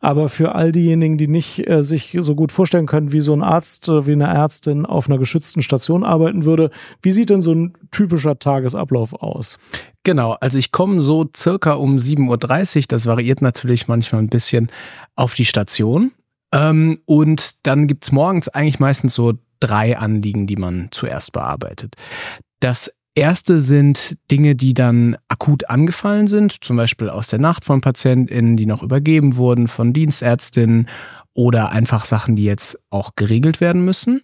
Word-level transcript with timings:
Aber 0.00 0.28
für 0.28 0.54
all 0.54 0.72
diejenigen, 0.72 1.18
die 1.18 1.28
nicht 1.28 1.68
äh, 1.68 1.82
sich 1.82 2.16
so 2.20 2.34
gut 2.34 2.52
vorstellen 2.52 2.86
können, 2.86 3.12
wie 3.12 3.20
so 3.20 3.32
ein 3.32 3.42
Arzt, 3.42 3.88
äh, 3.88 4.06
wie 4.06 4.12
eine 4.12 4.26
Ärztin 4.26 4.86
auf 4.86 5.08
einer 5.08 5.18
geschützten 5.18 5.62
Station 5.62 6.04
arbeiten 6.04 6.44
würde, 6.44 6.70
wie 7.02 7.10
sieht 7.10 7.30
denn 7.30 7.42
so 7.42 7.52
ein 7.52 7.74
typischer 7.90 8.38
Tagesablauf 8.38 9.14
aus? 9.14 9.58
Genau, 10.04 10.32
also 10.40 10.58
ich 10.58 10.72
komme 10.72 11.00
so 11.00 11.28
circa 11.36 11.74
um 11.74 11.96
7.30 11.96 12.76
Uhr, 12.76 12.82
das 12.88 13.06
variiert 13.06 13.42
natürlich 13.42 13.88
manchmal 13.88 14.22
ein 14.22 14.28
bisschen 14.28 14.70
auf 15.16 15.34
die 15.34 15.44
Station. 15.44 16.12
Ähm, 16.52 17.00
und 17.04 17.66
dann 17.66 17.86
gibt's 17.86 18.12
morgens 18.12 18.48
eigentlich 18.48 18.80
meistens 18.80 19.14
so 19.14 19.34
drei 19.60 19.98
Anliegen, 19.98 20.46
die 20.46 20.56
man 20.56 20.88
zuerst 20.90 21.32
bearbeitet. 21.32 21.96
Das 22.60 22.92
Erste 23.18 23.60
sind 23.60 24.16
Dinge, 24.30 24.54
die 24.54 24.74
dann 24.74 25.16
akut 25.28 25.68
angefallen 25.68 26.28
sind, 26.28 26.64
zum 26.64 26.76
Beispiel 26.76 27.10
aus 27.10 27.26
der 27.26 27.40
Nacht 27.40 27.64
von 27.64 27.80
PatientInnen, 27.80 28.56
die 28.56 28.66
noch 28.66 28.82
übergeben 28.82 29.36
wurden 29.36 29.66
von 29.66 29.92
Dienstärztinnen 29.92 30.88
oder 31.34 31.70
einfach 31.70 32.06
Sachen, 32.06 32.36
die 32.36 32.44
jetzt 32.44 32.78
auch 32.90 33.16
geregelt 33.16 33.60
werden 33.60 33.84
müssen. 33.84 34.22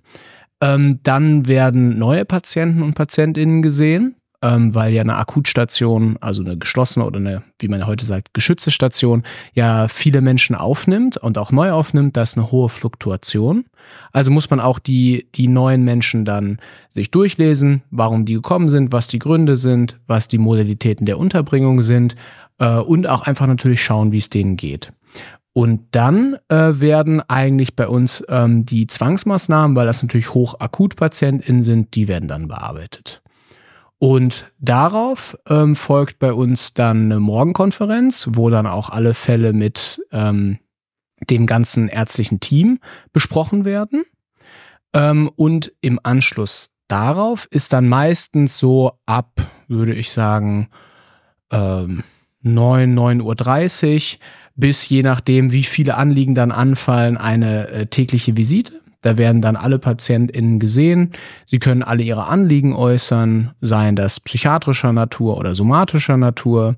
Ähm, 0.61 1.01
dann 1.03 1.49
werden 1.49 1.99
neue 1.99 2.25
Patienten 2.25 2.83
und 2.83 2.95
PatientInnen 2.95 3.63
gesehen 3.63 4.17
ähm, 4.45 4.75
weil 4.75 4.93
ja 4.93 5.01
eine 5.01 5.17
Akutstation, 5.17 6.19
also 6.21 6.43
eine 6.45 6.59
geschlossene 6.59 7.07
oder 7.07 7.19
eine, 7.19 7.43
wie 7.59 7.69
man 7.69 7.87
heute 7.87 8.05
sagt, 8.05 8.35
geschützte 8.35 8.71
Station, 8.71 9.23
ja 9.55 9.89
viele 9.89 10.21
Menschen 10.21 10.55
aufnimmt 10.55 11.17
und 11.17 11.39
auch 11.39 11.51
neu 11.51 11.73
aufnimmt. 11.73 12.17
Das 12.17 12.33
ist 12.33 12.39
eine 12.39 12.51
hohe 12.51 12.69
Fluktuation. 12.69 13.65
Also 14.13 14.31
muss 14.31 14.51
man 14.51 14.61
auch 14.61 14.79
die, 14.79 15.27
die 15.35 15.49
neuen 15.49 15.83
Menschen 15.83 16.27
dann 16.27 16.59
sich 16.91 17.11
durchlesen, 17.11 17.83
warum 17.91 18.27
die 18.27 18.35
gekommen 18.35 18.69
sind, 18.69 18.93
was 18.93 19.09
die 19.09 19.19
Gründe 19.19 19.57
sind, 19.57 19.99
was 20.07 20.29
die 20.29 20.39
Modalitäten 20.39 21.07
der 21.07 21.19
Unterbringung 21.19 21.81
sind 21.81 22.15
äh, 22.59 22.77
und 22.77 23.07
auch 23.07 23.23
einfach 23.23 23.47
natürlich 23.47 23.83
schauen, 23.83 24.13
wie 24.13 24.19
es 24.19 24.29
denen 24.29 24.59
geht. 24.59 24.93
Und 25.55 25.87
dann 25.93 26.37
äh, 26.49 26.81
werden 26.81 27.23
eigentlich 27.29 27.77
bei 27.77 27.89
uns 27.89 28.23
ähm, 28.29 28.67
die 28.67 28.87
Zwangsmaßnahmen, 28.89 29.75
weil 29.75 29.87
das 29.87 30.03
natürlich 30.03 30.35
hochakutpatientInnen 30.35 31.63
sind, 31.63 31.95
die 31.95 32.09
werden 32.09 32.29
dann 32.29 32.49
bearbeitet. 32.49 33.23
Und 34.05 34.53
darauf 34.59 35.35
ähm, 35.49 35.75
folgt 35.75 36.19
bei 36.19 36.35
uns 36.35 36.75
dann 36.75 37.05
eine 37.07 37.21
Morgenkonferenz, 37.21 38.29
wo 38.33 38.51
dann 38.51 38.67
auch 38.67 38.91
alle 38.91 39.15
Fälle 39.15 39.55
mit 39.55 39.99
ähm, 40.13 40.59
dem 41.31 41.47
ganzen 41.47 41.89
ärztlichen 41.89 42.39
Team 42.39 42.81
besprochen 43.15 43.65
werden. 43.65 44.05
Ähm, 44.93 45.31
und 45.37 45.73
im 45.81 45.99
Anschluss 46.03 46.69
darauf 46.87 47.49
ist 47.51 47.73
dann 47.73 47.89
meistens 47.89 48.59
so 48.59 48.93
ab, 49.07 49.41
würde 49.69 49.95
ich 49.95 50.13
sagen, 50.13 50.69
ähm, 51.51 52.05
9, 52.43 52.95
9.30 52.99 54.17
Uhr 54.17 54.21
bis 54.55 54.87
je 54.87 55.03
nachdem, 55.03 55.51
wie 55.51 55.65
viele 55.65 55.97
Anliegen 55.97 56.35
dann 56.35 56.53
anfallen, 56.53 57.17
eine 57.17 57.69
äh, 57.69 57.87
tägliche 57.87 58.37
Visite. 58.37 58.83
Da 59.05 59.19
werden 59.19 59.43
dann 59.43 59.55
alle 59.55 59.79
PatientInnen 59.79 60.59
gesehen. 60.59 61.13
Sie 61.45 61.59
können 61.59 61.83
alle 61.83 62.03
ihre 62.03 62.25
Anliegen 62.25 62.75
äußern, 62.75 63.51
seien 63.61 63.97
das 63.97 64.19
psychiatrischer 64.19 64.95
Natur 64.95 65.37
oder 65.37 65.55
somatischer 65.55 66.17
Natur. 66.17 66.77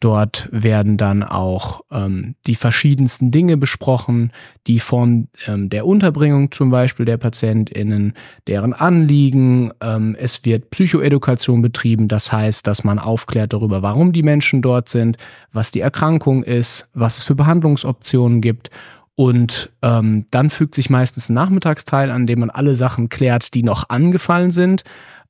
Dort 0.00 0.48
werden 0.50 0.96
dann 0.96 1.22
auch 1.22 1.82
ähm, 1.92 2.34
die 2.48 2.56
verschiedensten 2.56 3.30
Dinge 3.30 3.56
besprochen, 3.56 4.32
die 4.66 4.80
von 4.80 5.28
ähm, 5.46 5.70
der 5.70 5.86
Unterbringung 5.86 6.50
zum 6.50 6.70
Beispiel 6.70 7.06
der 7.06 7.16
PatientInnen, 7.16 8.14
deren 8.48 8.72
Anliegen. 8.72 9.72
Ähm, 9.80 10.16
es 10.18 10.44
wird 10.44 10.70
Psychoedukation 10.70 11.62
betrieben, 11.62 12.08
das 12.08 12.32
heißt, 12.32 12.66
dass 12.66 12.82
man 12.82 12.98
aufklärt 12.98 13.52
darüber, 13.52 13.82
warum 13.82 14.12
die 14.12 14.24
Menschen 14.24 14.62
dort 14.62 14.88
sind, 14.88 15.16
was 15.52 15.70
die 15.70 15.80
Erkrankung 15.80 16.42
ist, 16.42 16.88
was 16.92 17.18
es 17.18 17.24
für 17.24 17.36
Behandlungsoptionen 17.36 18.40
gibt 18.40 18.70
und 19.18 19.72
ähm, 19.82 20.26
dann 20.30 20.48
fügt 20.48 20.76
sich 20.76 20.90
meistens 20.90 21.28
ein 21.28 21.34
Nachmittagsteil, 21.34 22.12
an 22.12 22.28
dem 22.28 22.38
man 22.38 22.50
alle 22.50 22.76
Sachen 22.76 23.08
klärt, 23.08 23.52
die 23.52 23.64
noch 23.64 23.88
angefallen 23.88 24.52
sind. 24.52 24.84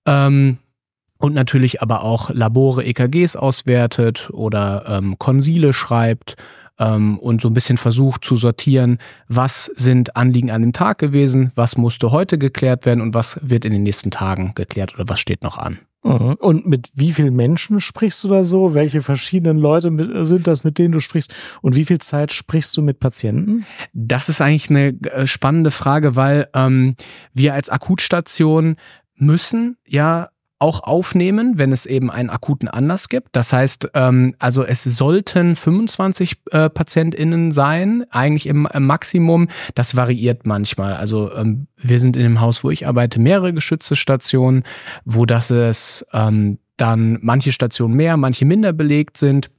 Ähm, 0.04 0.58
und 1.16 1.32
natürlich 1.32 1.80
aber 1.80 2.02
auch 2.02 2.28
Labore, 2.28 2.84
EKGs 2.84 3.34
auswertet 3.34 4.28
oder 4.30 4.84
ähm, 4.86 5.18
Konsile 5.18 5.72
schreibt 5.72 6.36
ähm, 6.78 7.18
und 7.18 7.40
so 7.40 7.48
ein 7.48 7.54
bisschen 7.54 7.78
versucht 7.78 8.26
zu 8.26 8.36
sortieren, 8.36 8.98
was 9.26 9.64
sind 9.76 10.16
Anliegen 10.16 10.50
an 10.50 10.60
dem 10.60 10.74
Tag 10.74 10.98
gewesen, 10.98 11.50
was 11.54 11.78
musste 11.78 12.12
heute 12.12 12.36
geklärt 12.36 12.84
werden 12.84 13.00
und 13.00 13.14
was 13.14 13.40
wird 13.40 13.64
in 13.64 13.72
den 13.72 13.84
nächsten 13.84 14.10
Tagen 14.10 14.52
geklärt 14.54 14.96
oder 14.96 15.08
was 15.08 15.18
steht 15.18 15.42
noch 15.42 15.56
an. 15.56 15.78
Mhm. 16.04 16.36
Und 16.38 16.66
mit 16.66 16.88
wie 16.94 17.12
vielen 17.12 17.34
Menschen 17.34 17.80
sprichst 17.80 18.22
du 18.22 18.28
da 18.28 18.44
so? 18.44 18.74
Welche 18.74 19.02
verschiedenen 19.02 19.58
Leute 19.58 19.90
sind 20.24 20.46
das, 20.46 20.64
mit 20.64 20.78
denen 20.78 20.92
du 20.92 21.00
sprichst? 21.00 21.34
Und 21.60 21.74
wie 21.76 21.84
viel 21.84 21.98
Zeit 21.98 22.32
sprichst 22.32 22.76
du 22.76 22.82
mit 22.82 23.00
Patienten? 23.00 23.66
Das 23.92 24.28
ist 24.28 24.40
eigentlich 24.40 24.70
eine 24.70 24.88
äh, 25.10 25.26
spannende 25.26 25.70
Frage, 25.70 26.14
weil 26.16 26.48
ähm, 26.54 26.94
wir 27.34 27.54
als 27.54 27.68
Akutstation 27.68 28.76
müssen 29.16 29.76
ja 29.86 30.30
auch 30.58 30.82
aufnehmen, 30.82 31.56
wenn 31.56 31.72
es 31.72 31.86
eben 31.86 32.10
einen 32.10 32.30
akuten 32.30 32.68
Anlass 32.68 33.08
gibt. 33.08 33.28
Das 33.32 33.52
heißt, 33.52 33.90
ähm, 33.94 34.34
also 34.38 34.64
es 34.64 34.82
sollten 34.82 35.54
25 35.54 36.36
äh, 36.50 36.68
PatientInnen 36.68 37.52
sein, 37.52 38.04
eigentlich 38.10 38.46
im, 38.46 38.68
im 38.72 38.86
Maximum. 38.86 39.48
Das 39.74 39.96
variiert 39.96 40.46
manchmal. 40.46 40.94
Also 40.94 41.32
ähm, 41.32 41.68
wir 41.76 42.00
sind 42.00 42.16
in 42.16 42.24
dem 42.24 42.40
Haus, 42.40 42.64
wo 42.64 42.70
ich 42.70 42.86
arbeite, 42.86 43.20
mehrere 43.20 43.52
geschützte 43.52 43.94
Stationen, 43.94 44.64
wo 45.04 45.26
das 45.26 45.50
es 45.50 46.04
ähm, 46.12 46.58
dann 46.76 47.18
manche 47.22 47.52
Stationen 47.52 47.94
mehr, 47.94 48.16
manche 48.16 48.44
minder 48.44 48.72
belegt 48.72 49.16
sind. 49.16 49.50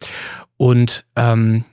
Und 0.57 1.05
ähm, 1.15 1.63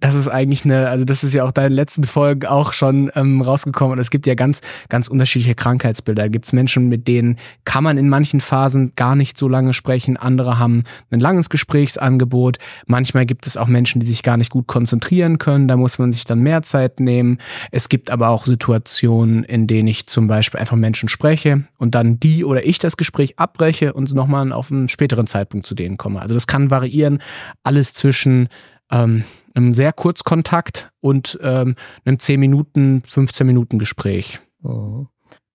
das 0.00 0.14
ist 0.14 0.28
eigentlich 0.28 0.64
eine, 0.64 0.88
also 0.88 1.04
das 1.04 1.22
ist 1.22 1.34
ja 1.34 1.44
auch 1.44 1.52
deinen 1.52 1.72
letzten 1.72 2.04
Folgen 2.04 2.46
auch 2.46 2.72
schon 2.72 3.10
ähm, 3.14 3.42
rausgekommen. 3.42 3.92
Und 3.92 3.98
es 3.98 4.10
gibt 4.10 4.26
ja 4.26 4.34
ganz, 4.34 4.62
ganz 4.88 5.08
unterschiedliche 5.08 5.54
Krankheitsbilder. 5.54 6.22
Da 6.22 6.28
gibt 6.28 6.46
es 6.46 6.52
Menschen, 6.52 6.88
mit 6.88 7.06
denen 7.06 7.36
kann 7.64 7.84
man 7.84 7.98
in 7.98 8.08
manchen 8.08 8.40
Phasen 8.40 8.92
gar 8.96 9.14
nicht 9.14 9.38
so 9.38 9.46
lange 9.46 9.74
sprechen. 9.74 10.16
Andere 10.16 10.58
haben 10.58 10.84
ein 11.10 11.20
langes 11.20 11.50
Gesprächsangebot. 11.50 12.58
Manchmal 12.86 13.26
gibt 13.26 13.46
es 13.46 13.58
auch 13.58 13.66
Menschen, 13.66 14.00
die 14.00 14.06
sich 14.06 14.22
gar 14.22 14.38
nicht 14.38 14.50
gut 14.50 14.66
konzentrieren 14.66 15.38
können. 15.38 15.68
Da 15.68 15.76
muss 15.76 15.98
man 15.98 16.12
sich 16.12 16.24
dann 16.24 16.40
mehr 16.40 16.62
Zeit 16.62 16.98
nehmen. 16.98 17.38
Es 17.70 17.88
gibt 17.90 18.10
aber 18.10 18.30
auch 18.30 18.46
Situationen, 18.46 19.44
in 19.44 19.66
denen 19.66 19.88
ich 19.88 20.06
zum 20.06 20.26
Beispiel 20.26 20.60
einfach 20.60 20.76
Menschen 20.76 21.10
spreche 21.10 21.64
und 21.76 21.94
dann 21.94 22.18
die 22.18 22.44
oder 22.44 22.66
ich 22.66 22.78
das 22.78 22.96
Gespräch 22.96 23.38
abbreche 23.38 23.92
und 23.92 24.14
nochmal 24.14 24.52
auf 24.52 24.72
einen 24.72 24.88
späteren 24.88 25.26
Zeitpunkt 25.26 25.66
zu 25.66 25.74
denen 25.74 25.98
komme. 25.98 26.22
Also 26.22 26.34
das 26.34 26.46
kann 26.46 26.70
variieren. 26.70 27.20
Alles 27.62 27.92
zwischen 27.92 28.48
ähm, 28.90 29.24
einem 29.54 29.72
sehr 29.72 29.92
Kurzkontakt 29.92 30.90
und 31.00 31.38
ähm, 31.42 31.76
einem 32.04 32.18
10 32.18 32.40
Minuten, 32.40 33.02
15 33.06 33.46
Minuten 33.46 33.78
Gespräch. 33.78 34.40
Oh. 34.62 35.06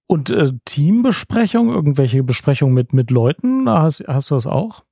Und 0.08 0.30
äh, 0.30 0.52
Teambesprechung, 0.66 1.70
irgendwelche 1.70 2.24
Besprechungen 2.24 2.76
mit, 2.76 2.94
mit 2.94 3.12
Leuten, 3.12 3.68
hast, 3.68 4.04
hast 4.08 4.32
du 4.32 4.36
das 4.36 4.48
auch? 4.48 4.84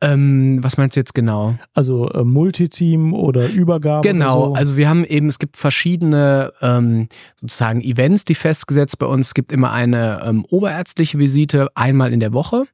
Ähm, 0.00 0.58
was 0.62 0.76
meinst 0.76 0.96
du 0.96 1.00
jetzt 1.00 1.14
genau? 1.14 1.54
Also 1.72 2.08
äh, 2.10 2.24
Multiteam 2.24 3.14
oder 3.14 3.48
Übergabe? 3.48 4.06
Genau, 4.06 4.46
so? 4.46 4.54
also 4.54 4.76
wir 4.76 4.88
haben 4.88 5.04
eben, 5.04 5.28
es 5.28 5.38
gibt 5.38 5.56
verschiedene 5.56 6.52
ähm, 6.60 7.08
sozusagen 7.40 7.80
Events, 7.80 8.24
die 8.24 8.34
festgesetzt 8.34 8.98
bei 8.98 9.06
uns. 9.06 9.28
Es 9.28 9.34
gibt 9.34 9.52
immer 9.52 9.72
eine 9.72 10.22
ähm, 10.24 10.44
oberärztliche 10.50 11.18
Visite 11.18 11.68
einmal 11.74 12.12
in 12.12 12.20
der 12.20 12.32
Woche. 12.32 12.64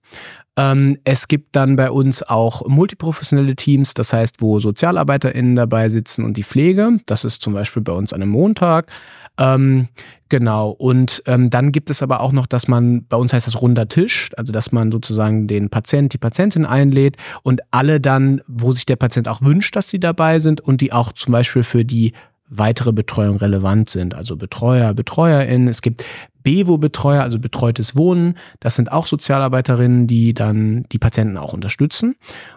Ähm, 0.56 0.98
es 1.04 1.28
gibt 1.28 1.54
dann 1.56 1.76
bei 1.76 1.90
uns 1.90 2.22
auch 2.22 2.66
multiprofessionelle 2.66 3.56
Teams, 3.56 3.94
das 3.94 4.12
heißt, 4.12 4.40
wo 4.40 4.58
SozialarbeiterInnen 4.58 5.56
dabei 5.56 5.88
sitzen 5.88 6.24
und 6.24 6.36
die 6.36 6.42
Pflege. 6.42 6.98
Das 7.06 7.24
ist 7.24 7.40
zum 7.42 7.54
Beispiel 7.54 7.82
bei 7.82 7.92
uns 7.92 8.12
an 8.12 8.22
einem 8.22 8.32
Montag. 8.32 8.90
Ähm, 9.38 9.88
genau. 10.28 10.70
Und 10.70 11.22
ähm, 11.26 11.50
dann 11.50 11.72
gibt 11.72 11.88
es 11.88 12.02
aber 12.02 12.20
auch 12.20 12.32
noch, 12.32 12.46
dass 12.46 12.68
man, 12.68 13.06
bei 13.06 13.16
uns 13.16 13.32
heißt 13.32 13.46
das 13.46 13.62
runder 13.62 13.88
Tisch, 13.88 14.30
also 14.36 14.52
dass 14.52 14.72
man 14.72 14.92
sozusagen 14.92 15.46
den 15.46 15.70
Patient, 15.70 16.12
die 16.12 16.18
Patientin 16.18 16.66
einlädt 16.66 17.16
und 17.42 17.60
alle 17.70 18.00
dann, 18.00 18.42
wo 18.46 18.72
sich 18.72 18.86
der 18.86 18.96
Patient 18.96 19.28
auch 19.28 19.40
wünscht, 19.40 19.76
dass 19.76 19.88
sie 19.88 20.00
dabei 20.00 20.40
sind 20.40 20.60
und 20.60 20.80
die 20.80 20.92
auch 20.92 21.12
zum 21.12 21.32
Beispiel 21.32 21.62
für 21.62 21.84
die 21.84 22.12
weitere 22.50 22.92
Betreuung 22.92 23.36
relevant 23.36 23.88
sind. 23.88 24.14
Also 24.14 24.36
Betreuer, 24.36 24.92
BetreuerInnen. 24.92 25.68
Es 25.68 25.82
gibt 25.82 26.04
Bewo-Betreuer, 26.42 27.22
also 27.22 27.38
betreutes 27.38 27.96
Wohnen. 27.96 28.36
Das 28.60 28.76
sind 28.76 28.92
auch 28.92 29.06
Sozialarbeiterinnen, 29.06 30.06
die 30.06 30.34
dann 30.34 30.84
die 30.92 30.98
Patienten 30.98 31.36
auch 31.36 31.52
unterstützen. 31.52 32.16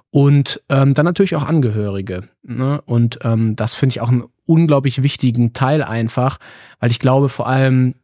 Und 0.10 0.62
ähm, 0.70 0.94
dann 0.94 1.06
natürlich 1.06 1.36
auch 1.36 1.44
Angehörige. 1.44 2.30
Ne? 2.44 2.82
Und 2.86 3.20
ähm, 3.24 3.56
das 3.56 3.76
finde 3.76 3.94
ich 3.94 4.02
auch 4.02 4.10
einen 4.10 4.26
unglaublich 4.46 5.02
wichtigen 5.02 5.54
Teil 5.54 5.84
einfach, 5.84 6.38
weil 6.80 6.92
ich 6.92 7.00
glaube, 7.00 7.30
vor 7.30 7.48
allem, 7.48 7.96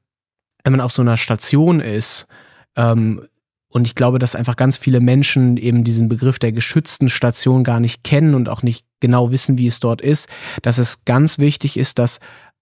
wenn 0.64 0.74
man 0.74 0.82
auf 0.82 0.92
so 0.92 1.02
einer 1.02 1.18
Station 1.18 1.80
ist, 1.80 2.28
ähm, 2.76 3.22
und 3.72 3.86
ich 3.86 3.94
glaube, 3.94 4.18
dass 4.18 4.36
einfach 4.36 4.56
ganz 4.56 4.78
viele 4.78 5.00
Menschen 5.00 5.56
eben 5.56 5.84
diesen 5.84 6.10
Begriff 6.10 6.40
der 6.40 6.52
geschützten 6.52 7.08
Station 7.08 7.64
gar 7.64 7.80
nicht 7.80 8.04
kennen 8.04 8.34
und 8.34 8.50
auch 8.50 8.64
nicht 8.64 8.84
genau 9.00 9.32
wissen, 9.32 9.60
wie 9.60 9.68
es 9.68 9.80
dort 9.80 10.02
ist, 10.02 10.28
dass 10.64 10.80
es 10.80 11.06
ganz 11.06 11.38
wichtig 11.38 11.78
ist, 11.78 12.00
dass 12.00 12.20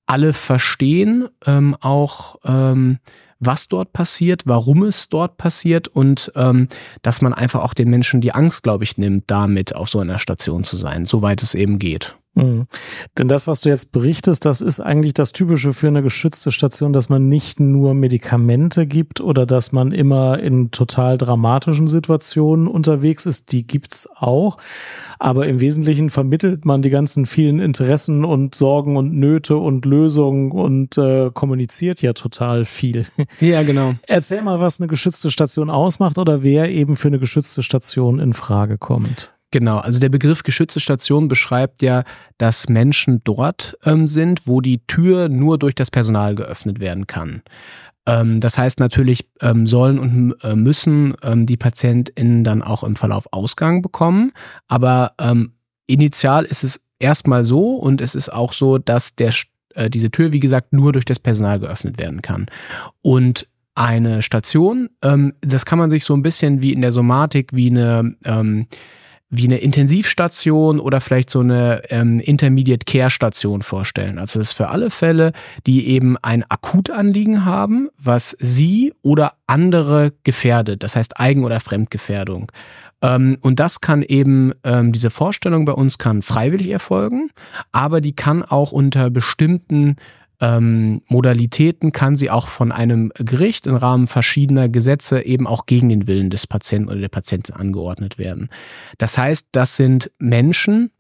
alle 0.07 0.33
verstehen, 0.33 1.27
ähm, 1.45 1.75
auch 1.79 2.37
ähm, 2.43 2.97
was 3.39 3.67
dort 3.67 3.93
passiert, 3.93 4.43
warum 4.45 4.83
es 4.83 5.09
dort 5.09 5.37
passiert 5.37 5.87
und 5.87 6.31
ähm, 6.35 6.67
dass 7.03 7.21
man 7.21 7.33
einfach 7.33 7.61
auch 7.63 7.75
den 7.75 7.89
Menschen 7.89 8.21
die 8.21 8.31
Angst, 8.31 8.63
glaube 8.63 8.83
ich, 8.83 8.97
nimmt, 8.97 9.25
damit 9.27 9.75
auf 9.75 9.89
so 9.89 9.99
einer 9.99 10.17
Station 10.17 10.63
zu 10.63 10.77
sein, 10.77 11.05
soweit 11.05 11.43
es 11.43 11.53
eben 11.53 11.77
geht. 11.77 12.15
Mhm. 12.37 12.67
Denn 13.17 13.27
das, 13.27 13.47
was 13.47 13.61
du 13.61 13.69
jetzt 13.69 13.91
berichtest, 13.91 14.45
das 14.45 14.61
ist 14.61 14.79
eigentlich 14.79 15.13
das 15.13 15.31
Typische 15.31 15.73
für 15.73 15.87
eine 15.87 16.01
geschützte 16.01 16.51
Station, 16.51 16.93
dass 16.93 17.09
man 17.09 17.27
nicht 17.27 17.59
nur 17.59 17.93
Medikamente 17.93 18.85
gibt 18.85 19.21
oder 19.21 19.45
dass 19.45 19.71
man 19.71 19.91
immer 19.91 20.39
in 20.39 20.71
total 20.71 21.17
dramatischen 21.17 21.87
Situationen 21.87 22.67
unterwegs 22.67 23.25
ist. 23.25 23.51
Die 23.51 23.65
gibt's 23.65 24.07
auch. 24.15 24.57
Aber 25.19 25.47
im 25.47 25.59
Wesentlichen 25.59 26.09
vermittelt 26.09 26.65
man 26.65 26.81
die 26.81 26.89
ganzen 26.89 27.25
vielen 27.25 27.59
Interessen 27.59 28.23
und 28.23 28.55
Sorgen 28.55 28.97
und 28.97 29.13
Nöte 29.13 29.57
und 29.57 29.85
Lösungen 29.85 30.51
und 30.51 30.97
äh, 30.97 31.31
kommuniziert 31.33 32.01
ja 32.01 32.13
total 32.13 32.65
viel. 32.65 33.05
Ja, 33.39 33.63
genau. 33.63 33.93
Erzähl 34.03 34.41
mal, 34.41 34.59
was 34.59 34.79
eine 34.79 34.87
geschützte 34.87 35.31
Station 35.31 35.69
ausmacht 35.69 36.17
oder 36.17 36.43
wer 36.43 36.69
eben 36.69 36.95
für 36.95 37.07
eine 37.07 37.19
geschützte 37.19 37.63
Station 37.63 38.19
in 38.19 38.33
Frage 38.33 38.77
kommt. 38.77 39.36
Genau, 39.51 39.77
also 39.77 39.99
der 39.99 40.09
Begriff 40.09 40.43
geschützte 40.43 40.81
Station 40.81 41.29
beschreibt 41.29 41.81
ja, 41.81 42.03
dass 42.37 42.67
Menschen 42.67 43.21
dort 43.23 43.77
ähm, 43.85 44.07
sind, 44.07 44.45
wo 44.45 44.59
die 44.59 44.85
Tür 44.87 45.29
nur 45.29 45.57
durch 45.57 45.73
das 45.73 45.89
Personal 45.89 46.35
geöffnet 46.35 46.81
werden 46.81 47.07
kann. 47.07 47.43
Ähm, 48.05 48.41
das 48.41 48.57
heißt 48.57 48.79
natürlich 48.81 49.29
ähm, 49.41 49.65
sollen 49.65 49.99
und 49.99 50.35
äh, 50.43 50.53
müssen 50.55 51.15
ähm, 51.23 51.45
die 51.45 51.55
PatientInnen 51.55 52.43
dann 52.43 52.61
auch 52.61 52.83
im 52.83 52.97
Verlauf 52.97 53.27
Ausgang 53.31 53.81
bekommen, 53.81 54.33
aber 54.67 55.13
ähm, 55.17 55.53
initial 55.85 56.43
ist 56.43 56.65
es 56.65 56.81
erstmal 56.99 57.45
so 57.45 57.75
und 57.75 58.01
es 58.01 58.15
ist 58.15 58.29
auch 58.29 58.51
so, 58.51 58.77
dass 58.77 59.15
der, 59.15 59.33
äh, 59.75 59.89
diese 59.89 60.11
Tür, 60.11 60.33
wie 60.33 60.41
gesagt, 60.41 60.73
nur 60.73 60.91
durch 60.91 61.05
das 61.05 61.19
Personal 61.19 61.59
geöffnet 61.59 61.99
werden 61.99 62.21
kann. 62.21 62.47
Und 63.01 63.47
eine 63.75 64.21
Station, 64.23 64.89
ähm, 65.03 65.35
das 65.39 65.65
kann 65.65 65.79
man 65.79 65.89
sich 65.89 66.03
so 66.03 66.15
ein 66.15 66.23
bisschen 66.23 66.61
wie 66.61 66.73
in 66.73 66.81
der 66.81 66.91
Somatik, 66.91 67.51
wie 67.53 67.69
eine 67.69 68.17
wie 69.29 69.45
eine 69.45 69.57
Intensivstation 69.57 70.79
oder 70.79 71.01
vielleicht 71.01 71.29
so 71.29 71.41
eine 71.41 71.81
ähm, 71.89 72.19
Intermediate 72.19 72.85
Care 72.85 73.09
Station 73.09 73.61
vorstellen. 73.61 74.19
Also 74.19 74.39
das 74.39 74.49
ist 74.49 74.53
für 74.53 74.69
alle 74.69 74.89
Fälle, 74.89 75.33
die 75.65 75.87
eben 75.89 76.17
ein 76.21 76.45
Akutanliegen 76.49 77.43
haben, 77.43 77.89
was 77.97 78.37
sie 78.39 78.93
oder 79.01 79.33
andere 79.45 80.13
gefährdet, 80.23 80.83
das 80.83 80.95
heißt 80.95 81.19
Eigen- 81.19 81.43
oder 81.43 81.59
Fremdgefährdung. 81.59 82.51
Ähm, 83.01 83.37
und 83.41 83.59
das 83.59 83.81
kann 83.81 84.01
eben, 84.01 84.53
ähm, 84.63 84.91
diese 84.91 85.09
Vorstellung 85.09 85.65
bei 85.65 85.73
uns 85.73 85.97
kann 85.97 86.21
freiwillig 86.21 86.69
erfolgen, 86.69 87.29
aber 87.71 88.01
die 88.01 88.15
kann 88.15 88.43
auch 88.43 88.71
unter 88.71 89.09
bestimmten 89.09 89.97
ähm, 90.39 91.01
Modalitäten 91.07 91.91
kann 91.91 92.15
sie 92.15 92.29
auch 92.29 92.47
von 92.47 92.71
einem 92.71 93.11
Gericht 93.15 93.67
im 93.67 93.75
Rahmen 93.75 94.07
verschiedener 94.07 94.69
Gesetze 94.69 95.25
eben 95.25 95.47
auch 95.47 95.65
gegen 95.65 95.89
den 95.89 96.07
Willen 96.07 96.29
des 96.29 96.47
Patienten 96.47 96.89
oder 96.89 96.99
der 96.99 97.07
Patientin 97.09 97.55
angeordnet 97.55 98.17
werden. 98.17 98.49
Das 98.97 99.17
heißt, 99.17 99.47
das 99.51 99.75
sind 99.75 100.11
Menschen, 100.19 100.91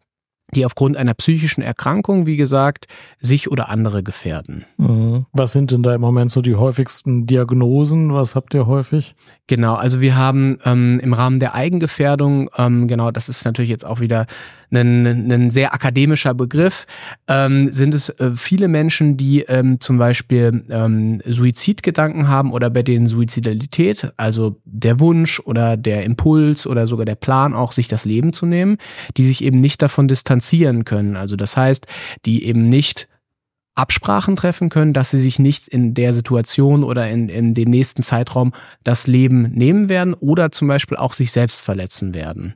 die 0.55 0.65
aufgrund 0.65 0.95
einer 0.95 1.13
psychischen 1.13 1.61
Erkrankung, 1.61 2.25
wie 2.25 2.37
gesagt, 2.37 2.87
sich 3.19 3.51
oder 3.51 3.67
andere 3.69 4.01
gefährden. 4.01 4.65
Mhm. 4.77 5.25
Was 5.33 5.51
sind 5.51 5.71
denn 5.71 5.83
da 5.83 5.93
im 5.93 6.01
Moment 6.01 6.31
so 6.31 6.41
die 6.41 6.55
häufigsten 6.55 7.27
Diagnosen? 7.27 8.13
Was 8.13 8.35
habt 8.35 8.53
ihr 8.53 8.65
häufig? 8.65 9.15
Genau, 9.47 9.75
also 9.75 9.99
wir 9.99 10.15
haben 10.15 10.59
ähm, 10.63 11.01
im 11.03 11.13
Rahmen 11.13 11.39
der 11.39 11.53
Eigengefährdung, 11.53 12.49
ähm, 12.57 12.87
genau, 12.87 13.11
das 13.11 13.27
ist 13.27 13.43
natürlich 13.43 13.69
jetzt 13.69 13.85
auch 13.85 13.99
wieder 13.99 14.25
ein, 14.71 15.31
ein 15.31 15.51
sehr 15.51 15.73
akademischer 15.73 16.33
Begriff, 16.33 16.85
ähm, 17.27 17.71
sind 17.71 17.93
es 17.93 18.09
äh, 18.09 18.31
viele 18.35 18.67
Menschen, 18.67 19.17
die 19.17 19.41
ähm, 19.41 19.79
zum 19.79 19.97
Beispiel 19.97 20.65
ähm, 20.69 21.21
Suizidgedanken 21.25 22.27
haben 22.27 22.51
oder 22.51 22.69
bei 22.69 22.83
denen 22.83 23.07
Suizidalität, 23.07 24.11
also 24.17 24.57
der 24.65 24.99
Wunsch 24.99 25.39
oder 25.39 25.77
der 25.77 26.03
Impuls 26.03 26.67
oder 26.67 26.87
sogar 26.87 27.05
der 27.05 27.15
Plan 27.15 27.53
auch, 27.53 27.71
sich 27.71 27.87
das 27.87 28.05
Leben 28.05 28.33
zu 28.33 28.45
nehmen, 28.45 28.77
die 29.15 29.25
sich 29.25 29.43
eben 29.43 29.61
nicht 29.61 29.81
davon 29.81 30.07
distanzieren 30.07 30.85
können. 30.85 31.15
Also 31.15 31.35
das 31.35 31.55
heißt, 31.55 31.87
die 32.25 32.45
eben 32.45 32.69
nicht 32.69 33.07
Absprachen 33.77 34.35
treffen 34.35 34.69
können, 34.69 34.93
dass 34.93 35.11
sie 35.11 35.19
sich 35.19 35.37
nicht 35.39 35.67
in 35.67 35.93
der 35.93 36.13
Situation 36.13 36.83
oder 36.83 37.09
in, 37.09 37.29
in 37.29 37.53
dem 37.53 37.69
nächsten 37.69 38.01
Zeitraum 38.03 38.53
das 38.83 39.07
Leben 39.07 39.43
nehmen 39.53 39.87
werden 39.87 40.13
oder 40.15 40.51
zum 40.51 40.67
Beispiel 40.67 40.97
auch 40.97 41.13
sich 41.13 41.31
selbst 41.31 41.61
verletzen 41.61 42.13
werden. 42.13 42.55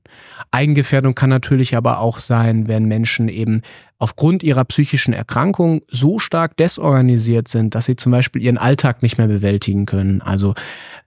Eigengefährdung 0.50 1.14
kann 1.14 1.30
natürlich 1.30 1.76
aber 1.76 2.00
auch 2.00 2.20
sein, 2.20 2.68
wenn 2.68 2.86
Menschen 2.86 3.30
eben 3.30 3.62
aufgrund 4.02 4.42
ihrer 4.42 4.66
psychischen 4.66 5.14
Erkrankung 5.14 5.84
so 5.88 6.18
stark 6.18 6.58
desorganisiert 6.58 7.48
sind, 7.48 7.76
dass 7.76 7.86
sie 7.86 7.96
zum 7.96 8.12
Beispiel 8.12 8.42
ihren 8.42 8.58
Alltag 8.58 9.04
nicht 9.04 9.20
mehr 9.20 9.28
bewältigen 9.28 9.86
können. 9.86 10.24
Also 10.24 10.56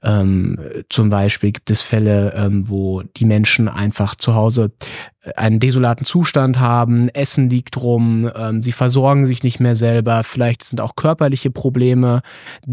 ähm, 0.05 0.61
zum 0.89 1.11
Beispiel 1.11 1.51
gibt 1.51 1.73
es 1.73 1.83
Fälle, 1.83 2.33
ähm, 2.37 2.69
wo 2.69 3.03
die 3.03 3.25
Menschen 3.25 3.67
einfach 3.67 4.15
zu 4.15 4.37
Hause 4.37 4.71
einen 5.37 5.59
desolaten 5.59 6.05
Zustand 6.05 6.61
haben, 6.61 7.09
Essen 7.09 7.49
liegt 7.49 7.79
rum, 7.79 8.31
ähm, 8.37 8.63
sie 8.63 8.73
versorgen 8.73 9.25
sich 9.25 9.43
nicht 9.43 9.59
mehr 9.59 9.75
selber, 9.75 10.23
vielleicht 10.23 10.63
sind 10.63 10.81
auch 10.81 10.97
körperliche 10.97 11.51
Probleme 11.51 12.21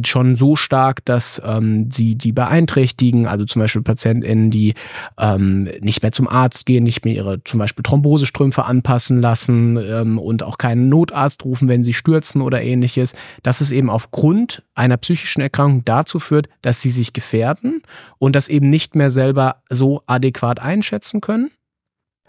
schon 0.05 0.35
so 0.35 0.55
stark, 0.55 1.05
dass 1.05 1.41
ähm, 1.45 1.89
sie 1.91 2.15
die 2.15 2.33
beeinträchtigen, 2.33 3.25
also 3.25 3.45
zum 3.45 3.61
Beispiel 3.61 3.81
PatientInnen, 3.81 4.51
die 4.51 4.73
ähm, 5.17 5.69
nicht 5.79 6.01
mehr 6.01 6.11
zum 6.11 6.27
Arzt 6.27 6.65
gehen, 6.65 6.83
nicht 6.83 7.05
mehr 7.05 7.15
ihre 7.15 7.43
zum 7.43 7.59
Beispiel 7.59 7.83
Thrombosestrümpfe 7.83 8.65
anpassen 8.65 9.21
lassen 9.21 9.77
ähm, 9.77 10.10
und 10.17 10.43
auch 10.43 10.57
keinen 10.57 10.89
Notarzt 10.89 11.45
rufen, 11.45 11.67
wenn 11.67 11.83
sie 11.83 11.93
stürzen 11.93 12.41
oder 12.41 12.61
ähnliches, 12.61 13.13
dass 13.43 13.61
es 13.61 13.71
eben 13.71 13.89
aufgrund 13.89 14.63
einer 14.75 14.97
psychischen 14.97 15.41
Erkrankung 15.41 15.85
dazu 15.85 16.19
führt, 16.19 16.49
dass 16.61 16.81
sie 16.81 16.91
sich 16.91 17.13
gefährden 17.13 17.83
und 18.17 18.35
das 18.35 18.49
eben 18.49 18.69
nicht 18.69 18.95
mehr 18.95 19.11
selber 19.11 19.63
so 19.69 20.03
adäquat 20.07 20.59
einschätzen 20.59 21.21
können 21.21 21.51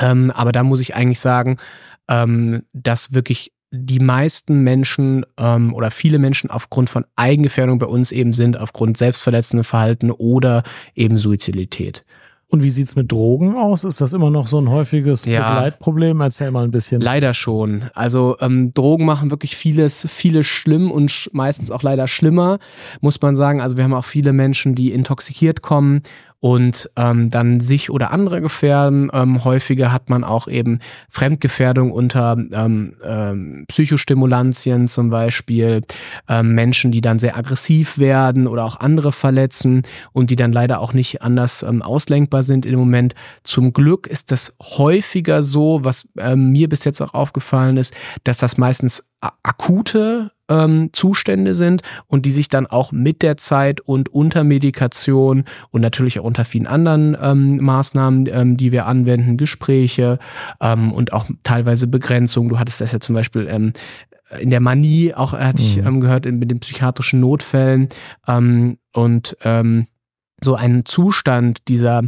Ähm, 0.01 0.31
aber 0.35 0.53
da 0.53 0.63
muss 0.63 0.81
ich 0.81 0.97
eigentlich 0.97 1.21
sagen, 1.21 1.59
ähm, 2.09 2.65
dass 2.73 3.13
wirklich 3.15 3.53
die 3.71 4.01
meisten 4.01 4.63
Menschen 4.63 5.25
ähm, 5.39 5.73
oder 5.75 5.91
viele 5.91 6.19
Menschen 6.19 6.51
aufgrund 6.51 6.91
von 6.91 7.07
Eigengefährdung 7.17 7.79
bei 7.79 7.87
uns 7.87 8.13
eben 8.13 8.33
sind, 8.35 8.59
aufgrund 8.59 8.99
selbstverletzenden 8.99 9.65
Verhalten 9.65 10.11
oder 10.11 10.63
eben 10.95 11.17
Suizidalität. 11.17 12.05
Und 12.53 12.63
wie 12.63 12.69
sieht's 12.69 12.97
mit 12.97 13.11
Drogen 13.11 13.57
aus? 13.57 13.83
Ist 13.83 14.03
das 14.03 14.13
immer 14.13 14.29
noch 14.29 14.47
so 14.47 14.59
ein 14.59 14.69
häufiges 14.69 15.25
Ja. 15.25 15.55
Begleitproblem? 15.55 16.21
Erzähl 16.21 16.51
mal 16.51 16.65
ein 16.65 16.71
bisschen. 16.71 17.01
Leider 17.01 17.33
schon. 17.33 17.85
Also 17.95 18.37
ähm, 18.41 18.75
Drogen 18.75 19.07
machen 19.07 19.31
wirklich 19.31 19.57
vieles, 19.57 20.07
vieles 20.07 20.47
schlimm 20.47 20.91
und 20.91 21.11
sch 21.11 21.31
meistens 21.33 21.71
auch 21.71 21.83
leider 21.83 22.07
schlimmer, 22.09 22.59
muss 23.01 23.19
man 23.23 23.37
sagen. 23.37 23.63
Also 23.63 23.79
wir 23.79 23.85
haben 23.85 23.95
auch 23.95 24.05
viele 24.05 24.35
Menschen, 24.35 24.75
die 24.75 24.93
intoxikiert 24.93 25.63
kommen 25.63 26.03
und 26.43 26.91
ähm, 26.97 27.31
dann 27.31 27.61
sich 27.61 27.89
oder 27.89 28.11
andere 28.11 28.41
gefährden. 28.41 29.13
Ähm, 29.13 29.45
häufiger 29.45 29.93
hat 29.93 30.11
man 30.11 30.25
auch 30.25 30.49
eben 30.49 30.81
Fremdgefährdung 31.09 31.93
unter 31.93 32.37
ähm, 32.37 32.97
ähm, 33.05 33.65
Psychostimulantien 33.69 34.89
zum 34.89 35.09
Beispiel, 35.09 35.83
ähm, 36.29 36.57
Menschen, 36.57 36.91
die 36.91 37.01
dann 37.01 37.21
sehr 37.21 37.37
aggressiv 37.37 37.97
werden 37.97 38.49
oder 38.49 38.65
auch 38.65 38.81
andere 38.81 39.13
verletzen 39.13 39.83
und 40.13 40.31
die 40.31 40.37
dann 40.37 40.51
leider 40.51 40.81
auch 40.81 40.95
nicht 40.95 41.23
anders 41.23 41.63
ähm, 41.63 41.81
auslenkbar 41.81 42.43
sind 42.43 42.67
im 42.67 42.77
Moment. 42.77 43.15
Zum 43.45 43.73
Glück 43.73 44.09
ist 44.09 44.33
das 44.33 44.53
häufiger 44.61 45.45
so, 45.45 45.85
was 45.85 46.09
ähm, 46.19 46.51
mir 46.51 46.69
bis 46.69 46.85
jetzt 46.85 47.01
auch 47.01 47.15
aufgefallen 47.15 47.77
ist, 47.77 47.95
dass 48.25 48.39
das 48.39 48.59
meistens 48.59 49.05
akute 49.43 50.33
ähm, 50.49 50.91
Zustände 50.93 51.55
sind 51.55 51.83
und 52.07 52.27
die 52.27 52.31
sich 52.31 52.49
dann 52.49 52.67
auch 52.67 52.93
mit 52.93 53.23
der 53.23 53.37
Zeit 53.37 53.81
und 53.81 54.09
unter 54.09 54.45
Medikation 54.45 55.45
und 55.71 55.81
natürlich 55.81 56.19
auch 56.19 56.25
unter 56.25 56.45
vielen 56.45 56.67
anderen 56.67 57.17
ähm, 57.21 57.59
Maßnahmen, 57.59 58.29
ähm, 58.31 58.57
die 58.57 58.73
wir 58.73 58.87
anwenden, 58.87 59.37
Gespräche 59.37 60.19
ähm, 60.61 60.93
und 60.93 61.13
auch 61.13 61.27
teilweise 61.45 61.87
Begrenzung. 61.87 62.49
Du 62.49 62.59
hattest 62.59 62.81
das 62.81 62.93
ja 62.93 63.01
zum 63.01 63.15
Beispiel 63.15 63.47
ähm, 63.49 63.73
in 64.41 64.51
der 64.51 64.61
Manie, 64.61 65.15
auch 65.15 65.33
hatte 65.35 65.63
ich 65.63 65.77
Mhm. 65.77 65.87
ähm, 65.87 66.01
gehört, 66.01 66.27
in, 66.27 66.39
mit 66.39 66.51
den 66.51 66.61
psychiatrischen 66.61 67.21
Notfällen 67.21 67.89
ähm, 68.27 68.79
und 68.93 69.37
ähm, 69.45 69.87
so 70.43 70.55
einen 70.57 70.85
Zustand 70.85 71.69
dieser 71.69 72.03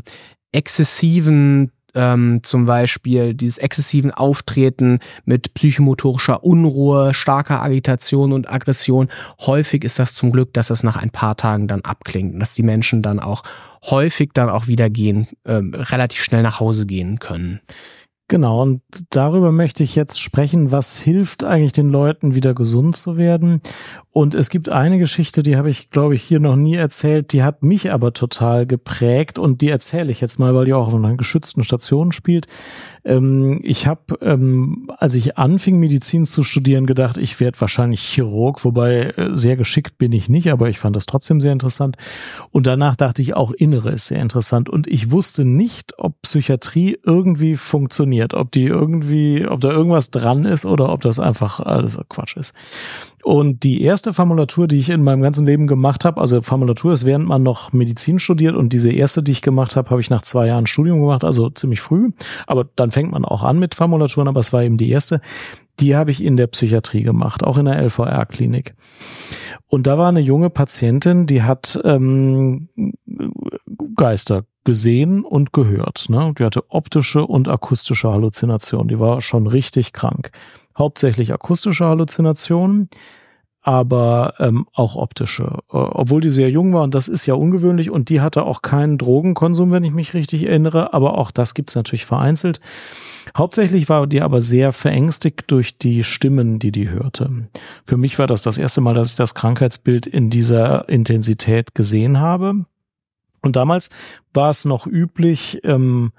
exzessiven 0.52 1.70
ähm, 1.94 2.40
zum 2.42 2.66
Beispiel 2.66 3.34
dieses 3.34 3.58
exzessiven 3.58 4.10
Auftreten 4.10 5.00
mit 5.24 5.54
psychomotorischer 5.54 6.44
Unruhe, 6.44 7.14
starker 7.14 7.62
Agitation 7.62 8.32
und 8.32 8.50
Aggression. 8.50 9.08
Häufig 9.40 9.84
ist 9.84 9.98
das 9.98 10.14
zum 10.14 10.32
Glück, 10.32 10.52
dass 10.54 10.70
es 10.70 10.82
nach 10.82 10.96
ein 10.96 11.10
paar 11.10 11.36
Tagen 11.36 11.68
dann 11.68 11.82
abklingt 11.82 12.34
und 12.34 12.40
dass 12.40 12.54
die 12.54 12.62
Menschen 12.62 13.02
dann 13.02 13.20
auch 13.20 13.42
häufig 13.90 14.30
dann 14.32 14.48
auch 14.48 14.66
wieder 14.66 14.90
gehen, 14.90 15.28
ähm, 15.44 15.74
relativ 15.74 16.22
schnell 16.22 16.42
nach 16.42 16.60
Hause 16.60 16.86
gehen 16.86 17.18
können. 17.18 17.60
Genau, 18.26 18.62
und 18.62 18.80
darüber 19.10 19.52
möchte 19.52 19.84
ich 19.84 19.94
jetzt 19.96 20.18
sprechen, 20.18 20.72
was 20.72 20.98
hilft 20.98 21.44
eigentlich 21.44 21.72
den 21.72 21.90
Leuten, 21.90 22.34
wieder 22.34 22.54
gesund 22.54 22.96
zu 22.96 23.18
werden. 23.18 23.60
Und 24.12 24.34
es 24.34 24.48
gibt 24.48 24.70
eine 24.70 24.98
Geschichte, 24.98 25.42
die 25.42 25.56
habe 25.56 25.68
ich, 25.68 25.90
glaube 25.90 26.14
ich, 26.14 26.22
hier 26.22 26.40
noch 26.40 26.56
nie 26.56 26.76
erzählt, 26.76 27.32
die 27.32 27.42
hat 27.42 27.62
mich 27.62 27.92
aber 27.92 28.14
total 28.14 28.64
geprägt 28.64 29.38
und 29.38 29.60
die 29.60 29.68
erzähle 29.68 30.10
ich 30.10 30.22
jetzt 30.22 30.38
mal, 30.38 30.54
weil 30.54 30.64
die 30.64 30.72
auch 30.72 30.86
auf 30.86 30.94
einer 30.94 31.16
geschützten 31.16 31.64
Station 31.64 32.12
spielt. 32.12 32.46
Ähm, 33.04 33.60
ich 33.62 33.86
habe, 33.86 34.16
ähm, 34.22 34.88
als 34.96 35.14
ich 35.16 35.36
anfing, 35.36 35.78
Medizin 35.78 36.26
zu 36.26 36.44
studieren, 36.44 36.86
gedacht, 36.86 37.18
ich 37.18 37.38
werde 37.40 37.60
wahrscheinlich 37.60 38.00
Chirurg, 38.00 38.64
wobei 38.64 39.10
äh, 39.16 39.30
sehr 39.34 39.56
geschickt 39.56 39.98
bin 39.98 40.12
ich 40.12 40.30
nicht, 40.30 40.50
aber 40.50 40.70
ich 40.70 40.78
fand 40.78 40.96
das 40.96 41.06
trotzdem 41.06 41.42
sehr 41.42 41.52
interessant. 41.52 41.96
Und 42.52 42.66
danach 42.66 42.96
dachte 42.96 43.20
ich 43.20 43.34
auch, 43.34 43.50
Innere 43.50 43.90
ist 43.90 44.06
sehr 44.06 44.22
interessant. 44.22 44.70
Und 44.70 44.86
ich 44.86 45.10
wusste 45.10 45.44
nicht, 45.44 45.98
ob 45.98 46.22
Psychiatrie 46.22 46.96
irgendwie 47.04 47.56
funktioniert, 47.56 48.13
ob 48.34 48.50
die 48.52 48.64
irgendwie, 48.64 49.46
ob 49.46 49.60
da 49.60 49.70
irgendwas 49.70 50.10
dran 50.10 50.44
ist 50.44 50.64
oder 50.64 50.90
ob 50.92 51.00
das 51.00 51.18
einfach 51.18 51.60
alles 51.60 51.98
Quatsch 52.08 52.36
ist. 52.36 52.54
Und 53.22 53.62
die 53.62 53.82
erste 53.82 54.12
Formulatur, 54.12 54.68
die 54.68 54.78
ich 54.78 54.90
in 54.90 55.02
meinem 55.02 55.22
ganzen 55.22 55.46
Leben 55.46 55.66
gemacht 55.66 56.04
habe, 56.04 56.20
also 56.20 56.42
Formulatur 56.42 56.92
ist, 56.92 57.06
während 57.06 57.26
man 57.26 57.42
noch 57.42 57.72
Medizin 57.72 58.18
studiert 58.18 58.54
und 58.54 58.72
diese 58.72 58.92
erste, 58.92 59.22
die 59.22 59.32
ich 59.32 59.40
gemacht 59.40 59.76
habe, 59.76 59.88
habe 59.90 60.00
ich 60.00 60.10
nach 60.10 60.22
zwei 60.22 60.46
Jahren 60.46 60.66
Studium 60.66 61.00
gemacht, 61.00 61.24
also 61.24 61.48
ziemlich 61.48 61.80
früh. 61.80 62.10
Aber 62.46 62.66
dann 62.76 62.90
fängt 62.90 63.12
man 63.12 63.24
auch 63.24 63.42
an 63.42 63.58
mit 63.58 63.74
Formulaturen, 63.74 64.28
aber 64.28 64.40
es 64.40 64.52
war 64.52 64.62
eben 64.62 64.76
die 64.76 64.90
erste. 64.90 65.22
Die 65.80 65.96
habe 65.96 66.10
ich 66.10 66.22
in 66.22 66.36
der 66.36 66.46
Psychiatrie 66.48 67.02
gemacht, 67.02 67.42
auch 67.44 67.56
in 67.56 67.64
der 67.64 67.82
LVR-Klinik. 67.82 68.74
Und 69.68 69.86
da 69.86 69.96
war 69.96 70.08
eine 70.08 70.20
junge 70.20 70.50
Patientin, 70.50 71.26
die 71.26 71.42
hat 71.42 71.80
ähm, 71.82 72.68
Geister 73.96 74.44
gesehen 74.64 75.24
und 75.24 75.52
gehört. 75.52 76.06
Ne? 76.08 76.32
Die 76.38 76.44
hatte 76.44 76.64
optische 76.70 77.26
und 77.26 77.48
akustische 77.48 78.10
Halluzinationen. 78.10 78.88
Die 78.88 78.98
war 78.98 79.20
schon 79.20 79.46
richtig 79.46 79.92
krank. 79.92 80.30
Hauptsächlich 80.76 81.32
akustische 81.32 81.86
Halluzinationen, 81.86 82.88
aber 83.64 84.34
ähm, 84.40 84.66
auch 84.74 84.96
optische. 84.96 85.44
Äh, 85.44 85.76
obwohl 85.76 86.20
die 86.20 86.30
sehr 86.30 86.50
jung 86.50 86.74
war 86.74 86.82
und 86.82 86.94
das 86.94 87.08
ist 87.08 87.26
ja 87.26 87.34
ungewöhnlich 87.34 87.90
und 87.90 88.10
die 88.10 88.20
hatte 88.20 88.44
auch 88.44 88.60
keinen 88.60 88.98
Drogenkonsum, 88.98 89.72
wenn 89.72 89.84
ich 89.84 89.92
mich 89.92 90.12
richtig 90.12 90.44
erinnere, 90.44 90.92
aber 90.92 91.16
auch 91.16 91.30
das 91.30 91.54
gibt's 91.54 91.74
natürlich 91.74 92.04
vereinzelt. 92.04 92.60
Hauptsächlich 93.36 93.88
war 93.88 94.06
die 94.06 94.20
aber 94.20 94.42
sehr 94.42 94.72
verängstigt 94.72 95.44
durch 95.46 95.78
die 95.78 96.04
Stimmen, 96.04 96.58
die 96.58 96.72
die 96.72 96.90
hörte. 96.90 97.48
Für 97.86 97.96
mich 97.96 98.18
war 98.18 98.26
das 98.26 98.42
das 98.42 98.58
erste 98.58 98.82
Mal, 98.82 98.94
dass 98.94 99.10
ich 99.10 99.16
das 99.16 99.34
Krankheitsbild 99.34 100.06
in 100.06 100.28
dieser 100.28 100.88
Intensität 100.90 101.74
gesehen 101.74 102.20
habe. 102.20 102.66
Und 103.44 103.56
damals 103.56 103.90
war 104.32 104.50
es 104.50 104.64
noch 104.64 104.86
üblich, 104.86 105.60
ähm, 105.64 106.12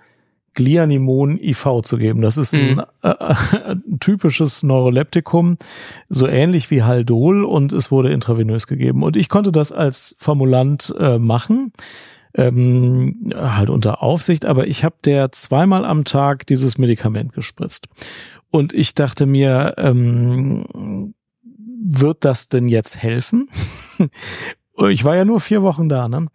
Glianimon 0.53 1.37
IV 1.37 1.81
zu 1.83 1.97
geben. 1.97 2.21
Das 2.21 2.37
ist 2.37 2.55
ein, 2.55 2.75
Mhm. 2.75 2.83
äh, 3.01 3.35
ein 3.65 3.99
typisches 3.99 4.63
Neuroleptikum, 4.63 5.57
so 6.07 6.27
ähnlich 6.27 6.71
wie 6.71 6.81
Haldol 6.83 7.43
und 7.43 7.73
es 7.73 7.91
wurde 7.91 8.11
intravenös 8.13 8.65
gegeben. 8.65 9.03
Und 9.03 9.17
ich 9.17 9.27
konnte 9.27 9.51
das 9.51 9.73
als 9.73 10.15
Formulant 10.17 10.95
äh, 10.97 11.19
machen, 11.19 11.73
ähm, 12.35 13.33
halt 13.35 13.69
unter 13.69 14.01
Aufsicht, 14.01 14.45
aber 14.45 14.67
ich 14.67 14.85
habe 14.85 14.95
der 15.03 15.31
zweimal 15.33 15.83
am 15.83 16.05
Tag 16.05 16.47
dieses 16.47 16.77
Medikament 16.77 17.33
gespritzt. 17.33 17.87
Und 18.49 18.73
ich 18.73 18.93
dachte 18.95 19.25
mir, 19.25 19.73
ähm, 19.77 21.13
wird 21.83 22.23
das 22.23 22.47
denn 22.47 22.69
jetzt 22.69 22.97
helfen? 23.03 23.49
ich 24.89 25.03
war 25.03 25.17
ja 25.17 25.25
nur 25.25 25.41
vier 25.41 25.61
Wochen 25.63 25.89
da, 25.89 26.07
ne? 26.07 26.27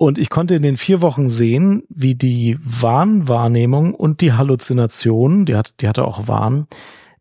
Und 0.00 0.18
ich 0.18 0.30
konnte 0.30 0.54
in 0.54 0.62
den 0.62 0.78
vier 0.78 1.02
Wochen 1.02 1.28
sehen, 1.28 1.82
wie 1.90 2.14
die 2.14 2.56
Wahnwahrnehmung 2.58 3.94
und 3.94 4.22
die 4.22 4.32
Halluzination, 4.32 5.44
die, 5.44 5.54
hat, 5.54 5.74
die 5.82 5.88
hatte 5.88 6.06
auch 6.06 6.26
Wahn, 6.26 6.68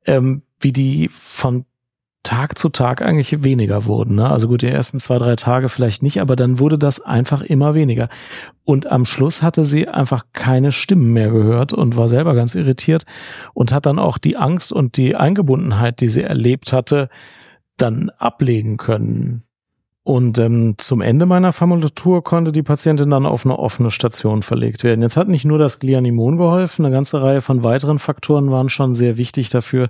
ähm, 0.06 0.44
wie 0.62 0.72
die 0.72 1.10
von 1.12 1.66
Tag 2.24 2.58
zu 2.58 2.70
Tag 2.70 3.02
eigentlich 3.02 3.44
weniger 3.44 3.84
wurden. 3.84 4.16
Ne? 4.16 4.30
Also 4.30 4.48
gut, 4.48 4.62
die 4.62 4.68
ersten 4.68 5.02
zwei, 5.02 5.18
drei 5.18 5.36
Tage 5.36 5.68
vielleicht 5.68 6.04
nicht, 6.04 6.22
aber 6.22 6.38
dann 6.38 6.60
wurde 6.60 6.78
das 6.78 7.02
einfach 7.02 7.42
immer 7.42 7.76
weniger. 7.76 8.08
Und 8.64 8.88
am 8.88 9.04
Schluss 9.04 9.42
hatte 9.42 9.66
sie 9.66 9.90
einfach 9.90 10.28
keine 10.32 10.72
Stimmen 10.72 11.12
mehr 11.12 11.32
gehört 11.32 11.74
und 11.74 11.98
war 11.98 12.08
selber 12.08 12.34
ganz 12.34 12.56
irritiert 12.56 13.04
und 13.54 13.74
hat 13.74 13.88
dann 13.88 14.00
auch 14.00 14.18
die 14.18 14.38
Angst 14.38 14.72
und 14.72 14.96
die 14.96 15.18
Eingebundenheit, 15.18 16.00
die 16.00 16.08
sie 16.08 16.24
erlebt 16.24 16.72
hatte, 16.72 17.10
dann 17.76 18.10
ablegen 18.10 18.78
können. 18.78 19.44
Und 20.10 20.39
ähm, 20.39 20.74
zum 20.80 21.01
Ende 21.01 21.28
meiner 21.28 21.54
Formulatur 21.54 22.24
konnte 22.24 22.51
die 22.51 22.63
Patientin 22.63 23.12
dann 23.12 23.28
auf 23.28 23.46
eine 23.46 23.60
offene 23.60 23.92
Station 23.92 24.42
verlegt 24.42 24.84
werden. 24.84 25.04
Jetzt 25.04 25.18
hat 25.18 25.28
nicht 25.28 25.46
nur 25.46 25.60
das 25.60 25.78
Glianimon 25.78 26.38
geholfen, 26.38 26.84
eine 26.84 26.92
ganze 26.92 27.22
Reihe 27.22 27.42
von 27.42 27.63
weiteren 27.63 28.00
Faktoren 28.00 28.50
waren 28.50 28.70
schon 28.70 28.96
sehr 28.96 29.18
wichtig 29.18 29.51
dafür, 29.51 29.89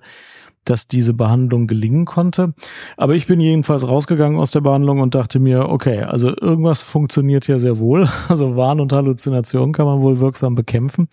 dass 0.65 0.89
diese 0.89 1.13
Behandlung 1.13 1.67
gelingen 1.67 2.03
konnte. 2.03 2.53
Aber 2.97 3.15
ich 3.15 3.27
bin 3.27 3.39
jedenfalls 3.39 3.88
rausgegangen 3.88 4.38
aus 4.38 4.51
der 4.51 4.59
Behandlung 4.59 4.99
und 4.99 5.15
dachte 5.15 5.39
mir, 5.39 5.69
okay, 5.69 6.01
also 6.01 6.35
irgendwas 6.35 6.81
funktioniert 6.81 7.47
ja 7.47 7.57
sehr 7.57 7.79
wohl. 7.79 8.09
Also 8.27 8.57
Wahn 8.57 8.81
und 8.81 8.91
Halluzination 8.91 9.71
kann 9.71 9.85
man 9.85 10.01
wohl 10.01 10.19
wirksam 10.19 10.53
bekämpfen. 10.53 11.07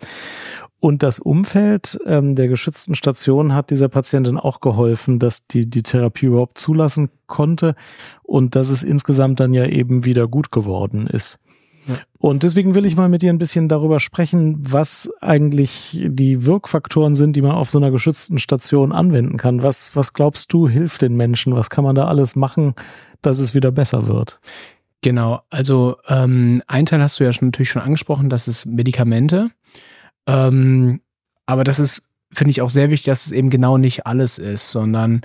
Und 0.79 1.03
das 1.03 1.19
Umfeld 1.19 1.99
ähm, 2.07 2.35
der 2.35 2.49
geschützten 2.49 2.95
Station 2.95 3.55
hat 3.55 3.71
dieser 3.71 3.89
Patientin 3.89 4.37
auch 4.37 4.61
geholfen, 4.61 5.19
dass 5.19 5.47
die 5.47 5.69
die 5.69 5.83
Therapie 5.83 6.27
überhaupt 6.27 6.59
zulassen 6.59 7.11
konnte 7.27 7.75
und 8.23 8.55
dass 8.55 8.69
es 8.69 8.83
insgesamt 8.83 9.41
dann 9.41 9.55
ja 9.55 9.67
eben 9.67 10.05
wieder 10.05 10.29
gut 10.29 10.53
geworden 10.53 11.07
ist. 11.07 11.39
Ja. 11.87 11.99
Und 12.19 12.43
deswegen 12.43 12.75
will 12.75 12.85
ich 12.85 12.97
mal 12.97 13.09
mit 13.09 13.23
dir 13.23 13.33
ein 13.33 13.39
bisschen 13.39 13.69
darüber 13.69 14.01
sprechen, 14.01 14.57
was 14.69 15.11
eigentlich 15.21 16.05
die 16.05 16.45
Wirkfaktoren 16.45 17.15
sind, 17.15 17.37
die 17.37 17.43
man 17.43 17.53
auf 17.53 17.71
so 17.71 17.79
einer 17.79 17.91
geschützten 17.91 18.39
Station 18.39 18.93
anwenden 18.93 19.37
kann. 19.37 19.63
Was, 19.63 19.95
was 19.95 20.13
glaubst 20.13 20.53
du, 20.53 20.69
hilft 20.69 21.03
den 21.03 21.15
Menschen? 21.15 21.55
Was 21.55 21.71
kann 21.71 21.85
man 21.85 21.95
da 21.95 22.07
alles 22.07 22.35
machen, 22.35 22.75
dass 23.23 23.39
es 23.39 23.55
wieder 23.55 23.71
besser 23.71 24.07
wird? 24.09 24.41
Genau, 25.03 25.41
also 25.51 25.97
ähm, 26.09 26.63
ein 26.67 26.87
Teil 26.87 27.01
hast 27.01 27.21
du 27.21 27.25
ja 27.25 27.33
schon, 27.33 27.49
natürlich 27.49 27.71
schon 27.71 27.83
angesprochen, 27.83 28.29
das 28.29 28.49
ist 28.49 28.67
Medikamente. 28.67 29.51
Ähm, 30.27 31.01
aber 31.47 31.65
das 31.65 31.79
ist, 31.79 32.03
finde 32.33 32.51
ich, 32.51 32.63
auch 32.63 32.71
sehr 32.71 32.91
wichtig, 32.91 33.07
dass 33.07 33.27
es 33.27 33.33
eben 33.33 33.51
genau 33.51 33.79
nicht 33.79 34.07
alles 34.07 34.39
ist, 34.39 34.71
sondern 34.71 35.21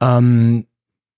ähm, 0.00 0.66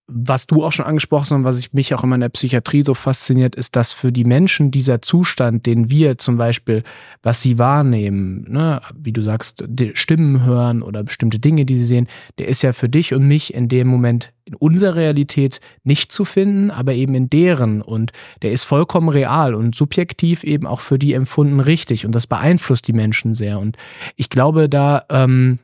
was 0.09 0.47
du 0.47 0.65
auch 0.65 0.71
schon 0.71 0.87
angesprochen 0.87 1.23
hast 1.23 1.33
und 1.33 1.45
was 1.45 1.59
ich 1.59 1.73
mich 1.73 1.93
auch 1.93 2.05
immer 2.05 2.15
in 2.15 2.21
der 2.21 2.29
Psychiatrie 2.29 2.83
so 2.83 2.95
fasziniert, 2.95 3.57
ist, 3.57 3.75
dass 3.75 3.93
für 3.93 4.13
die 4.13 4.25
Menschen 4.25 4.71
dieser 4.71 5.03
Zustand, 5.03 5.67
den 5.67 5.91
wir 5.91 6.17
zum 6.17 6.37
Beispiel, 6.37 6.85
was 7.23 7.43
sie 7.43 7.59
wahrnehmen, 7.59 8.47
ne, 8.49 8.81
wie 8.95 9.13
du 9.13 9.21
sagst, 9.21 9.65
Stimmen 9.95 10.45
hören 10.45 10.83
oder 10.83 11.03
bestimmte 11.03 11.41
Dinge, 11.41 11.65
die 11.65 11.77
sie 11.77 11.85
sehen, 11.85 12.07
der 12.39 12.47
ist 12.47 12.63
ja 12.63 12.73
für 12.73 12.89
dich 12.89 13.15
und 13.15 13.27
mich 13.27 13.53
in 13.53 13.69
dem 13.69 13.89
Moment 13.89 14.33
in 14.47 14.55
unserer 14.55 14.95
Realität 14.95 15.61
nicht 15.85 16.13
zu 16.13 16.25
finden, 16.25 16.71
aber 16.71 16.95
eben 16.95 17.15
in 17.15 17.29
deren 17.29 17.83
und 17.83 18.13
der 18.43 18.53
ist 18.53 18.65
vollkommen 18.65 19.09
real 19.09 19.55
und 19.55 19.75
subjektiv 19.75 20.45
eben 20.45 20.67
auch 20.67 20.81
für 20.81 20.99
die 20.99 21.13
empfunden 21.13 21.61
richtig 21.61 22.07
und 22.07 22.15
das 22.15 22.27
beeinflusst 22.27 22.89
die 22.89 22.93
Menschen 22.93 23.35
sehr 23.35 23.59
und 23.59 23.77
ich 24.15 24.31
glaube, 24.31 24.69
da 24.69 25.05
ähm, 25.11 25.59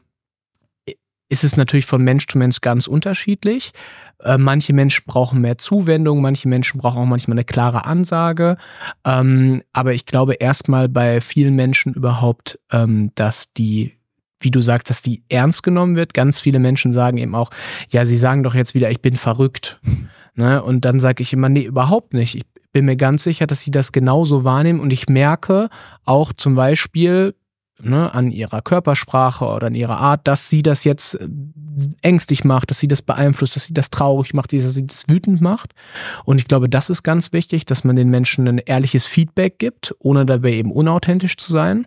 ist 1.32 1.44
es 1.44 1.56
natürlich 1.56 1.86
von 1.86 2.02
Mensch 2.02 2.26
zu 2.26 2.36
Mensch 2.36 2.60
ganz 2.60 2.86
unterschiedlich. 2.86 3.72
Äh, 4.20 4.36
manche 4.36 4.74
Menschen 4.74 5.04
brauchen 5.06 5.40
mehr 5.40 5.56
Zuwendung, 5.56 6.20
manche 6.20 6.46
Menschen 6.46 6.78
brauchen 6.78 6.98
auch 6.98 7.06
manchmal 7.06 7.36
eine 7.36 7.44
klare 7.44 7.86
Ansage. 7.86 8.58
Ähm, 9.06 9.62
aber 9.72 9.94
ich 9.94 10.04
glaube 10.04 10.34
erstmal 10.34 10.90
bei 10.90 11.22
vielen 11.22 11.56
Menschen 11.56 11.94
überhaupt, 11.94 12.58
ähm, 12.70 13.12
dass 13.14 13.54
die 13.54 13.96
wie 14.44 14.50
du 14.50 14.61
sagst, 14.61 14.90
dass 14.90 15.02
die 15.02 15.22
ernst 15.28 15.62
genommen 15.62 15.96
wird. 15.96 16.14
Ganz 16.14 16.40
viele 16.40 16.58
Menschen 16.58 16.92
sagen 16.92 17.18
eben 17.18 17.34
auch, 17.34 17.50
ja, 17.88 18.06
sie 18.06 18.16
sagen 18.16 18.42
doch 18.42 18.54
jetzt 18.54 18.75
wieder, 18.75 18.90
ich 18.90 19.00
bin 19.00 19.16
verrückt. 19.16 19.80
ne? 20.34 20.62
Und 20.62 20.84
dann 20.84 21.00
sage 21.00 21.22
ich 21.22 21.32
immer, 21.32 21.49
nee, 21.49 21.64
überhaupt 21.64 22.14
nicht. 22.14 22.34
Ich 22.34 22.44
bin 22.72 22.87
mir 22.87 22.96
ganz 22.96 23.22
sicher, 23.22 23.46
dass 23.46 23.61
sie 23.61 23.70
das 23.70 23.92
genauso 23.92 24.44
wahrnehmen. 24.44 24.80
Und 24.80 24.92
ich 24.92 25.08
merke 25.08 25.68
auch 26.04 26.32
zum 26.32 26.54
Beispiel, 26.54 27.34
ne, 27.82 28.12
an 28.14 28.30
ihrer 28.30 28.62
Körpersprache 28.62 29.44
oder 29.44 29.66
an 29.66 29.75
ihrer 29.75 29.99
Art, 29.99 30.26
dass 30.26 30.49
sie 30.49 30.62
das 30.62 30.84
jetzt 30.84 31.14
äh, 31.14 31.28
ängstlich 32.02 32.44
macht, 32.44 32.70
dass 32.70 32.78
sie 32.78 32.88
das 32.88 33.02
beeinflusst, 33.02 33.56
dass 33.56 33.64
sie 33.64 33.75
das 33.75 33.90
traurig 33.90 34.34
macht, 34.34 34.52
dass 34.52 34.75
sie 34.75 34.87
das 34.87 35.08
wütend 35.08 35.40
macht. 35.40 35.75
Und 36.25 36.38
ich 36.38 36.49
glaube, 36.49 36.68
das 36.68 36.90
ist 36.90 37.02
ganz 37.02 37.32
wichtig, 37.32 37.66
dass 37.66 37.84
man 37.84 37.96
den 37.96 38.08
Menschen 38.08 38.49
ein 38.49 38.58
ehrliches 38.58 39.06
Feedback 39.06 39.58
gibt, 39.58 39.94
ohne 39.99 40.26
dabei 40.26 40.52
eben 40.52 40.72
unauthentisch 40.72 41.37
zu 41.37 41.52
sein 41.52 41.87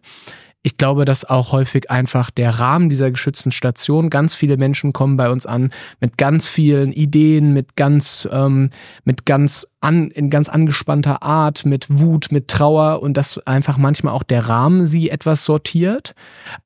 ich 0.66 0.78
glaube, 0.78 1.06
dass 1.06 1.26
auch 1.26 1.52
häufig 1.52 1.92
einfach 1.92 2.32
der 2.32 2.60
Rahmen 2.60 2.90
dieser 2.90 3.12
geschützten 3.12 3.52
Station, 3.52 4.10
ganz 4.10 4.34
viele 4.34 4.58
Menschen 4.58 4.94
kommen 4.94 5.16
bei 5.16 5.30
uns 5.30 5.46
an 5.46 5.72
mit 6.00 6.18
ganz 6.18 6.48
vielen 6.48 6.92
Ideen, 6.92 7.54
mit 7.54 7.76
ganz, 7.76 8.28
ähm, 8.32 8.72
mit 9.04 9.28
ganz 9.28 9.68
an, 9.80 10.10
in 10.10 10.32
ganz 10.32 10.50
angespannter 10.50 11.22
Art, 11.22 11.68
mit 11.68 11.86
Wut, 12.00 12.32
mit 12.32 12.48
Trauer 12.48 13.04
und 13.04 13.16
dass 13.16 13.38
einfach 13.46 13.78
manchmal 13.78 14.16
auch 14.16 14.24
der 14.24 14.50
Rahmen 14.50 14.88
sie 14.88 15.12
etwas 15.12 15.46
sortiert. 15.46 16.16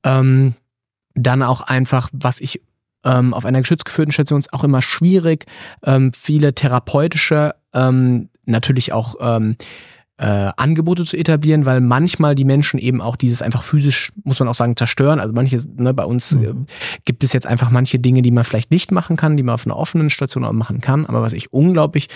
Ähm, 0.02 0.54
dann 1.14 1.42
auch 1.42 1.60
einfach, 1.60 2.08
was 2.14 2.40
ich 2.40 2.62
ähm, 3.04 3.34
auf 3.34 3.44
einer 3.44 3.60
geschützt 3.60 3.84
geführten 3.84 4.12
Station 4.12 4.38
ist 4.38 4.54
auch 4.54 4.64
immer 4.64 4.80
schwierig, 4.80 5.44
ähm, 5.84 6.12
viele 6.14 6.54
therapeutische, 6.54 7.54
ähm, 7.74 8.30
natürlich 8.46 8.94
auch 8.94 9.16
ähm, 9.20 9.56
äh, 10.20 10.50
Angebote 10.56 11.04
zu 11.06 11.16
etablieren, 11.16 11.64
weil 11.64 11.80
manchmal 11.80 12.34
die 12.34 12.44
Menschen 12.44 12.78
eben 12.78 13.00
auch 13.00 13.16
dieses 13.16 13.40
einfach 13.40 13.62
physisch, 13.62 14.12
muss 14.22 14.38
man 14.38 14.48
auch 14.48 14.54
sagen, 14.54 14.76
zerstören. 14.76 15.18
Also 15.18 15.32
manche, 15.32 15.58
ne, 15.76 15.94
bei 15.94 16.04
uns 16.04 16.32
mhm. 16.32 16.44
äh, 16.44 16.54
gibt 17.06 17.24
es 17.24 17.32
jetzt 17.32 17.46
einfach 17.46 17.70
manche 17.70 17.98
Dinge, 17.98 18.20
die 18.20 18.30
man 18.30 18.44
vielleicht 18.44 18.70
nicht 18.70 18.92
machen 18.92 19.16
kann, 19.16 19.38
die 19.38 19.42
man 19.42 19.54
auf 19.54 19.66
einer 19.66 19.76
offenen 19.76 20.10
Station 20.10 20.44
auch 20.44 20.52
machen 20.52 20.82
kann. 20.82 21.06
Aber 21.06 21.22
was 21.22 21.32
ich 21.32 21.52
unglaublich 21.54 22.08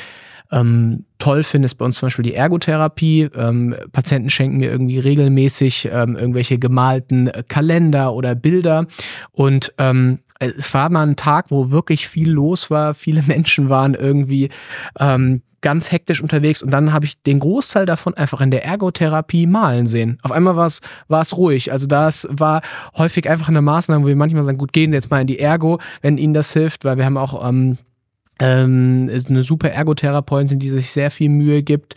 ähm, 0.53 1.07
toll 1.19 1.43
finde, 1.43 1.65
ist 1.67 1.77
bei 1.77 1.87
uns 1.87 1.97
zum 1.97 2.07
Beispiel 2.09 2.25
die 2.25 2.35
Ergotherapie. 2.35 3.31
Ähm, 3.35 3.75
Patienten 3.93 4.29
schenken 4.29 4.59
mir 4.59 4.71
irgendwie 4.71 4.99
regelmäßig 4.99 5.89
ähm, 5.91 6.17
irgendwelche 6.17 6.59
gemalten 6.59 7.29
äh, 7.29 7.43
Kalender 7.49 8.13
oder 8.13 8.35
Bilder 8.35 8.87
und 9.33 9.73
ähm, 9.79 10.19
es 10.39 10.73
war 10.75 10.91
mal 10.91 11.07
ein 11.07 11.17
Tag, 11.17 11.51
wo 11.51 11.71
wirklich 11.71 12.09
viel 12.09 12.31
los 12.31 12.71
war. 12.71 12.95
Viele 12.95 13.23
Menschen 13.27 13.69
waren 13.69 13.95
irgendwie 13.95 14.51
ähm, 14.99 15.43
ganz 15.61 15.91
hektisch 15.91 16.21
unterwegs 16.21 16.63
und 16.63 16.71
dann 16.71 16.93
habe 16.93 17.07
ich 17.07 17.23
den 17.23 17.39
Großteil 17.39 17.87
davon 17.87 18.13
einfach 18.13 18.43
in 18.43 18.51
der 18.51 18.67
Ergotherapie 18.67 19.47
malen 19.47 19.87
sehen. 19.87 20.19
Auf 20.23 20.31
einmal 20.31 20.57
war 20.57 21.21
es 21.23 21.37
ruhig. 21.39 21.73
Also 21.73 21.87
das 21.87 22.29
war 22.31 22.61
häufig 22.99 23.31
einfach 23.31 23.49
eine 23.49 23.63
Maßnahme, 23.63 24.05
wo 24.05 24.09
wir 24.09 24.17
manchmal 24.17 24.45
sagen, 24.45 24.59
gut, 24.59 24.75
gehen 24.75 24.93
jetzt 24.93 25.11
mal 25.11 25.23
in 25.23 25.27
die 25.27 25.39
Ergo, 25.39 25.81
wenn 26.03 26.19
ihnen 26.19 26.35
das 26.35 26.53
hilft, 26.53 26.85
weil 26.85 26.99
wir 26.99 27.07
haben 27.07 27.17
auch 27.17 27.49
ähm, 27.49 27.79
ähm, 28.41 29.11
eine 29.29 29.43
super 29.43 29.71
Ergotherapeutin, 29.71 30.59
die 30.59 30.69
sich 30.69 30.91
sehr 30.91 31.11
viel 31.11 31.31
Mühe 31.31 31.63
gibt. 31.63 31.95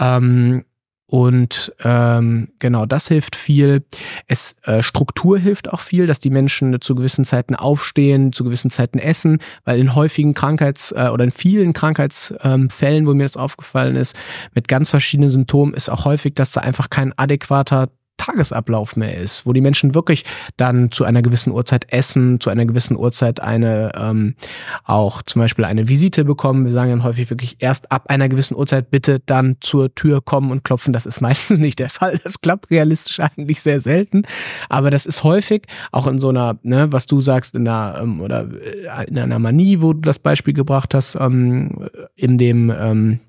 Ähm, 0.00 0.64
und 1.06 1.72
ähm, 1.84 2.48
genau, 2.58 2.86
das 2.86 3.08
hilft 3.08 3.36
viel. 3.36 3.84
Es 4.26 4.56
äh, 4.64 4.82
Struktur 4.82 5.38
hilft 5.38 5.72
auch 5.72 5.80
viel, 5.80 6.06
dass 6.06 6.18
die 6.18 6.30
Menschen 6.30 6.80
zu 6.80 6.94
gewissen 6.94 7.24
Zeiten 7.24 7.54
aufstehen, 7.54 8.32
zu 8.32 8.42
gewissen 8.42 8.70
Zeiten 8.70 8.98
essen, 8.98 9.38
weil 9.64 9.78
in 9.78 9.94
häufigen 9.94 10.34
Krankheits- 10.34 10.92
äh, 10.92 11.10
oder 11.12 11.24
in 11.24 11.30
vielen 11.30 11.74
Krankheitsfällen, 11.74 12.70
ähm, 12.82 13.06
wo 13.06 13.12
mir 13.12 13.24
das 13.24 13.36
aufgefallen 13.36 13.96
ist, 13.96 14.16
mit 14.54 14.66
ganz 14.66 14.90
verschiedenen 14.90 15.30
Symptomen, 15.30 15.74
ist 15.74 15.90
auch 15.90 16.06
häufig, 16.06 16.34
dass 16.34 16.52
da 16.52 16.62
einfach 16.62 16.88
kein 16.88 17.12
adäquater 17.18 17.90
Tagesablauf 18.16 18.96
mehr 18.96 19.16
ist, 19.16 19.44
wo 19.46 19.52
die 19.52 19.60
Menschen 19.60 19.94
wirklich 19.94 20.24
dann 20.56 20.90
zu 20.90 21.04
einer 21.04 21.22
gewissen 21.22 21.52
Uhrzeit 21.52 21.92
essen, 21.92 22.40
zu 22.40 22.50
einer 22.50 22.64
gewissen 22.64 22.96
Uhrzeit 22.96 23.40
eine 23.40 23.92
ähm, 23.96 24.36
auch 24.84 25.22
zum 25.22 25.42
Beispiel 25.42 25.64
eine 25.64 25.88
Visite 25.88 26.24
bekommen. 26.24 26.64
Wir 26.64 26.72
sagen 26.72 26.90
dann 26.90 27.02
häufig 27.02 27.30
wirklich 27.30 27.56
erst 27.58 27.90
ab 27.90 28.04
einer 28.08 28.28
gewissen 28.28 28.56
Uhrzeit 28.56 28.90
bitte 28.90 29.20
dann 29.26 29.56
zur 29.60 29.94
Tür 29.94 30.22
kommen 30.22 30.50
und 30.50 30.64
klopfen. 30.64 30.92
Das 30.92 31.06
ist 31.06 31.20
meistens 31.24 31.58
nicht 31.58 31.78
der 31.78 31.90
Fall. 31.90 32.20
Das 32.22 32.40
klappt 32.40 32.70
realistisch 32.70 33.20
eigentlich 33.20 33.60
sehr 33.60 33.80
selten. 33.80 34.22
Aber 34.68 34.90
das 34.90 35.06
ist 35.06 35.24
häufig 35.24 35.66
auch 35.92 36.06
in 36.06 36.18
so 36.18 36.28
einer, 36.28 36.58
ne, 36.62 36.92
was 36.92 37.06
du 37.06 37.20
sagst, 37.20 37.54
in 37.54 37.66
einer 37.66 38.00
ähm, 38.00 38.20
oder 38.20 38.48
äh, 38.62 39.08
in 39.08 39.18
einer 39.18 39.38
Manie, 39.38 39.80
wo 39.80 39.92
du 39.92 40.00
das 40.00 40.18
Beispiel 40.18 40.54
gebracht 40.54 40.94
hast, 40.94 41.16
ähm, 41.16 41.88
in 42.14 42.38
dem 42.38 42.70
ähm, 42.70 43.20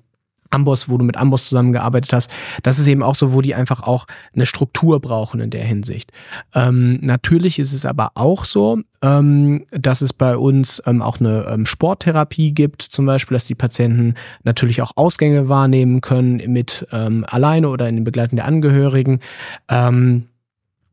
Amboss, 0.50 0.88
wo 0.88 0.98
du 0.98 1.04
mit 1.04 1.16
Amboss 1.16 1.44
zusammengearbeitet 1.44 2.12
hast, 2.12 2.30
das 2.62 2.78
ist 2.78 2.86
eben 2.86 3.02
auch 3.02 3.14
so, 3.14 3.32
wo 3.32 3.40
die 3.40 3.54
einfach 3.54 3.82
auch 3.82 4.06
eine 4.34 4.46
Struktur 4.46 5.00
brauchen 5.00 5.40
in 5.40 5.50
der 5.50 5.64
Hinsicht. 5.64 6.12
Ähm, 6.54 6.98
natürlich 7.02 7.58
ist 7.58 7.72
es 7.72 7.84
aber 7.84 8.12
auch 8.14 8.44
so, 8.44 8.80
ähm, 9.02 9.66
dass 9.70 10.00
es 10.00 10.12
bei 10.12 10.36
uns 10.36 10.82
ähm, 10.86 11.02
auch 11.02 11.20
eine 11.20 11.46
ähm, 11.48 11.66
Sporttherapie 11.66 12.52
gibt, 12.52 12.82
zum 12.82 13.06
Beispiel, 13.06 13.34
dass 13.34 13.44
die 13.44 13.54
Patienten 13.54 14.14
natürlich 14.44 14.82
auch 14.82 14.92
Ausgänge 14.96 15.48
wahrnehmen 15.48 16.00
können 16.00 16.42
mit 16.52 16.86
ähm, 16.92 17.24
alleine 17.28 17.68
oder 17.68 17.88
in 17.88 17.96
den 17.96 18.04
Begleitung 18.04 18.36
der 18.36 18.46
Angehörigen. 18.46 19.20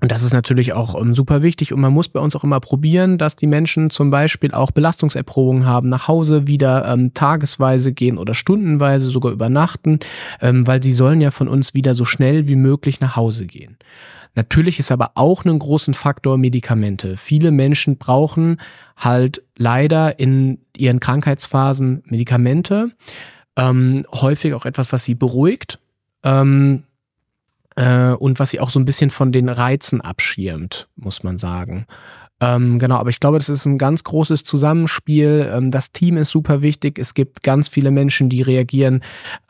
Und 0.03 0.11
das 0.11 0.21
ist 0.21 0.33
natürlich 0.33 0.73
auch 0.73 0.99
ähm, 0.99 1.15
super 1.15 1.41
wichtig 1.41 1.71
und 1.71 1.79
man 1.79 1.93
muss 1.93 2.09
bei 2.09 2.19
uns 2.19 2.35
auch 2.35 2.43
immer 2.43 2.59
probieren, 2.59 3.17
dass 3.17 3.37
die 3.37 3.47
Menschen 3.47 3.89
zum 3.89 4.11
Beispiel 4.11 4.51
auch 4.51 4.71
Belastungserprobungen 4.71 5.65
haben, 5.65 5.87
nach 5.87 6.09
Hause 6.09 6.45
wieder 6.45 6.85
ähm, 6.85 7.13
tagesweise 7.13 7.93
gehen 7.93 8.17
oder 8.17 8.33
stundenweise 8.33 9.09
sogar 9.09 9.31
übernachten, 9.31 9.99
ähm, 10.41 10.67
weil 10.67 10.83
sie 10.83 10.91
sollen 10.91 11.21
ja 11.21 11.31
von 11.31 11.47
uns 11.47 11.73
wieder 11.73 11.95
so 11.95 12.03
schnell 12.03 12.49
wie 12.49 12.57
möglich 12.57 12.99
nach 12.99 13.15
Hause 13.15 13.45
gehen. 13.45 13.77
Natürlich 14.35 14.77
ist 14.77 14.91
aber 14.91 15.11
auch 15.15 15.45
ein 15.45 15.57
großen 15.57 15.93
Faktor 15.93 16.37
Medikamente. 16.37 17.15
Viele 17.15 17.51
Menschen 17.51 17.95
brauchen 17.95 18.59
halt 18.97 19.41
leider 19.57 20.19
in 20.19 20.57
ihren 20.75 20.99
Krankheitsphasen 20.99 22.03
Medikamente, 22.07 22.91
ähm, 23.55 24.05
häufig 24.11 24.53
auch 24.53 24.65
etwas, 24.65 24.91
was 24.91 25.05
sie 25.05 25.15
beruhigt. 25.15 25.79
Ähm, 26.25 26.83
äh, 26.83 26.92
und 27.75 28.39
was 28.39 28.51
sie 28.51 28.59
auch 28.59 28.69
so 28.69 28.79
ein 28.79 28.85
bisschen 28.85 29.09
von 29.09 29.31
den 29.31 29.49
Reizen 29.49 30.01
abschirmt, 30.01 30.87
muss 30.95 31.23
man 31.23 31.37
sagen. 31.37 31.85
Ähm, 32.43 32.79
genau, 32.79 32.95
aber 32.97 33.09
ich 33.09 33.19
glaube, 33.19 33.37
das 33.37 33.47
ist 33.47 33.65
ein 33.65 33.77
ganz 33.77 34.03
großes 34.03 34.43
Zusammenspiel. 34.43 35.49
Ähm, 35.53 35.71
das 35.71 35.91
Team 35.91 36.17
ist 36.17 36.29
super 36.29 36.61
wichtig. 36.61 36.99
Es 36.99 37.13
gibt 37.13 37.43
ganz 37.43 37.69
viele 37.69 37.91
Menschen, 37.91 38.29
die 38.29 38.41
reagieren 38.41 39.01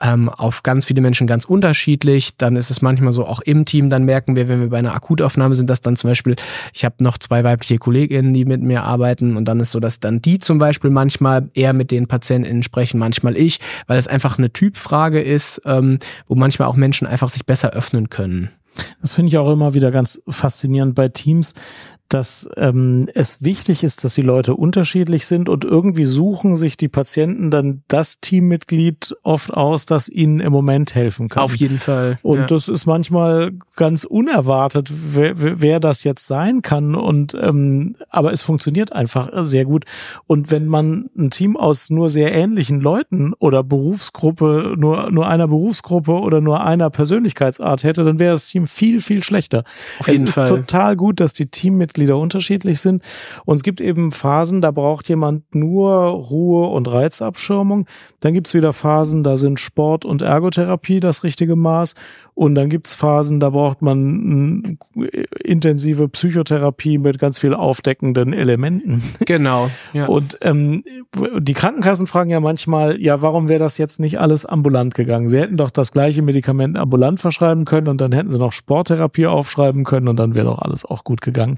ähm, 0.01 0.29
auf 0.29 0.63
ganz 0.63 0.85
viele 0.85 1.01
Menschen 1.01 1.25
ganz 1.25 1.45
unterschiedlich. 1.45 2.37
Dann 2.37 2.55
ist 2.55 2.69
es 2.69 2.81
manchmal 2.81 3.13
so, 3.13 3.25
auch 3.25 3.41
im 3.41 3.65
Team, 3.65 3.89
dann 3.89 4.03
merken 4.03 4.35
wir, 4.35 4.47
wenn 4.47 4.59
wir 4.59 4.69
bei 4.69 4.79
einer 4.79 4.93
Akutaufnahme 4.93 5.55
sind, 5.55 5.69
dass 5.69 5.81
dann 5.81 5.95
zum 5.95 6.11
Beispiel, 6.11 6.35
ich 6.73 6.85
habe 6.85 6.95
noch 6.99 7.17
zwei 7.17 7.43
weibliche 7.43 7.79
Kolleginnen, 7.79 8.33
die 8.33 8.45
mit 8.45 8.61
mir 8.61 8.83
arbeiten 8.83 9.37
und 9.37 9.45
dann 9.45 9.59
ist 9.59 9.71
so, 9.71 9.79
dass 9.79 9.99
dann 9.99 10.21
die 10.21 10.39
zum 10.39 10.59
Beispiel 10.59 10.89
manchmal 10.89 11.49
eher 11.53 11.73
mit 11.73 11.89
den 11.89 12.07
PatientInnen 12.07 12.63
sprechen, 12.63 12.99
manchmal 12.99 13.37
ich, 13.37 13.59
weil 13.87 13.97
es 13.97 14.07
einfach 14.07 14.37
eine 14.37 14.53
Typfrage 14.53 15.21
ist, 15.21 15.61
ähm, 15.65 15.99
wo 16.27 16.35
manchmal 16.35 16.67
auch 16.67 16.75
Menschen 16.75 17.07
einfach 17.07 17.29
sich 17.29 17.45
besser 17.45 17.71
öffnen 17.71 18.09
können. 18.09 18.49
Das 19.01 19.13
finde 19.13 19.29
ich 19.29 19.37
auch 19.37 19.51
immer 19.51 19.73
wieder 19.73 19.91
ganz 19.91 20.21
faszinierend 20.27 20.95
bei 20.95 21.09
Teams, 21.09 21.53
dass 22.13 22.47
ähm, 22.57 23.09
es 23.13 23.43
wichtig 23.43 23.83
ist, 23.83 24.03
dass 24.03 24.13
die 24.13 24.21
Leute 24.21 24.55
unterschiedlich 24.55 25.25
sind 25.25 25.49
und 25.49 25.65
irgendwie 25.65 26.05
suchen 26.05 26.57
sich 26.57 26.77
die 26.77 26.87
Patienten 26.87 27.49
dann 27.49 27.83
das 27.87 28.19
Teammitglied 28.19 29.15
oft 29.23 29.53
aus, 29.53 29.85
das 29.85 30.09
ihnen 30.09 30.39
im 30.39 30.51
Moment 30.51 30.93
helfen 30.93 31.29
kann. 31.29 31.43
Auf 31.43 31.55
jeden 31.55 31.79
Fall. 31.79 32.19
Und 32.21 32.39
ja. 32.39 32.45
das 32.45 32.67
ist 32.67 32.85
manchmal 32.85 33.53
ganz 33.75 34.03
unerwartet, 34.03 34.91
wer, 34.91 35.33
wer 35.35 35.79
das 35.79 36.03
jetzt 36.03 36.27
sein 36.27 36.61
kann. 36.61 36.95
Und 36.95 37.33
ähm, 37.33 37.95
aber 38.09 38.31
es 38.31 38.43
funktioniert 38.43 38.93
einfach 38.93 39.29
sehr 39.43 39.65
gut. 39.65 39.85
Und 40.27 40.51
wenn 40.51 40.67
man 40.67 41.09
ein 41.17 41.31
Team 41.31 41.57
aus 41.57 41.89
nur 41.89 42.09
sehr 42.09 42.31
ähnlichen 42.33 42.79
Leuten 42.79 43.33
oder 43.39 43.63
Berufsgruppe, 43.63 44.75
nur, 44.77 45.09
nur 45.11 45.27
einer 45.27 45.47
Berufsgruppe 45.47 46.11
oder 46.11 46.41
nur 46.41 46.63
einer 46.63 46.89
Persönlichkeitsart 46.89 47.83
hätte, 47.83 48.03
dann 48.03 48.19
wäre 48.19 48.33
das 48.33 48.47
Team 48.47 48.67
viel, 48.67 49.01
viel 49.01 49.23
schlechter. 49.23 49.63
Auf 49.99 50.07
jeden 50.07 50.23
es 50.23 50.29
ist 50.29 50.35
Fall. 50.35 50.47
total 50.47 50.95
gut, 50.95 51.19
dass 51.19 51.33
die 51.33 51.47
Teammitglieder 51.47 52.02
Mitglieder 52.03 52.17
unterschiedlich 52.17 52.81
sind. 52.81 53.01
Und 53.45 53.55
es 53.57 53.63
gibt 53.63 53.81
eben 53.81 54.11
Phasen, 54.11 54.61
da 54.61 54.71
braucht 54.71 55.07
jemand 55.09 55.55
nur 55.55 55.93
Ruhe 55.93 56.67
und 56.67 56.91
Reizabschirmung. 56.91 57.87
Dann 58.19 58.33
gibt's 58.33 58.53
wieder 58.53 58.73
Phasen, 58.73 59.23
da 59.23 59.37
sind 59.37 59.59
Sport 59.59 60.05
und 60.05 60.21
Ergotherapie 60.21 60.99
das 60.99 61.23
richtige 61.23 61.55
Maß. 61.55 61.95
Und 62.35 62.55
dann 62.55 62.69
gibt's 62.69 62.95
Phasen, 62.95 63.39
da 63.39 63.51
braucht 63.51 63.81
man 63.81 64.77
intensive 65.43 66.09
Psychotherapie 66.09 66.97
mit 66.97 67.19
ganz 67.19 67.37
viel 67.37 67.53
aufdeckenden 67.53 68.33
Elementen. 68.33 69.03
Genau. 69.25 69.69
Ja. 69.93 70.07
Und 70.07 70.37
ähm, 70.41 70.83
die 71.39 71.53
Krankenkassen 71.53 72.07
fragen 72.07 72.29
ja 72.29 72.39
manchmal, 72.39 72.99
ja, 72.99 73.21
warum 73.21 73.49
wäre 73.49 73.59
das 73.59 73.77
jetzt 73.77 73.99
nicht 73.99 74.19
alles 74.19 74.45
ambulant 74.45 74.95
gegangen? 74.95 75.29
Sie 75.29 75.39
hätten 75.39 75.57
doch 75.57 75.71
das 75.71 75.91
gleiche 75.91 76.21
Medikament 76.21 76.77
ambulant 76.77 77.19
verschreiben 77.19 77.65
können 77.65 77.87
und 77.87 78.01
dann 78.01 78.11
hätten 78.11 78.29
sie 78.29 78.39
noch 78.39 78.51
Sporttherapie 78.51 79.27
aufschreiben 79.27 79.83
können 79.83 80.07
und 80.07 80.17
dann 80.17 80.35
wäre 80.35 80.47
doch 80.47 80.59
alles 80.59 80.85
auch 80.85 81.03
gut 81.03 81.21
gegangen. 81.21 81.57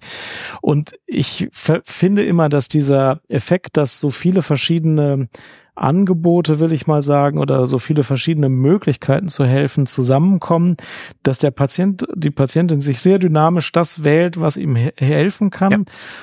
Und 0.62 0.92
ich 1.06 1.50
finde 1.52 2.24
immer, 2.24 2.50
dass 2.50 2.68
dieser 2.68 3.22
Effekt, 3.30 3.78
dass 3.78 4.00
so 4.00 4.10
viele 4.10 4.42
verschiedene 4.42 5.28
Angebote, 5.76 6.60
will 6.60 6.72
ich 6.72 6.88
mal 6.88 7.02
sagen, 7.02 7.38
oder 7.38 7.66
so 7.66 7.80
viele 7.80 8.04
verschiedene 8.04 8.50
Möglichkeiten 8.50 9.28
zu 9.28 9.46
helfen 9.46 9.86
zusammenkommen, 9.86 10.78
dass 11.24 11.40
der 11.40 11.52
Patient, 11.52 12.06
die 12.16 12.32
Patientin 12.32 12.82
sich 12.82 13.00
sehr 13.00 13.20
dynamisch 13.20 13.72
das 13.72 14.04
wählt, 14.04 14.40
was 14.40 14.58
ihm 14.58 14.76
helfen 14.76 15.50
kann 15.50 15.72
ja. 15.72 15.80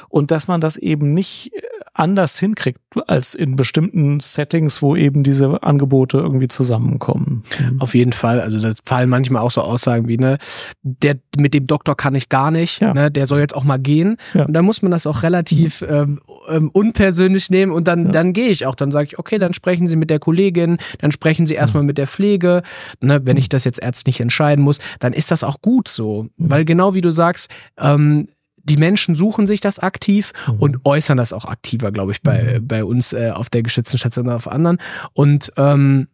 und 0.08 0.30
dass 0.30 0.48
man 0.48 0.60
das 0.60 0.76
eben 0.76 1.12
nicht 1.12 1.52
anders 1.94 2.38
hinkriegt 2.38 2.80
als 3.06 3.34
in 3.34 3.56
bestimmten 3.56 4.20
Settings, 4.20 4.80
wo 4.82 4.96
eben 4.96 5.22
diese 5.22 5.62
Angebote 5.62 6.18
irgendwie 6.18 6.48
zusammenkommen. 6.48 7.44
Mhm. 7.58 7.80
Auf 7.80 7.94
jeden 7.94 8.12
Fall. 8.12 8.40
Also 8.40 8.60
das 8.60 8.78
fallen 8.84 9.10
manchmal 9.10 9.42
auch 9.42 9.50
so 9.50 9.60
Aussagen 9.60 10.08
wie, 10.08 10.16
ne, 10.16 10.38
der 10.82 11.16
mit 11.36 11.54
dem 11.54 11.66
Doktor 11.66 11.96
kann 11.96 12.14
ich 12.14 12.28
gar 12.28 12.50
nicht, 12.50 12.80
ja. 12.80 12.94
ne, 12.94 13.10
der 13.10 13.26
soll 13.26 13.40
jetzt 13.40 13.54
auch 13.54 13.64
mal 13.64 13.78
gehen. 13.78 14.16
Ja. 14.32 14.46
Und 14.46 14.54
dann 14.54 14.64
muss 14.64 14.82
man 14.82 14.90
das 14.90 15.06
auch 15.06 15.22
relativ 15.22 15.82
mhm. 15.82 15.88
ähm, 15.90 16.20
ähm, 16.48 16.70
unpersönlich 16.70 17.50
nehmen 17.50 17.72
und 17.72 17.88
dann, 17.88 18.06
ja. 18.06 18.10
dann 18.10 18.32
gehe 18.32 18.48
ich 18.48 18.66
auch. 18.66 18.74
Dann 18.74 18.90
sage 18.90 19.06
ich, 19.06 19.18
okay, 19.18 19.38
dann 19.38 19.52
sprechen 19.52 19.86
Sie 19.86 19.96
mit 19.96 20.10
der 20.10 20.18
Kollegin, 20.18 20.78
dann 20.98 21.12
sprechen 21.12 21.46
Sie 21.46 21.54
erstmal 21.54 21.82
mhm. 21.82 21.88
mit 21.88 21.98
der 21.98 22.06
Pflege. 22.06 22.62
Ne, 23.00 23.20
wenn 23.24 23.36
ich 23.36 23.48
das 23.48 23.64
jetzt 23.64 23.82
ärztlich 23.82 24.20
entscheiden 24.20 24.64
muss, 24.64 24.78
dann 24.98 25.12
ist 25.12 25.30
das 25.30 25.44
auch 25.44 25.60
gut 25.60 25.88
so. 25.88 26.28
Weil 26.38 26.64
genau 26.64 26.94
wie 26.94 27.00
du 27.02 27.10
sagst, 27.10 27.50
ähm, 27.78 28.28
die 28.64 28.76
Menschen 28.76 29.14
suchen 29.14 29.46
sich 29.46 29.60
das 29.60 29.78
aktiv 29.78 30.32
mhm. 30.46 30.54
und 30.54 30.76
äußern 30.84 31.16
das 31.16 31.32
auch 31.32 31.44
aktiver, 31.44 31.92
glaube 31.92 32.12
ich, 32.12 32.22
bei, 32.22 32.58
mhm. 32.60 32.66
bei 32.66 32.84
uns 32.84 33.12
äh, 33.12 33.30
auf 33.30 33.50
der 33.50 33.62
geschützten 33.62 33.98
Station 33.98 34.26
oder 34.26 34.36
auf 34.36 34.48
anderen. 34.48 34.78
Und 35.12 35.52
ähm, 35.56 36.08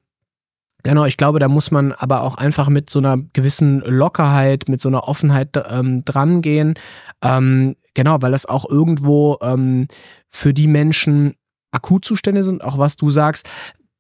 Genau, 0.85 1.05
ich 1.05 1.17
glaube, 1.17 1.41
da 1.41 1.49
muss 1.49 1.71
man 1.71 1.93
aber 1.93 2.23
auch 2.23 2.37
einfach 2.37 2.69
mit 2.69 2.89
so 2.89 3.01
einer 3.01 3.19
gewissen 3.33 3.81
Lockerheit, 3.81 4.69
mit 4.69 4.81
so 4.81 4.89
einer 4.89 5.09
Offenheit 5.09 5.51
ähm, 5.69 6.05
drangehen. 6.05 6.75
Ähm, 7.21 7.75
genau, 7.95 8.23
weil 8.23 8.31
das 8.31 8.47
auch 8.47 8.65
irgendwo 8.69 9.39
ähm, 9.43 9.89
für 10.29 10.55
die 10.55 10.69
Menschen 10.69 11.35
Akutzustände 11.73 12.45
sind, 12.45 12.63
auch 12.63 12.79
was 12.79 12.97
du 12.97 13.11
sagst. 13.11 13.49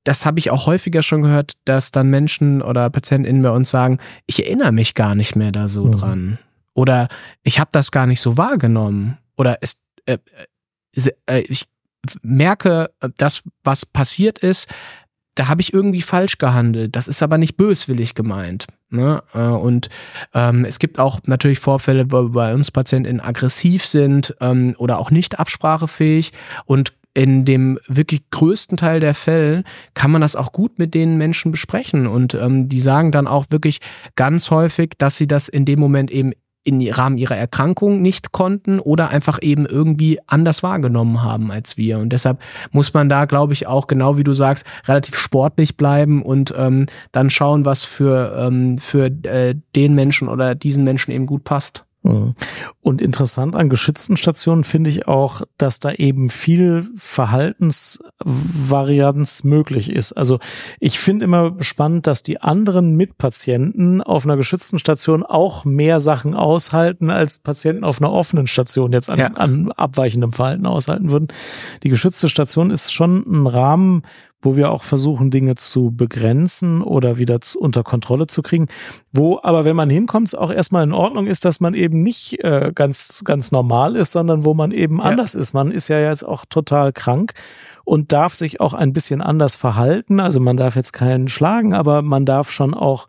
Das 0.05 0.25
habe 0.25 0.39
ich 0.39 0.51
auch 0.51 0.67
häufiger 0.67 1.03
schon 1.03 1.23
gehört, 1.23 1.53
dass 1.65 1.91
dann 1.91 2.09
Menschen 2.09 2.63
oder 2.63 2.89
PatientInnen 2.89 3.43
bei 3.43 3.51
uns 3.51 3.71
sagen, 3.71 3.99
ich 4.27 4.47
erinnere 4.47 4.73
mich 4.73 4.95
gar 4.95 5.15
nicht 5.15 5.37
mehr 5.37 5.53
da 5.53 5.69
so 5.69 5.85
mhm. 5.85 5.93
dran. 5.93 6.39
Oder 6.79 7.09
ich 7.43 7.59
habe 7.59 7.71
das 7.73 7.91
gar 7.91 8.07
nicht 8.07 8.21
so 8.21 8.37
wahrgenommen. 8.37 9.19
Oder 9.37 9.59
es, 9.63 9.81
äh, 10.07 10.19
äh, 11.27 11.41
ich 11.41 11.65
merke, 12.23 12.93
das, 13.17 13.43
was 13.65 13.85
passiert 13.85 14.39
ist, 14.39 14.69
da 15.35 15.49
habe 15.49 15.61
ich 15.61 15.75
irgendwie 15.75 16.03
falsch 16.03 16.39
gehandelt. 16.39 16.95
Das 16.95 17.09
ist 17.09 17.21
aber 17.21 17.37
nicht 17.37 17.57
böswillig 17.57 18.15
gemeint. 18.15 18.69
Ne? 18.91 19.25
Äh, 19.35 19.41
und 19.41 19.89
ähm, 20.35 20.65
es 20.65 20.79
gibt 20.79 21.01
auch 21.01 21.19
natürlich 21.25 21.59
Vorfälle, 21.59 22.13
wo 22.13 22.29
bei 22.29 22.55
uns 22.55 22.71
PatientInnen 22.71 23.21
aggressiv 23.21 23.85
sind 23.85 24.37
ähm, 24.41 24.77
oder 24.79 25.01
auch 25.01 25.11
nicht 25.11 25.41
absprachefähig. 25.41 26.33
Und 26.65 26.93
in 27.13 27.45
dem 27.45 27.81
wirklich 27.89 28.31
größten 28.31 28.77
Teil 28.77 29.01
der 29.01 29.15
Fälle 29.15 29.65
kann 29.95 30.13
man 30.13 30.21
das 30.21 30.37
auch 30.37 30.53
gut 30.53 30.79
mit 30.79 30.95
den 30.95 31.19
Menschen 31.19 31.51
besprechen. 31.51 32.07
Und 32.07 32.35
ähm, 32.35 32.69
die 32.69 32.79
sagen 32.79 33.11
dann 33.11 33.27
auch 33.27 33.47
wirklich 33.51 33.81
ganz 34.15 34.53
häufig, 34.53 34.93
dass 34.97 35.17
sie 35.17 35.27
das 35.27 35.49
in 35.49 35.65
dem 35.65 35.81
Moment 35.81 36.13
eben 36.13 36.35
im 36.65 36.81
Rahmen 36.91 37.19
ihrer 37.19 37.37
Erkrankung 37.37 38.03
nicht 38.03 38.33
konnten 38.33 38.79
oder 38.79 39.09
einfach 39.11 39.39
eben 39.43 39.67
irgendwie 39.67 40.19
anders 40.27 40.63
wahrgenommen 40.63 41.23
haben 41.23 41.51
als 41.51 41.77
wir. 41.77 41.99
Und 41.99 42.11
deshalb 42.11 42.41
muss 42.71 42.93
man 42.95 43.09
da, 43.09 43.25
glaube 43.25 43.53
ich, 43.53 43.67
auch 43.67 43.87
genau 43.87 44.17
wie 44.19 44.25
du 44.25 44.33
sagst, 44.33 44.67
relativ 44.87 45.17
sportlich 45.17 45.77
bleiben 45.77 46.23
und 46.23 46.53
ähm, 46.57 46.87
dann 47.13 47.31
schauen, 47.31 47.65
was 47.65 47.85
für, 47.85 48.37
ähm, 48.39 48.79
für 48.79 49.07
äh, 49.07 49.55
den 49.75 49.95
Menschen 49.95 50.29
oder 50.29 50.55
diesen 50.55 50.85
Menschen 50.85 51.13
eben 51.13 51.27
gut 51.27 51.45
passt. 51.45 51.85
Mhm. 52.03 52.35
Und 52.81 53.03
interessant 53.03 53.55
an 53.57 53.69
geschützten 53.69 54.17
Stationen 54.17 54.65
finde 54.65 54.89
ich 54.91 55.07
auch, 55.09 55.43
dass 55.59 55.81
da 55.81 55.93
eben 55.93 56.31
viel 56.31 56.89
Verhaltensvarianz 56.97 59.45
möglich 59.45 59.91
ist. 59.91 60.13
Also 60.13 60.39
ich 60.79 61.01
finde 61.01 61.25
immer 61.25 61.57
spannend, 61.61 62.07
dass 62.07 62.23
die 62.23 62.41
anderen 62.41 62.97
Mitpatienten 62.97 64.01
auf 64.01 64.25
einer 64.25 64.37
geschützten 64.37 64.79
Station 64.79 65.25
auch 65.25 65.65
mehr 65.65 65.99
Sachen 66.01 66.35
aushalten, 66.35 67.11
als 67.11 67.41
Patienten 67.41 67.83
auf 67.85 68.01
einer 68.01 68.13
offenen 68.13 68.47
Station 68.47 68.93
jetzt 68.93 69.11
an, 69.11 69.19
ja. 69.19 69.33
an 69.35 69.73
abweichendem 69.73 70.33
Verhalten 70.33 70.67
aushalten 70.67 71.11
würden. 71.11 71.27
Die 71.83 71.89
geschützte 71.89 72.29
Station 72.29 72.71
ist 72.71 72.93
schon 72.93 73.25
ein 73.27 73.49
Rahmen, 73.49 74.03
wo 74.41 74.57
wir 74.57 74.71
auch 74.71 74.85
versuchen, 74.85 75.31
Dinge 75.31 75.57
zu 75.57 75.91
begrenzen 75.91 76.83
oder 76.83 77.19
wieder 77.19 77.41
zu, 77.41 77.59
unter 77.59 77.83
Kontrolle 77.83 78.29
zu 78.29 78.43
kriegen. 78.43 78.69
Wo 79.13 79.41
aber, 79.43 79.65
wenn 79.65 79.75
man 79.75 79.91
hinkommt, 79.91 80.29
es 80.29 80.35
auch 80.35 80.51
erstmal 80.51 80.85
in 80.85 80.93
Ordnung 80.93 81.27
ist, 81.27 81.45
dass 81.45 81.61
man 81.61 81.75
eben 81.75 82.03
nicht 82.03 82.43
äh, 82.45 82.73
ganz, 82.75 83.23
ganz 83.25 83.51
normal 83.51 83.97
ist, 83.97 84.13
sondern 84.13 84.45
wo 84.45 84.55
man 84.55 84.71
eben 84.71 84.99
ja. 84.99 85.05
anders 85.05 85.35
ist. 85.35 85.55
Man 85.55 85.73
ist 85.73 85.89
ja 85.89 85.99
jetzt 85.99 86.23
auch 86.23 86.45
total 86.45 86.93
krank 86.93 87.33
und 87.85 88.13
darf 88.13 88.35
sich 88.35 88.61
auch 88.61 88.75
ein 88.75 88.93
bisschen 88.93 89.21
anders 89.21 89.57
verhalten. 89.57 90.21
Also 90.21 90.39
man 90.39 90.57
darf 90.57 90.77
jetzt 90.77 90.93
keinen 90.93 91.29
schlagen, 91.29 91.75
aber 91.75 92.03
man 92.03 92.25
darf 92.25 92.51
schon 92.51 92.75
auch 92.75 93.09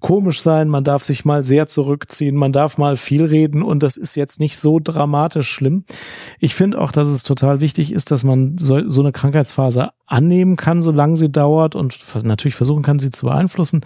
komisch 0.00 0.42
sein, 0.42 0.68
man 0.68 0.84
darf 0.84 1.02
sich 1.02 1.24
mal 1.24 1.42
sehr 1.42 1.66
zurückziehen, 1.66 2.36
man 2.36 2.52
darf 2.52 2.78
mal 2.78 2.96
viel 2.96 3.24
reden 3.24 3.62
und 3.62 3.82
das 3.82 3.96
ist 3.96 4.14
jetzt 4.14 4.38
nicht 4.38 4.56
so 4.56 4.78
dramatisch 4.82 5.50
schlimm. 5.50 5.84
Ich 6.38 6.54
finde 6.54 6.80
auch, 6.80 6.92
dass 6.92 7.08
es 7.08 7.24
total 7.24 7.60
wichtig 7.60 7.92
ist, 7.92 8.10
dass 8.12 8.22
man 8.22 8.58
so, 8.58 8.88
so 8.88 9.00
eine 9.00 9.10
Krankheitsphase 9.10 9.90
annehmen 10.06 10.56
kann, 10.56 10.82
solange 10.82 11.16
sie 11.16 11.30
dauert 11.30 11.74
und 11.74 11.98
natürlich 12.24 12.54
versuchen 12.54 12.84
kann, 12.84 13.00
sie 13.00 13.10
zu 13.10 13.26
beeinflussen, 13.26 13.80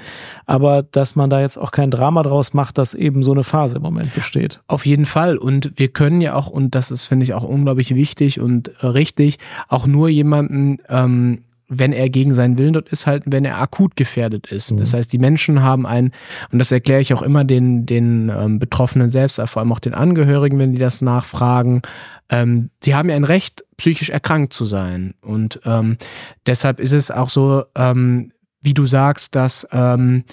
aber 0.44 0.82
dass 0.82 1.16
man 1.16 1.30
da 1.30 1.40
jetzt 1.40 1.56
auch 1.56 1.70
kein 1.70 1.90
Drama 1.90 2.22
draus 2.22 2.52
macht, 2.52 2.76
dass 2.76 2.92
eben 2.92 3.22
so 3.22 3.32
eine 3.32 3.42
Phase 3.42 3.76
im 3.76 3.82
Moment 3.82 4.14
besteht. 4.14 4.60
Auf 4.66 4.84
jeden 4.84 5.06
Fall 5.06 5.38
und 5.38 5.72
wir 5.76 5.88
können 5.88 6.20
ja 6.20 6.34
auch, 6.34 6.48
und 6.48 6.74
das 6.74 6.90
ist, 6.90 7.06
finde 7.06 7.24
ich, 7.24 7.32
auch 7.32 7.44
unglaublich 7.44 7.94
wichtig 7.94 8.38
und 8.38 8.70
richtig, 8.82 9.38
auch 9.68 9.86
nur 9.86 10.10
jemanden 10.10 10.78
ähm, 10.88 11.44
wenn 11.78 11.92
er 11.92 12.10
gegen 12.10 12.34
seinen 12.34 12.58
Willen 12.58 12.74
dort 12.74 12.88
ist, 12.90 13.06
halt, 13.06 13.22
wenn 13.26 13.44
er 13.44 13.60
akut 13.60 13.96
gefährdet 13.96 14.46
ist. 14.48 14.72
Mhm. 14.72 14.78
Das 14.78 14.92
heißt, 14.92 15.12
die 15.12 15.18
Menschen 15.18 15.62
haben 15.62 15.86
ein, 15.86 16.12
und 16.50 16.58
das 16.58 16.70
erkläre 16.70 17.00
ich 17.00 17.14
auch 17.14 17.22
immer 17.22 17.44
den, 17.44 17.86
den 17.86 18.30
ähm, 18.34 18.58
Betroffenen 18.58 19.10
selbst, 19.10 19.40
vor 19.46 19.60
allem 19.60 19.72
auch 19.72 19.80
den 19.80 19.94
Angehörigen, 19.94 20.58
wenn 20.58 20.72
die 20.72 20.78
das 20.78 21.00
nachfragen, 21.00 21.82
ähm, 22.28 22.70
sie 22.82 22.94
haben 22.94 23.08
ja 23.08 23.16
ein 23.16 23.24
Recht, 23.24 23.64
psychisch 23.76 24.10
erkrankt 24.10 24.52
zu 24.52 24.64
sein. 24.64 25.14
Und 25.22 25.60
ähm, 25.64 25.96
deshalb 26.46 26.80
ist 26.80 26.92
es 26.92 27.10
auch 27.10 27.30
so, 27.30 27.64
ähm, 27.74 28.32
wie 28.60 28.74
du 28.74 28.86
sagst, 28.86 29.34
dass 29.34 29.66
ähm, 29.72 30.24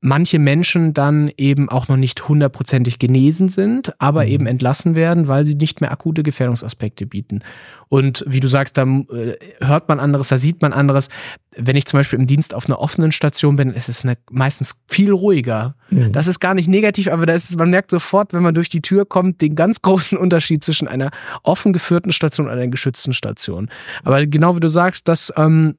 manche 0.00 0.38
Menschen 0.38 0.94
dann 0.94 1.30
eben 1.36 1.68
auch 1.68 1.88
noch 1.88 1.96
nicht 1.96 2.28
hundertprozentig 2.28 2.98
genesen 3.00 3.48
sind, 3.48 4.00
aber 4.00 4.22
mhm. 4.22 4.28
eben 4.28 4.46
entlassen 4.46 4.94
werden, 4.94 5.26
weil 5.26 5.44
sie 5.44 5.56
nicht 5.56 5.80
mehr 5.80 5.90
akute 5.90 6.22
Gefährdungsaspekte 6.22 7.04
bieten. 7.06 7.40
Und 7.88 8.24
wie 8.28 8.38
du 8.38 8.48
sagst, 8.48 8.76
da 8.76 8.84
äh, 8.84 9.36
hört 9.60 9.88
man 9.88 9.98
anderes, 9.98 10.28
da 10.28 10.38
sieht 10.38 10.62
man 10.62 10.72
anderes. 10.72 11.08
Wenn 11.56 11.74
ich 11.74 11.86
zum 11.86 11.98
Beispiel 11.98 12.18
im 12.18 12.28
Dienst 12.28 12.54
auf 12.54 12.66
einer 12.66 12.78
offenen 12.78 13.10
Station 13.10 13.56
bin, 13.56 13.72
ist 13.72 13.88
es 13.88 14.04
eine, 14.04 14.16
meistens 14.30 14.76
viel 14.86 15.10
ruhiger. 15.10 15.74
Mhm. 15.90 16.12
Das 16.12 16.28
ist 16.28 16.38
gar 16.38 16.54
nicht 16.54 16.68
negativ, 16.68 17.08
aber 17.08 17.26
da 17.26 17.32
ist, 17.32 17.56
man 17.56 17.70
merkt 17.70 17.90
sofort, 17.90 18.32
wenn 18.32 18.42
man 18.42 18.54
durch 18.54 18.68
die 18.68 18.82
Tür 18.82 19.04
kommt, 19.04 19.40
den 19.40 19.56
ganz 19.56 19.82
großen 19.82 20.16
Unterschied 20.16 20.62
zwischen 20.62 20.86
einer 20.86 21.10
offen 21.42 21.72
geführten 21.72 22.12
Station 22.12 22.46
und 22.46 22.52
einer 22.52 22.68
geschützten 22.68 23.12
Station. 23.12 23.68
Aber 24.04 24.24
genau 24.26 24.54
wie 24.54 24.60
du 24.60 24.68
sagst, 24.68 25.08
dass 25.08 25.32
ähm, 25.36 25.76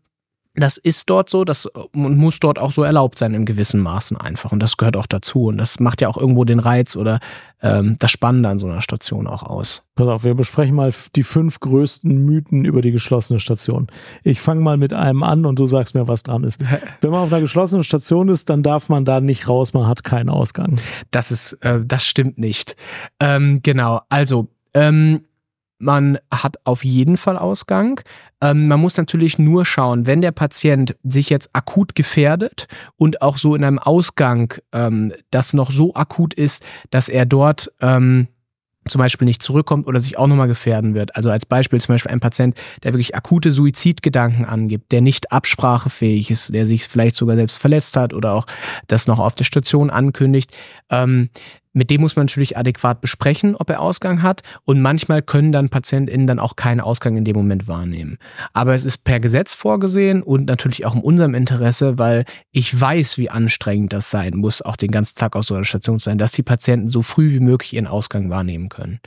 das 0.61 0.77
ist 0.77 1.09
dort 1.09 1.29
so, 1.29 1.45
das 1.45 1.69
muss 1.93 2.39
dort 2.39 2.59
auch 2.59 2.71
so 2.71 2.83
erlaubt 2.83 3.19
sein 3.19 3.33
in 3.33 3.45
gewissen 3.45 3.81
Maßen 3.81 4.17
einfach. 4.17 4.51
Und 4.51 4.59
das 4.59 4.77
gehört 4.77 4.97
auch 4.97 5.05
dazu. 5.05 5.45
Und 5.45 5.57
das 5.57 5.79
macht 5.79 6.01
ja 6.01 6.07
auch 6.07 6.17
irgendwo 6.17 6.43
den 6.45 6.59
Reiz 6.59 6.95
oder 6.95 7.19
ähm, 7.61 7.97
das 7.99 8.11
Spannende 8.11 8.49
an 8.49 8.59
so 8.59 8.67
einer 8.67 8.81
Station 8.81 9.27
auch 9.27 9.43
aus. 9.43 9.83
Pass 9.95 10.07
auf, 10.07 10.23
wir 10.23 10.33
besprechen 10.33 10.75
mal 10.75 10.93
die 11.15 11.23
fünf 11.23 11.59
größten 11.59 12.25
Mythen 12.25 12.65
über 12.65 12.81
die 12.81 12.91
geschlossene 12.91 13.39
Station. 13.39 13.87
Ich 14.23 14.39
fange 14.39 14.61
mal 14.61 14.77
mit 14.77 14.93
einem 14.93 15.23
an 15.23 15.45
und 15.45 15.59
du 15.59 15.65
sagst 15.65 15.93
mir, 15.93 16.07
was 16.07 16.23
dran 16.23 16.43
ist. 16.43 16.59
Wenn 17.01 17.11
man 17.11 17.21
auf 17.21 17.31
einer 17.31 17.41
geschlossenen 17.41 17.83
Station 17.83 18.29
ist, 18.29 18.49
dann 18.49 18.63
darf 18.63 18.89
man 18.89 19.05
da 19.05 19.21
nicht 19.21 19.49
raus, 19.49 19.73
man 19.73 19.87
hat 19.87 20.03
keinen 20.03 20.29
Ausgang. 20.29 20.79
Das 21.11 21.31
ist, 21.31 21.53
äh, 21.61 21.79
das 21.85 22.05
stimmt 22.05 22.37
nicht. 22.37 22.75
Ähm, 23.19 23.59
genau, 23.61 24.01
also 24.09 24.47
ähm, 24.73 25.25
man 25.79 26.19
hat 26.29 26.57
auf 26.65 26.85
jeden 26.85 27.17
Fall 27.17 27.37
Ausgang. 27.37 28.01
Ähm, 28.41 28.67
man 28.67 28.79
muss 28.79 28.97
natürlich 28.97 29.39
nur 29.39 29.65
schauen, 29.65 30.05
wenn 30.05 30.21
der 30.21 30.31
Patient 30.31 30.95
sich 31.03 31.29
jetzt 31.29 31.49
akut 31.53 31.95
gefährdet 31.95 32.67
und 32.97 33.21
auch 33.21 33.37
so 33.37 33.55
in 33.55 33.63
einem 33.63 33.79
Ausgang, 33.79 34.53
ähm, 34.73 35.13
das 35.31 35.53
noch 35.53 35.71
so 35.71 35.95
akut 35.95 36.33
ist, 36.33 36.63
dass 36.91 37.09
er 37.09 37.25
dort 37.25 37.71
ähm, 37.81 38.27
zum 38.87 38.99
Beispiel 38.99 39.25
nicht 39.25 39.43
zurückkommt 39.43 39.87
oder 39.87 39.99
sich 39.99 40.17
auch 40.17 40.27
nochmal 40.27 40.47
gefährden 40.47 40.95
wird. 40.95 41.15
Also 41.15 41.29
als 41.29 41.45
Beispiel 41.45 41.79
zum 41.79 41.93
Beispiel 41.93 42.11
ein 42.11 42.19
Patient, 42.19 42.57
der 42.83 42.93
wirklich 42.93 43.15
akute 43.15 43.51
Suizidgedanken 43.51 44.45
angibt, 44.45 44.91
der 44.91 45.01
nicht 45.01 45.31
absprachefähig 45.31 46.31
ist, 46.31 46.53
der 46.53 46.65
sich 46.65 46.87
vielleicht 46.87 47.15
sogar 47.15 47.35
selbst 47.35 47.57
verletzt 47.57 47.95
hat 47.95 48.13
oder 48.13 48.33
auch 48.33 48.45
das 48.87 49.07
noch 49.07 49.19
auf 49.19 49.35
der 49.35 49.43
Station 49.45 49.89
ankündigt. 49.89 50.51
Ähm, 50.89 51.29
mit 51.73 51.91
dem 51.91 52.01
muss 52.01 52.15
man 52.15 52.25
natürlich 52.25 52.57
adäquat 52.57 53.01
besprechen, 53.01 53.55
ob 53.55 53.69
er 53.69 53.79
Ausgang 53.79 54.23
hat. 54.23 54.41
Und 54.65 54.81
manchmal 54.81 55.21
können 55.21 55.51
dann 55.51 55.69
PatientInnen 55.69 56.27
dann 56.27 56.39
auch 56.39 56.55
keinen 56.55 56.79
Ausgang 56.81 57.15
in 57.15 57.25
dem 57.25 57.35
Moment 57.35 57.67
wahrnehmen. 57.67 58.17
Aber 58.53 58.73
es 58.73 58.85
ist 58.85 58.99
per 58.99 59.19
Gesetz 59.19 59.53
vorgesehen 59.53 60.23
und 60.23 60.47
natürlich 60.47 60.85
auch 60.85 60.95
in 60.95 61.01
unserem 61.01 61.35
Interesse, 61.35 61.97
weil 61.97 62.25
ich 62.51 62.79
weiß, 62.79 63.17
wie 63.17 63.29
anstrengend 63.29 63.93
das 63.93 64.09
sein 64.09 64.35
muss, 64.35 64.61
auch 64.61 64.75
den 64.75 64.91
ganzen 64.91 65.15
Tag 65.15 65.35
auf 65.35 65.45
so 65.45 65.55
einer 65.55 65.65
Station 65.65 65.99
zu 65.99 66.05
sein, 66.05 66.17
dass 66.17 66.31
die 66.31 66.43
Patienten 66.43 66.89
so 66.89 67.01
früh 67.01 67.31
wie 67.31 67.39
möglich 67.39 67.73
ihren 67.73 67.87
Ausgang 67.87 68.29
wahrnehmen 68.29 68.69
können. 68.69 68.99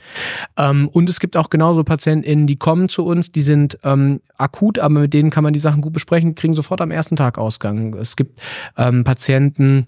Ähm, 0.57 0.87
und 0.87 1.09
es 1.09 1.19
gibt 1.19 1.35
auch 1.37 1.49
genauso 1.49 1.83
PatientInnen, 1.83 2.47
die 2.47 2.55
kommen 2.55 2.87
zu 2.89 3.05
uns, 3.05 3.31
die 3.31 3.41
sind 3.41 3.77
ähm, 3.83 4.21
akut, 4.37 4.79
aber 4.79 5.01
mit 5.01 5.13
denen 5.13 5.29
kann 5.29 5.43
man 5.43 5.53
die 5.53 5.59
Sachen 5.59 5.81
gut 5.81 5.93
besprechen, 5.93 6.35
kriegen 6.35 6.53
sofort 6.53 6.81
am 6.81 6.91
ersten 6.91 7.15
Tag 7.15 7.37
Ausgang. 7.37 7.95
Es 7.95 8.15
gibt 8.15 8.41
ähm, 8.77 9.03
Patienten, 9.03 9.87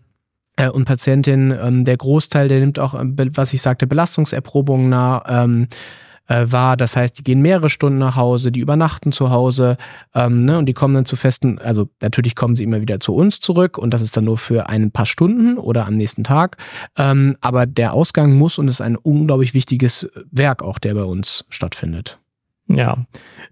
äh, 0.55 0.69
und 0.69 0.85
Patientin, 0.85 1.55
ähm, 1.61 1.85
der 1.85 1.97
Großteil, 1.97 2.47
der 2.47 2.59
nimmt 2.59 2.79
auch, 2.79 2.93
ähm, 2.93 3.15
was 3.33 3.53
ich 3.53 3.61
sagte, 3.61 3.87
Belastungserprobungen 3.87 4.89
nah, 4.89 5.23
ähm, 5.27 5.67
äh, 6.27 6.45
wahr. 6.47 6.77
Das 6.77 6.95
heißt, 6.95 7.19
die 7.19 7.23
gehen 7.23 7.41
mehrere 7.41 7.69
Stunden 7.69 7.99
nach 7.99 8.15
Hause, 8.15 8.51
die 8.51 8.59
übernachten 8.59 9.11
zu 9.11 9.29
Hause 9.29 9.77
ähm, 10.13 10.45
ne, 10.45 10.57
und 10.57 10.65
die 10.65 10.73
kommen 10.73 10.95
dann 10.95 11.05
zu 11.05 11.15
festen, 11.15 11.59
also 11.59 11.87
natürlich 12.01 12.35
kommen 12.35 12.55
sie 12.55 12.63
immer 12.63 12.81
wieder 12.81 12.99
zu 12.99 13.13
uns 13.13 13.39
zurück 13.39 13.77
und 13.77 13.93
das 13.93 14.01
ist 14.01 14.17
dann 14.17 14.25
nur 14.25 14.37
für 14.37 14.69
ein 14.69 14.91
paar 14.91 15.05
Stunden 15.05 15.57
oder 15.57 15.85
am 15.85 15.95
nächsten 15.95 16.23
Tag. 16.23 16.57
Ähm, 16.97 17.37
aber 17.41 17.65
der 17.65 17.93
Ausgang 17.93 18.33
muss 18.33 18.57
und 18.57 18.67
ist 18.67 18.81
ein 18.81 18.95
unglaublich 18.95 19.53
wichtiges 19.53 20.09
Werk 20.31 20.63
auch, 20.63 20.79
der 20.79 20.95
bei 20.95 21.03
uns 21.03 21.45
stattfindet. 21.49 22.19
Ja, 22.67 22.97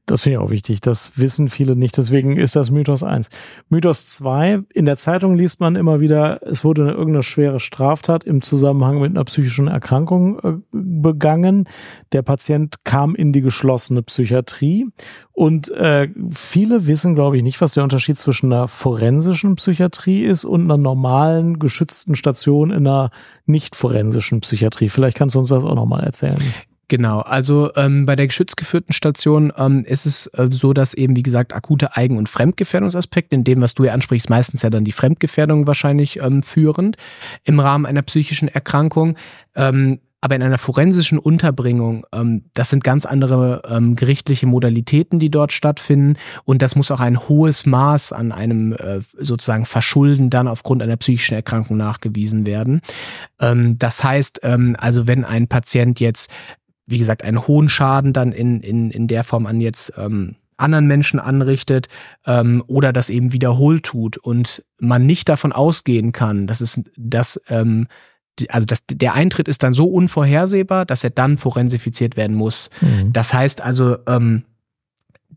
das 0.08 0.22
finde 0.22 0.40
ich 0.40 0.44
auch 0.44 0.50
wichtig. 0.50 0.82
Das 0.82 1.20
wissen 1.20 1.48
viele 1.48 1.76
nicht. 1.76 1.96
Deswegen 1.98 2.36
ist 2.38 2.56
das 2.56 2.72
Mythos 2.72 3.04
eins. 3.04 3.30
Mythos 3.70 4.08
zwei: 4.08 4.60
In 4.74 4.86
der 4.86 4.98
Zeitung 4.98 5.36
liest 5.36 5.60
man 5.60 5.76
immer 5.76 6.00
wieder, 6.00 6.42
es 6.42 6.64
wurde 6.64 6.82
eine 6.82 6.92
irgendeine 6.94 7.22
schwere 7.22 7.60
Straftat 7.60 8.24
im 8.24 8.42
Zusammenhang 8.42 9.00
mit 9.00 9.12
einer 9.12 9.24
psychischen 9.26 9.68
Erkrankung 9.68 10.40
äh, 10.40 10.54
begangen. 10.72 11.70
Der 12.12 12.24
Patient 12.24 12.84
kam 12.86 13.14
in 13.14 13.34
die 13.34 13.42
geschlossene 13.42 14.02
Psychiatrie. 14.02 14.88
Und 15.32 15.70
äh, 15.72 16.10
viele 16.32 16.88
wissen, 16.88 17.14
glaube 17.14 17.38
ich, 17.38 17.44
nicht, 17.44 17.62
was 17.62 17.72
der 17.72 17.84
Unterschied 17.84 18.18
zwischen 18.18 18.52
einer 18.52 18.68
forensischen 18.68 19.56
Psychiatrie 19.56 20.24
ist 20.24 20.44
und 20.44 20.64
einer 20.64 20.78
normalen 20.78 21.60
geschützten 21.60 22.16
Station 22.16 22.72
in 22.72 22.88
einer 22.88 23.12
nicht 23.46 23.76
forensischen 23.76 24.42
Psychiatrie. 24.42 24.90
Vielleicht 24.90 25.18
kannst 25.18 25.36
du 25.36 25.40
uns 25.40 25.50
das 25.50 25.64
auch 25.64 25.76
nochmal 25.76 26.04
erzählen. 26.04 26.42
Genau, 26.94 27.22
also 27.22 27.72
ähm, 27.76 28.06
bei 28.06 28.16
der 28.16 28.28
geschützgeführten 28.28 28.94
Station 28.94 29.52
ähm, 29.58 29.84
ist 29.84 30.06
es 30.06 30.28
äh, 30.28 30.50
so, 30.52 30.74
dass 30.74 30.94
eben, 30.94 31.16
wie 31.16 31.24
gesagt, 31.24 31.52
akute 31.52 31.98
Eigen- 31.98 32.20
und 32.20 32.30
Fremdgefährdungsaspekte, 32.30 33.34
in 33.34 33.44
dem, 33.44 33.62
was 33.62 33.74
du 33.74 33.86
ja 33.86 33.94
ansprichst, 33.94 34.30
meistens 34.30 34.62
ja 34.62 34.70
dann 34.70 34.86
die 34.86 34.92
Fremdgefährdung 34.92 35.66
wahrscheinlich 35.66 36.20
ähm, 36.22 36.44
führend 36.44 36.98
im 37.46 37.60
Rahmen 37.60 37.88
einer 37.88 38.04
psychischen 38.04 38.48
Erkrankung. 38.48 39.18
Ähm, 39.56 40.02
aber 40.22 40.36
in 40.36 40.44
einer 40.44 40.60
forensischen 40.60 41.18
Unterbringung, 41.18 42.06
ähm, 42.14 42.46
das 42.54 42.70
sind 42.70 42.84
ganz 42.84 43.08
andere 43.08 43.64
ähm, 43.68 43.96
gerichtliche 43.96 44.46
Modalitäten, 44.46 45.18
die 45.20 45.32
dort 45.32 45.52
stattfinden. 45.52 46.18
Und 46.46 46.62
das 46.62 46.76
muss 46.78 46.92
auch 46.92 47.02
ein 47.02 47.28
hohes 47.28 47.66
Maß 47.66 48.14
an 48.14 48.32
einem 48.32 48.72
äh, 48.72 49.02
sozusagen 49.20 49.66
Verschulden 49.66 50.30
dann 50.30 50.48
aufgrund 50.48 50.84
einer 50.84 50.96
psychischen 50.96 51.34
Erkrankung 51.34 51.76
nachgewiesen 51.76 52.46
werden. 52.46 52.82
Ähm, 53.42 53.78
das 53.80 54.02
heißt, 54.04 54.42
ähm, 54.44 54.78
also 54.80 55.08
wenn 55.08 55.26
ein 55.26 55.48
Patient 55.48 56.00
jetzt 56.00 56.30
wie 56.86 56.98
gesagt, 56.98 57.24
einen 57.24 57.48
hohen 57.48 57.70
Schaden 57.70 58.14
dann 58.14 58.32
in, 58.32 58.60
in, 58.62 58.92
in 58.92 59.08
der 59.08 59.24
Form 59.24 59.46
an 59.46 59.62
jetzt 59.62 59.94
ähm, 59.98 60.36
anderen 60.58 60.88
Menschen 60.88 61.20
anrichtet 61.20 61.88
ähm, 62.26 62.64
oder 62.68 62.94
das 62.94 63.10
eben 63.10 63.34
wiederholt 63.34 63.84
tut 63.84 64.18
und 64.18 64.64
man 64.80 65.06
nicht 65.06 65.30
davon 65.30 65.52
ausgehen 65.52 66.12
kann, 66.12 66.48
dass 66.48 66.62
es 66.62 66.82
dass 66.96 67.42
ähm, 67.50 67.88
die, 68.40 68.50
also 68.50 68.66
das, 68.66 68.84
der 68.90 69.14
Eintritt 69.14 69.48
ist 69.48 69.64
dann 69.64 69.74
so 69.74 69.86
unvorhersehbar, 69.86 70.86
dass 70.86 71.04
er 71.04 71.12
dann 71.12 71.38
forensifiziert 71.38 72.18
werden 72.18 72.36
muss. 72.36 72.70
Mhm. 72.82 73.14
Das 73.14 73.34
heißt 73.34 73.62
also, 73.62 73.98
ähm, 74.08 74.44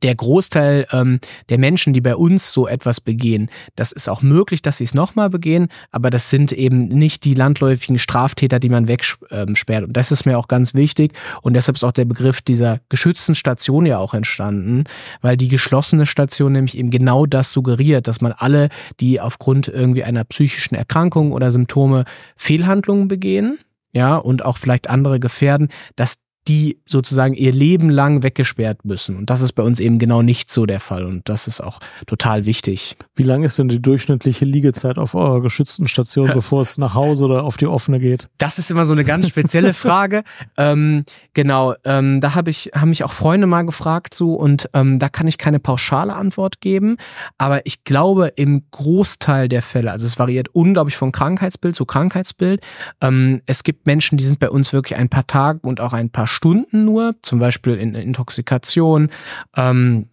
der 0.02 0.14
Großteil 0.14 0.86
ähm, 0.92 1.20
der 1.48 1.58
Menschen, 1.58 1.92
die 1.92 2.00
bei 2.00 2.16
uns 2.16 2.52
so 2.52 2.66
etwas 2.66 3.00
begehen, 3.00 3.50
das 3.74 3.92
ist 3.92 4.08
auch 4.08 4.22
möglich, 4.22 4.62
dass 4.62 4.78
sie 4.78 4.84
es 4.84 4.94
nochmal 4.94 5.30
begehen, 5.30 5.68
aber 5.90 6.10
das 6.10 6.30
sind 6.30 6.52
eben 6.52 6.88
nicht 6.88 7.24
die 7.24 7.34
landläufigen 7.34 7.98
Straftäter, 7.98 8.58
die 8.58 8.68
man 8.68 8.88
wegsperrt. 8.88 9.84
Und 9.84 9.96
das 9.96 10.12
ist 10.12 10.26
mir 10.26 10.38
auch 10.38 10.48
ganz 10.48 10.74
wichtig. 10.74 11.12
Und 11.42 11.54
deshalb 11.54 11.76
ist 11.76 11.84
auch 11.84 11.92
der 11.92 12.04
Begriff 12.04 12.42
dieser 12.42 12.80
geschützten 12.88 13.34
Station 13.34 13.86
ja 13.86 13.98
auch 13.98 14.14
entstanden, 14.14 14.84
weil 15.20 15.36
die 15.36 15.48
geschlossene 15.48 16.06
Station 16.06 16.52
nämlich 16.52 16.76
eben 16.76 16.90
genau 16.90 17.26
das 17.26 17.52
suggeriert, 17.52 18.08
dass 18.08 18.20
man 18.20 18.32
alle, 18.32 18.68
die 19.00 19.20
aufgrund 19.20 19.68
irgendwie 19.68 20.04
einer 20.04 20.24
psychischen 20.24 20.74
Erkrankung 20.74 21.32
oder 21.32 21.50
Symptome 21.50 22.04
Fehlhandlungen 22.36 23.08
begehen, 23.08 23.58
ja, 23.92 24.16
und 24.16 24.44
auch 24.44 24.58
vielleicht 24.58 24.90
andere 24.90 25.20
gefährden, 25.20 25.68
dass 25.96 26.16
die 26.48 26.78
sozusagen 26.86 27.34
ihr 27.34 27.52
Leben 27.52 27.90
lang 27.90 28.22
weggesperrt 28.22 28.84
müssen. 28.84 29.16
Und 29.16 29.30
das 29.30 29.40
ist 29.40 29.52
bei 29.52 29.62
uns 29.62 29.80
eben 29.80 29.98
genau 29.98 30.22
nicht 30.22 30.50
so 30.50 30.64
der 30.66 30.80
Fall. 30.80 31.04
Und 31.04 31.28
das 31.28 31.48
ist 31.48 31.60
auch 31.60 31.80
total 32.06 32.46
wichtig. 32.46 32.96
Wie 33.14 33.24
lang 33.24 33.42
ist 33.42 33.58
denn 33.58 33.68
die 33.68 33.82
durchschnittliche 33.82 34.44
Liegezeit 34.44 34.98
auf 34.98 35.14
eurer 35.14 35.40
geschützten 35.42 35.88
Station, 35.88 36.30
bevor 36.32 36.60
es 36.60 36.78
nach 36.78 36.94
Hause 36.94 37.24
oder 37.24 37.44
auf 37.44 37.56
die 37.56 37.66
offene 37.66 37.98
geht? 37.98 38.28
Das 38.38 38.58
ist 38.58 38.70
immer 38.70 38.86
so 38.86 38.92
eine 38.92 39.04
ganz 39.04 39.28
spezielle 39.28 39.74
Frage. 39.74 40.22
ähm, 40.56 41.04
genau, 41.34 41.74
ähm, 41.84 42.20
da 42.20 42.34
habe 42.34 42.50
ich, 42.50 42.70
haben 42.74 42.90
mich 42.90 43.02
auch 43.02 43.12
Freunde 43.12 43.46
mal 43.46 43.62
gefragt 43.62 44.14
zu 44.14 44.34
und 44.34 44.68
ähm, 44.72 44.98
da 44.98 45.08
kann 45.08 45.26
ich 45.26 45.38
keine 45.38 45.58
pauschale 45.58 46.14
Antwort 46.14 46.60
geben. 46.60 46.96
Aber 47.38 47.66
ich 47.66 47.84
glaube, 47.84 48.32
im 48.36 48.64
Großteil 48.70 49.48
der 49.48 49.62
Fälle, 49.62 49.90
also 49.90 50.06
es 50.06 50.18
variiert 50.18 50.48
unglaublich 50.52 50.96
von 50.96 51.10
Krankheitsbild 51.10 51.74
zu 51.74 51.86
Krankheitsbild. 51.86 52.60
Ähm, 53.00 53.42
es 53.46 53.64
gibt 53.64 53.86
Menschen, 53.86 54.16
die 54.16 54.24
sind 54.24 54.38
bei 54.38 54.50
uns 54.50 54.72
wirklich 54.72 54.98
ein 54.98 55.08
paar 55.08 55.26
Tage 55.26 55.60
und 55.62 55.80
auch 55.80 55.92
ein 55.92 56.10
paar 56.10 56.26
Stunden 56.36 56.84
nur, 56.84 57.16
zum 57.22 57.38
Beispiel 57.38 57.74
in 57.74 57.94
Intoxikation. 57.94 59.10
Ähm, 59.56 60.08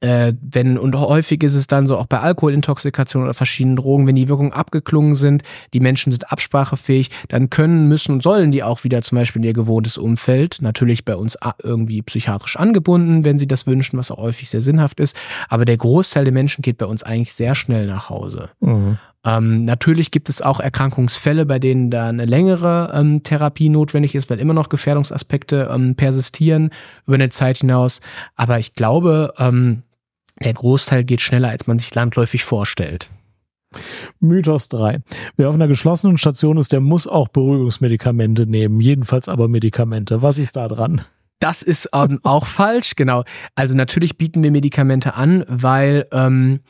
äh, 0.00 0.34
wenn, 0.40 0.76
und 0.78 0.94
häufig 0.94 1.42
ist 1.42 1.54
es 1.54 1.66
dann 1.66 1.86
so 1.86 1.96
auch 1.96 2.06
bei 2.06 2.20
Alkoholintoxikation 2.20 3.22
oder 3.22 3.34
verschiedenen 3.34 3.76
Drogen, 3.76 4.06
wenn 4.06 4.14
die 4.14 4.28
Wirkungen 4.28 4.52
abgeklungen 4.52 5.14
sind, 5.14 5.42
die 5.72 5.80
Menschen 5.80 6.12
sind 6.12 6.30
absprachefähig, 6.30 7.10
dann 7.28 7.48
können, 7.48 7.88
müssen 7.88 8.12
und 8.12 8.22
sollen 8.22 8.50
die 8.52 8.62
auch 8.62 8.84
wieder 8.84 9.00
zum 9.02 9.16
Beispiel 9.16 9.40
in 9.40 9.48
ihr 9.48 9.54
gewohntes 9.54 9.96
Umfeld, 9.96 10.58
natürlich 10.60 11.04
bei 11.04 11.16
uns 11.16 11.38
irgendwie 11.62 12.02
psychiatrisch 12.02 12.56
angebunden, 12.56 13.24
wenn 13.24 13.38
sie 13.38 13.48
das 13.48 13.66
wünschen, 13.66 13.98
was 13.98 14.10
auch 14.10 14.18
häufig 14.18 14.50
sehr 14.50 14.60
sinnhaft 14.60 15.00
ist. 15.00 15.16
Aber 15.48 15.64
der 15.64 15.78
Großteil 15.78 16.24
der 16.24 16.32
Menschen 16.32 16.62
geht 16.62 16.76
bei 16.76 16.86
uns 16.86 17.02
eigentlich 17.02 17.32
sehr 17.32 17.54
schnell 17.54 17.86
nach 17.86 18.10
Hause. 18.10 18.50
Mhm. 18.60 18.98
Ähm, 19.26 19.64
natürlich 19.64 20.12
gibt 20.12 20.28
es 20.28 20.40
auch 20.40 20.60
Erkrankungsfälle, 20.60 21.44
bei 21.44 21.58
denen 21.58 21.90
da 21.90 22.08
eine 22.08 22.24
längere 22.24 22.92
ähm, 22.94 23.24
Therapie 23.24 23.68
notwendig 23.68 24.14
ist, 24.14 24.30
weil 24.30 24.38
immer 24.38 24.54
noch 24.54 24.68
Gefährdungsaspekte 24.68 25.68
ähm, 25.70 25.96
persistieren 25.96 26.70
über 27.06 27.16
eine 27.16 27.28
Zeit 27.28 27.58
hinaus. 27.58 28.00
Aber 28.36 28.58
ich 28.60 28.74
glaube, 28.74 29.34
ähm, 29.38 29.82
der 30.40 30.54
Großteil 30.54 31.02
geht 31.04 31.20
schneller, 31.20 31.48
als 31.48 31.66
man 31.66 31.78
sich 31.78 31.94
landläufig 31.94 32.44
vorstellt. 32.44 33.10
Mythos 34.20 34.68
3. 34.68 35.00
Wer 35.36 35.48
auf 35.48 35.54
einer 35.54 35.68
geschlossenen 35.68 36.18
Station 36.18 36.56
ist, 36.56 36.72
der 36.72 36.80
muss 36.80 37.06
auch 37.06 37.28
Beruhigungsmedikamente 37.28 38.46
nehmen. 38.46 38.80
Jedenfalls 38.80 39.28
aber 39.28 39.48
Medikamente. 39.48 40.22
Was 40.22 40.38
ist 40.38 40.56
da 40.56 40.68
dran? 40.68 41.02
Das 41.40 41.62
ist 41.62 41.90
ähm, 41.92 42.20
auch 42.22 42.46
falsch, 42.46 42.94
genau. 42.96 43.24
Also 43.54 43.76
natürlich 43.76 44.16
bieten 44.16 44.42
wir 44.42 44.50
Medikamente 44.50 45.14
an, 45.14 45.44
weil 45.48 46.06
ähm, 46.12 46.60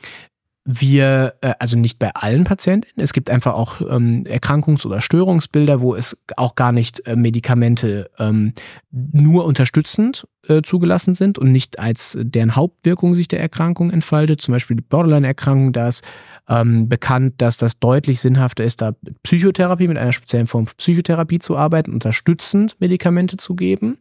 wir, 0.69 1.35
äh, 1.39 1.53
also 1.59 1.77
nicht 1.77 1.97
bei 1.97 2.11
allen 2.13 2.43
Patienten, 2.43 2.99
es 2.99 3.13
gibt 3.13 3.29
einfach 3.29 3.53
auch 3.53 3.79
ähm, 3.79 4.25
Erkrankungs- 4.25 4.85
oder 4.85 4.99
Störungsbilder, 4.99 5.79
wo 5.79 5.95
es 5.95 6.21
auch 6.35 6.55
gar 6.55 6.73
nicht 6.73 7.07
äh, 7.07 7.15
Medikamente 7.15 8.11
ähm, 8.19 8.51
nur 8.91 9.45
unterstützend 9.45 10.27
äh, 10.49 10.61
zugelassen 10.61 11.15
sind 11.15 11.39
und 11.39 11.53
nicht 11.53 11.79
als 11.79 12.17
deren 12.19 12.57
Hauptwirkung 12.57 13.15
sich 13.15 13.29
der 13.29 13.39
Erkrankung 13.39 13.91
entfaltet. 13.91 14.41
Zum 14.41 14.51
Beispiel 14.51 14.75
die 14.75 14.83
Borderline-Erkrankung, 14.83 15.71
da 15.71 15.87
ist 15.87 16.03
ähm, 16.49 16.89
bekannt, 16.89 17.35
dass 17.37 17.55
das 17.55 17.79
deutlich 17.79 18.19
sinnhafter 18.19 18.65
ist, 18.65 18.81
da 18.81 18.91
Psychotherapie 19.23 19.87
mit 19.87 19.97
einer 19.97 20.11
speziellen 20.11 20.47
Form 20.47 20.67
von 20.67 20.75
Psychotherapie 20.75 21.39
zu 21.39 21.55
arbeiten, 21.55 21.93
unterstützend 21.93 22.75
Medikamente 22.79 23.37
zu 23.37 23.55
geben. 23.55 23.99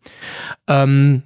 Ähm, 0.67 1.23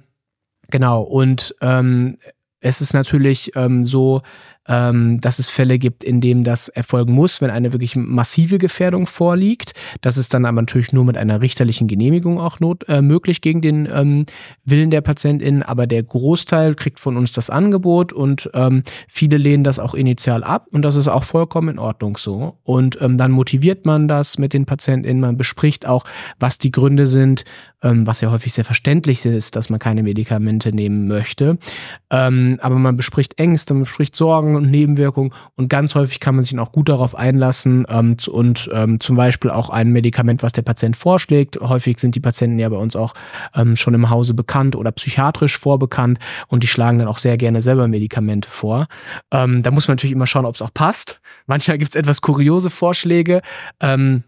genau, 0.69 1.01
und 1.01 1.55
ähm, 1.61 2.19
es 2.61 2.79
ist 2.79 2.93
natürlich 2.93 3.51
ähm, 3.55 3.83
so, 3.83 4.21
ähm, 4.67 5.19
dass 5.21 5.39
es 5.39 5.49
Fälle 5.49 5.79
gibt, 5.79 6.03
in 6.03 6.21
denen 6.21 6.43
das 6.43 6.67
erfolgen 6.67 7.13
muss, 7.13 7.41
wenn 7.41 7.49
eine 7.49 7.73
wirklich 7.73 7.95
massive 7.95 8.57
Gefährdung 8.57 9.07
vorliegt. 9.07 9.73
Das 10.01 10.17
ist 10.17 10.33
dann 10.33 10.45
aber 10.45 10.61
natürlich 10.61 10.93
nur 10.93 11.03
mit 11.05 11.17
einer 11.17 11.41
richterlichen 11.41 11.87
Genehmigung 11.87 12.39
auch 12.39 12.59
not, 12.59 12.87
äh, 12.87 13.01
möglich 13.01 13.41
gegen 13.41 13.61
den 13.61 13.87
ähm, 13.91 14.25
Willen 14.63 14.91
der 14.91 15.01
PatientInnen. 15.01 15.63
Aber 15.63 15.87
der 15.87 16.03
Großteil 16.03 16.75
kriegt 16.75 16.99
von 16.99 17.17
uns 17.17 17.31
das 17.33 17.49
Angebot 17.49 18.13
und 18.13 18.49
ähm, 18.53 18.83
viele 19.07 19.37
lehnen 19.37 19.63
das 19.63 19.79
auch 19.79 19.93
initial 19.93 20.43
ab 20.43 20.67
und 20.71 20.83
das 20.83 20.95
ist 20.95 21.07
auch 21.07 21.23
vollkommen 21.23 21.69
in 21.69 21.79
Ordnung 21.79 22.17
so. 22.17 22.57
Und 22.63 22.99
ähm, 23.01 23.17
dann 23.17 23.31
motiviert 23.31 23.85
man 23.85 24.07
das 24.07 24.37
mit 24.37 24.53
den 24.53 24.65
PatientInnen, 24.65 25.21
man 25.21 25.37
bespricht 25.37 25.87
auch, 25.87 26.05
was 26.39 26.57
die 26.59 26.71
Gründe 26.71 27.07
sind, 27.07 27.45
ähm, 27.83 28.05
was 28.05 28.21
ja 28.21 28.31
häufig 28.31 28.53
sehr 28.53 28.65
verständlich 28.65 29.25
ist, 29.25 29.55
dass 29.55 29.69
man 29.69 29.79
keine 29.79 30.03
Medikamente 30.03 30.73
nehmen 30.73 31.07
möchte. 31.07 31.57
Ähm, 32.09 32.59
aber 32.61 32.75
man 32.75 32.97
bespricht 32.97 33.39
Ängste, 33.39 33.73
man 33.73 33.83
bespricht 33.83 34.15
Sorgen 34.15 34.60
und 34.63 34.71
Nebenwirkungen 34.71 35.33
und 35.55 35.69
ganz 35.69 35.95
häufig 35.95 36.19
kann 36.19 36.35
man 36.35 36.43
sich 36.43 36.57
auch 36.59 36.71
gut 36.71 36.89
darauf 36.89 37.15
einlassen 37.15 37.85
ähm, 37.89 38.17
und 38.29 38.69
ähm, 38.73 38.99
zum 38.99 39.15
Beispiel 39.15 39.51
auch 39.51 39.69
ein 39.69 39.91
Medikament, 39.91 40.43
was 40.43 40.53
der 40.53 40.61
Patient 40.61 40.95
vorschlägt. 40.95 41.59
Häufig 41.59 41.99
sind 41.99 42.15
die 42.15 42.19
Patienten 42.19 42.59
ja 42.59 42.69
bei 42.69 42.77
uns 42.77 42.95
auch 42.95 43.13
ähm, 43.55 43.75
schon 43.75 43.93
im 43.93 44.09
Hause 44.09 44.33
bekannt 44.33 44.75
oder 44.75 44.91
psychiatrisch 44.91 45.57
vorbekannt 45.57 46.19
und 46.47 46.63
die 46.63 46.67
schlagen 46.67 46.99
dann 46.99 47.07
auch 47.07 47.17
sehr 47.17 47.37
gerne 47.37 47.61
selber 47.61 47.87
Medikamente 47.87 48.49
vor. 48.49 48.87
Ähm, 49.31 49.63
da 49.63 49.71
muss 49.71 49.87
man 49.87 49.95
natürlich 49.95 50.15
immer 50.15 50.27
schauen, 50.27 50.45
ob 50.45 50.55
es 50.55 50.61
auch 50.61 50.73
passt. 50.73 51.21
Manchmal 51.47 51.77
gibt 51.77 51.91
es 51.91 51.95
etwas 51.95 52.21
kuriose 52.21 52.69
Vorschläge. 52.69 53.41
Ähm, 53.79 54.23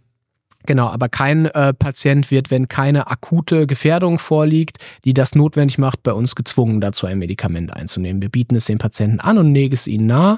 Genau, 0.65 0.87
aber 0.87 1.09
kein 1.09 1.45
äh, 1.45 1.73
Patient 1.73 2.31
wird, 2.31 2.51
wenn 2.51 2.67
keine 2.67 3.07
akute 3.07 3.67
Gefährdung 3.67 4.19
vorliegt, 4.19 4.77
die 5.05 5.13
das 5.13 5.35
notwendig 5.35 5.77
macht, 5.77 6.03
bei 6.03 6.13
uns 6.13 6.35
gezwungen 6.35 6.81
dazu 6.81 7.05
ein 7.05 7.19
Medikament 7.19 7.73
einzunehmen. 7.73 8.21
Wir 8.21 8.29
bieten 8.29 8.55
es 8.55 8.65
den 8.65 8.77
Patienten 8.77 9.19
an 9.19 9.37
und 9.37 9.53
legen 9.53 9.73
es 9.73 9.87
ihnen 9.87 10.07
nahe. 10.07 10.37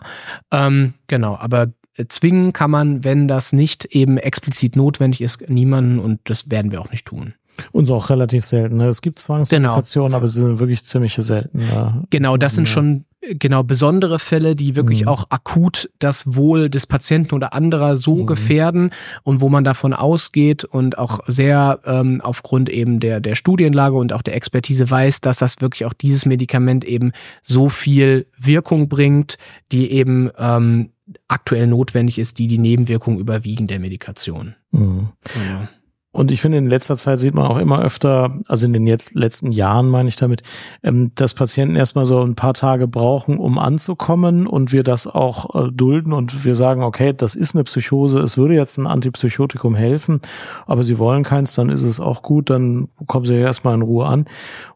Ähm, 0.51 0.93
genau, 1.07 1.35
aber 1.35 1.67
äh, 1.97 2.05
zwingen 2.07 2.53
kann 2.53 2.71
man, 2.71 3.03
wenn 3.03 3.27
das 3.27 3.53
nicht 3.53 3.85
eben 3.85 4.17
explizit 4.17 4.75
notwendig 4.75 5.21
ist, 5.21 5.49
niemanden 5.49 5.99
und 5.99 6.19
das 6.25 6.49
werden 6.49 6.71
wir 6.71 6.81
auch 6.81 6.91
nicht 6.91 7.05
tun. 7.05 7.33
Und 7.71 7.85
so 7.85 7.95
auch 7.95 8.09
relativ 8.09 8.43
selten. 8.43 8.77
Ne? 8.77 8.88
Es 8.88 9.01
gibt 9.01 9.19
Zwangsmedikationen, 9.19 10.09
genau. 10.09 10.17
aber 10.17 10.27
sie 10.27 10.41
sind 10.41 10.59
wirklich 10.59 10.85
ziemlich 10.85 11.13
selten. 11.13 11.61
Ja. 11.61 12.03
Genau, 12.09 12.35
das 12.35 12.55
sind 12.55 12.67
schon 12.67 13.05
genau 13.29 13.63
besondere 13.63 14.19
Fälle, 14.19 14.55
die 14.55 14.75
wirklich 14.75 15.03
mhm. 15.03 15.07
auch 15.07 15.25
akut 15.29 15.89
das 15.99 16.35
Wohl 16.35 16.69
des 16.69 16.88
Patienten 16.88 17.35
oder 17.35 17.53
anderer 17.53 17.95
so 17.95 18.17
mhm. 18.17 18.25
gefährden 18.27 18.91
und 19.23 19.41
wo 19.41 19.49
man 19.49 19.63
davon 19.63 19.93
ausgeht 19.93 20.63
und 20.63 20.97
auch 20.97 21.19
sehr 21.27 21.79
ähm, 21.85 22.21
aufgrund 22.21 22.69
eben 22.69 22.99
der 22.99 23.19
der 23.19 23.35
Studienlage 23.35 23.95
und 23.95 24.13
auch 24.13 24.21
der 24.21 24.35
Expertise 24.35 24.89
weiß, 24.89 25.21
dass 25.21 25.38
das 25.38 25.61
wirklich 25.61 25.85
auch 25.85 25.93
dieses 25.93 26.25
Medikament 26.25 26.85
eben 26.85 27.11
so 27.41 27.69
viel 27.69 28.27
Wirkung 28.38 28.89
bringt, 28.89 29.38
die 29.71 29.91
eben 29.91 30.29
ähm, 30.38 30.91
aktuell 31.27 31.67
notwendig 31.67 32.19
ist, 32.19 32.39
die 32.39 32.47
die 32.47 32.57
Nebenwirkungen 32.57 33.19
überwiegen 33.19 33.67
der 33.67 33.79
Medikation. 33.79 34.55
Mhm. 34.71 35.09
Ja. 35.49 35.69
Und 36.15 36.32
ich 36.32 36.39
finde, 36.39 36.60
in 36.60 36.67
letzter 36.67 36.95
Zeit 36.95 37.19
sieht 37.19 37.34
man 37.34 37.45
auch 37.45 37.58
immer 37.58 37.82
öfter, 37.82 38.39
also 38.47 38.65
in 38.67 38.71
den 38.71 38.88
jetzt 38.88 39.15
letzten 39.15 39.51
Jahren 39.51 39.89
meine 39.89 40.08
ich 40.08 40.15
damit, 40.15 40.43
ähm, 40.82 41.12
dass 41.15 41.34
Patienten 41.34 41.75
erstmal 41.75 42.06
so 42.06 42.23
ein 42.23 42.36
paar 42.36 42.54
Tage 42.54 42.88
brauchen, 42.88 43.38
um 43.38 43.60
anzukommen 43.60 44.47
und 44.47 44.71
wir 44.71 44.84
das 44.84 45.08
auch 45.08 45.54
äh, 45.54 45.71
dulden 45.73 46.13
und 46.13 46.45
wir 46.45 46.56
sagen, 46.56 46.84
okay, 46.84 47.12
das 47.12 47.36
ist 47.36 47.54
eine 47.54 47.65
Psychose, 47.65 48.19
es 48.19 48.38
würde 48.38 48.54
jetzt 48.54 48.78
ein 48.78 48.88
Antipsychotikum 48.88 49.75
helfen, 49.75 50.21
aber 50.65 50.84
sie 50.84 50.99
wollen 50.99 51.23
keins, 51.23 51.54
dann 51.54 51.67
ist 51.67 51.84
es 51.84 51.99
auch 51.99 52.21
gut, 52.21 52.49
dann 52.49 52.88
kommen 53.08 53.25
sie 53.25 53.34
ja 53.34 53.41
erstmal 53.41 53.75
in 53.75 53.82
Ruhe 53.82 54.06
an. 54.06 54.23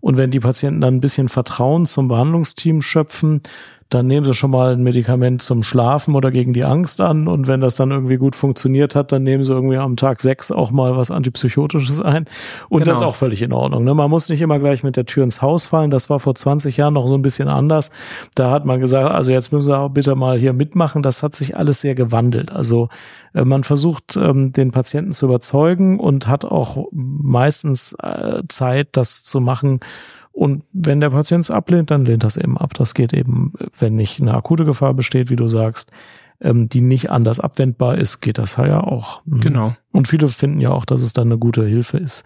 Und 0.01 0.17
wenn 0.17 0.31
die 0.31 0.41
Patienten 0.41 0.81
dann 0.81 0.95
ein 0.95 1.01
bisschen 1.01 1.29
Vertrauen 1.29 1.85
zum 1.85 2.09
Behandlungsteam 2.09 2.81
schöpfen, 2.81 3.43
dann 3.89 4.05
nehmen 4.05 4.25
sie 4.25 4.35
schon 4.35 4.51
mal 4.51 4.73
ein 4.73 4.83
Medikament 4.83 5.41
zum 5.41 5.63
Schlafen 5.63 6.13
oder 6.13 6.29
gegen 6.29 6.53
die 6.53 6.63
Angst 6.63 7.01
an 7.01 7.27
und 7.27 7.47
wenn 7.47 7.59
das 7.59 7.73
dann 7.73 7.89
irgendwie 7.89 8.17
gut 8.17 8.35
funktioniert 8.35 8.95
hat, 8.95 9.11
dann 9.11 9.23
nehmen 9.23 9.43
sie 9.43 9.51
irgendwie 9.51 9.77
am 9.77 9.97
Tag 9.97 10.19
sechs 10.19 10.51
auch 10.51 10.69
mal 10.69 10.95
was 10.95 11.09
Antipsychotisches 11.09 11.99
ein 12.01 12.25
und 12.69 12.83
genau. 12.83 12.91
das 12.91 12.99
ist 12.99 13.05
auch 13.05 13.15
völlig 13.15 13.41
in 13.41 13.51
Ordnung. 13.51 13.83
Ne? 13.83 13.95
Man 13.95 14.09
muss 14.09 14.29
nicht 14.29 14.41
immer 14.41 14.59
gleich 14.59 14.83
mit 14.83 14.95
der 14.95 15.05
Tür 15.05 15.23
ins 15.23 15.41
Haus 15.41 15.65
fallen, 15.65 15.89
das 15.89 16.09
war 16.09 16.19
vor 16.19 16.35
20 16.35 16.77
Jahren 16.77 16.93
noch 16.93 17.07
so 17.07 17.15
ein 17.15 17.23
bisschen 17.23 17.47
anders. 17.47 17.89
Da 18.35 18.51
hat 18.51 18.65
man 18.65 18.79
gesagt, 18.79 19.09
also 19.09 19.31
jetzt 19.31 19.51
müssen 19.51 19.65
Sie 19.65 19.77
auch 19.77 19.89
bitte 19.89 20.15
mal 20.15 20.37
hier 20.37 20.53
mitmachen, 20.53 21.01
das 21.01 21.23
hat 21.23 21.35
sich 21.35 21.57
alles 21.57 21.81
sehr 21.81 21.95
gewandelt. 21.95 22.51
Also 22.51 22.89
äh, 23.33 23.43
man 23.43 23.63
versucht 23.63 24.17
ähm, 24.17 24.53
den 24.53 24.71
Patienten 24.71 25.13
zu 25.13 25.25
überzeugen 25.25 25.99
und 25.99 26.27
hat 26.27 26.45
auch 26.45 26.87
meistens 26.91 27.95
äh, 28.03 28.43
Zeit, 28.49 28.89
das 28.91 29.23
zu 29.23 29.39
machen, 29.39 29.79
und 30.39 30.63
wenn 30.71 31.01
der 31.01 31.09
Patient 31.09 31.43
es 31.43 31.51
ablehnt, 31.51 31.91
dann 31.91 32.05
lehnt 32.05 32.23
das 32.23 32.37
eben 32.37 32.57
ab. 32.57 32.73
Das 32.73 32.93
geht 32.93 33.11
eben, 33.11 33.51
wenn 33.77 33.97
nicht 33.97 34.21
eine 34.21 34.33
akute 34.35 34.63
Gefahr 34.63 34.93
besteht, 34.93 35.29
wie 35.29 35.35
du 35.35 35.49
sagst, 35.49 35.91
ähm, 36.39 36.69
die 36.69 36.79
nicht 36.79 37.09
anders 37.09 37.41
abwendbar 37.41 37.97
ist, 37.97 38.21
geht 38.21 38.37
das 38.37 38.55
ja 38.55 38.79
auch. 38.79 39.21
Mhm. 39.25 39.41
Genau. 39.41 39.75
Und 39.91 40.07
viele 40.07 40.29
finden 40.29 40.61
ja 40.61 40.71
auch, 40.71 40.85
dass 40.85 41.01
es 41.01 41.11
dann 41.11 41.27
eine 41.27 41.37
gute 41.37 41.65
Hilfe 41.65 41.97
ist. 41.97 42.23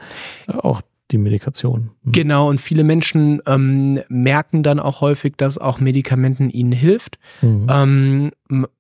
Äh, 0.48 0.54
auch 0.54 0.84
die 1.14 1.18
Medikation. 1.18 1.92
Mhm. 2.04 2.12
Genau, 2.12 2.50
und 2.50 2.60
viele 2.60 2.84
Menschen 2.84 3.42
ähm, 3.46 4.02
merken 4.10 4.64
dann 4.64 4.80
auch 4.80 5.02
häufig, 5.02 5.36
dass 5.38 5.58
auch 5.58 5.80
Medikamenten 5.80 6.50
ihnen 6.50 6.72
hilft. 6.72 7.20
Mhm. 7.42 7.68
Ähm, 7.70 8.32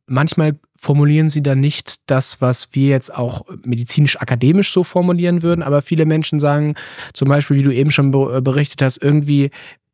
manchmal 0.07 0.59
formulieren 0.75 1.29
sie 1.29 1.41
dann 1.41 1.61
nicht 1.61 2.01
das, 2.07 2.41
was 2.41 2.69
wir 2.73 2.89
jetzt 2.89 3.15
auch 3.15 3.45
medizinisch-akademisch 3.63 4.73
so 4.73 4.83
formulieren 4.83 5.41
würden, 5.41 5.63
aber 5.63 5.81
viele 5.81 6.05
Menschen 6.05 6.39
sagen 6.39 6.75
zum 7.13 7.29
Beispiel, 7.29 7.57
wie 7.57 7.63
du 7.63 7.73
eben 7.73 7.91
schon 7.91 8.11
berichtet 8.11 8.81
hast, 8.81 9.01
irgendwie, 9.01 9.51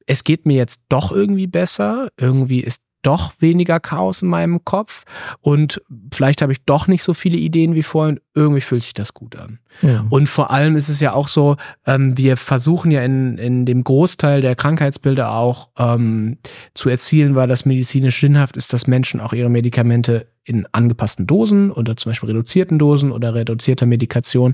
es 0.07 0.23
geht 0.23 0.47
mir 0.47 0.57
jetzt 0.57 0.81
doch 0.89 1.11
irgendwie 1.11 1.45
besser, 1.45 2.09
irgendwie 2.17 2.61
ist 2.61 2.81
doch 3.01 3.33
weniger 3.39 3.79
Chaos 3.79 4.21
in 4.21 4.27
meinem 4.27 4.63
Kopf 4.65 5.05
und 5.41 5.81
vielleicht 6.13 6.41
habe 6.41 6.51
ich 6.51 6.63
doch 6.65 6.87
nicht 6.87 7.03
so 7.03 7.13
viele 7.13 7.37
Ideen 7.37 7.75
wie 7.75 7.83
vorher 7.83 8.13
und 8.13 8.21
irgendwie 8.33 8.61
fühlt 8.61 8.83
sich 8.83 8.93
das 8.93 9.13
gut 9.13 9.35
an. 9.35 9.59
Ja. 9.81 10.05
Und 10.09 10.27
vor 10.27 10.51
allem 10.51 10.75
ist 10.75 10.89
es 10.89 10.99
ja 10.99 11.13
auch 11.13 11.27
so, 11.27 11.55
ähm, 11.85 12.17
wir 12.17 12.37
versuchen 12.37 12.91
ja 12.91 13.03
in, 13.03 13.37
in 13.37 13.65
dem 13.65 13.83
Großteil 13.83 14.41
der 14.41 14.55
Krankheitsbilder 14.55 15.31
auch 15.31 15.69
ähm, 15.77 16.37
zu 16.73 16.89
erzielen, 16.89 17.35
weil 17.35 17.47
das 17.47 17.65
medizinisch 17.65 18.19
sinnhaft 18.19 18.57
ist, 18.57 18.73
dass 18.73 18.87
Menschen 18.87 19.19
auch 19.19 19.33
ihre 19.33 19.49
Medikamente 19.49 20.27
in 20.43 20.65
angepassten 20.71 21.27
Dosen 21.27 21.71
oder 21.71 21.95
zum 21.95 22.09
Beispiel 22.11 22.29
reduzierten 22.29 22.79
Dosen 22.79 23.11
oder 23.11 23.35
reduzierter 23.35 23.85
Medikation 23.85 24.53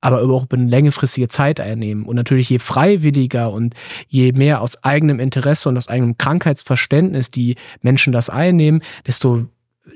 aber 0.00 0.22
auch 0.22 0.44
über 0.44 0.56
eine 0.56 0.68
längerfristige 0.68 1.28
Zeit 1.28 1.60
einnehmen. 1.60 2.04
Und 2.04 2.16
natürlich 2.16 2.50
je 2.50 2.58
freiwilliger 2.58 3.50
und 3.50 3.74
je 4.08 4.32
mehr 4.32 4.60
aus 4.60 4.82
eigenem 4.84 5.20
Interesse 5.20 5.68
und 5.68 5.76
aus 5.76 5.88
eigenem 5.88 6.18
Krankheitsverständnis 6.18 7.30
die 7.30 7.56
Menschen 7.82 8.12
das 8.12 8.30
einnehmen, 8.30 8.82
desto 9.06 9.46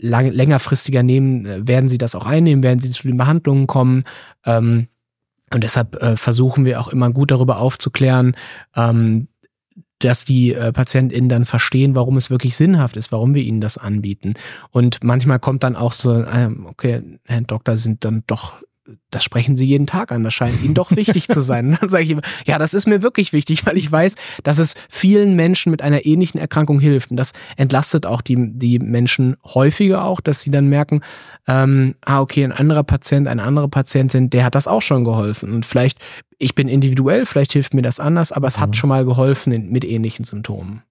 lang, 0.01 0.31
längerfristiger 0.31 1.03
nehmen, 1.03 1.47
äh, 1.47 1.69
werden 1.69 1.89
sie 1.89 1.99
das 1.99 2.15
auch 2.15 2.27
einnehmen, 2.27 2.63
werden 2.63 2.81
sie 2.81 2.91
zu 2.91 3.07
den 3.07 3.17
Behandlungen 3.17 3.67
kommen. 3.67 4.05
Ähm, 4.45 4.89
und 5.53 5.65
deshalb 5.65 6.01
äh, 6.01 6.17
versuchen 6.17 6.65
wir 6.65 6.81
auch 6.81 6.89
immer 6.89 7.11
gut 7.11 7.31
darüber 7.31 7.59
aufzuklären, 7.59 8.37
ähm, 8.77 9.29
dass 9.99 10.25
die 10.25 10.55
äh, 10.55 10.73
PatientInnen 10.73 11.29
dann 11.29 11.45
verstehen, 11.45 11.95
warum 11.95 12.17
es 12.17 12.31
wirklich 12.31 12.57
sinnhaft 12.57 12.97
ist, 12.97 13.13
warum 13.13 13.35
wir 13.35 13.43
ihnen 13.43 13.61
das 13.61 13.77
anbieten. 13.77 14.35
Und 14.71 15.05
manchmal 15.05 15.39
kommt 15.39 15.63
dann 15.63 15.77
auch 15.77 15.93
so, 15.93 16.23
äh, 16.23 16.49
okay, 16.65 17.03
Herr 17.25 17.43
Doktor, 17.43 17.77
sind 17.77 18.05
dann 18.05 18.23
doch 18.27 18.63
das 19.11 19.25
sprechen 19.25 19.57
sie 19.57 19.67
jeden 19.67 19.87
Tag 19.87 20.13
an. 20.13 20.25
Das 20.25 20.35
scheint 20.35 20.63
ihnen 20.63 20.75
doch 20.75 20.91
wichtig 20.93 21.29
zu 21.29 21.41
sein. 21.41 21.69
Und 21.69 21.79
dann 21.83 21.89
sage 21.89 22.05
ich 22.05 22.11
immer, 22.11 22.23
ja, 22.47 22.59
das 22.59 22.75
ist 22.75 22.87
mir 22.87 23.03
wirklich 23.03 23.33
wichtig, 23.33 23.67
weil 23.67 23.77
ich 23.77 23.91
weiß, 23.91 24.15
dass 24.43 24.59
es 24.59 24.75
vielen 24.89 25.35
Menschen 25.37 25.71
mit 25.71 25.83
einer 25.83 26.07
ähnlichen 26.07 26.41
Erkrankung 26.41 26.81
hilft. 26.81 27.11
Und 27.11 27.17
das 27.17 27.33
entlastet 27.57 28.07
auch 28.07 28.23
die, 28.23 28.37
die 28.39 28.79
Menschen 28.79 29.37
häufiger 29.45 30.05
auch, 30.05 30.21
dass 30.21 30.41
sie 30.41 30.51
dann 30.51 30.69
merken, 30.69 31.01
ähm, 31.47 31.95
ah, 32.05 32.21
okay, 32.21 32.45
ein 32.45 32.53
anderer 32.53 32.85
Patient, 32.85 33.29
eine 33.29 33.43
andere 33.43 33.69
Patientin, 33.69 34.31
der 34.31 34.45
hat 34.45 34.55
das 34.55 34.69
auch 34.69 34.83
schon 34.83 35.05
geholfen. 35.05 35.53
Und 35.53 35.67
vielleicht, 35.67 35.99
ich 36.39 36.55
bin 36.55 36.69
individuell, 36.69 37.27
vielleicht 37.27 37.53
hilft 37.53 37.75
mir 37.75 37.83
das 37.83 38.01
anders, 38.01 38.33
aber 38.33 38.49
es 38.49 38.57
mhm. 38.57 38.63
hat 38.63 38.77
schon 38.77 38.89
mal 38.89 39.05
geholfen 39.05 39.53
in, 39.53 39.71
mit 39.71 39.85
ähnlichen 39.85 40.25
Symptomen. 40.25 40.83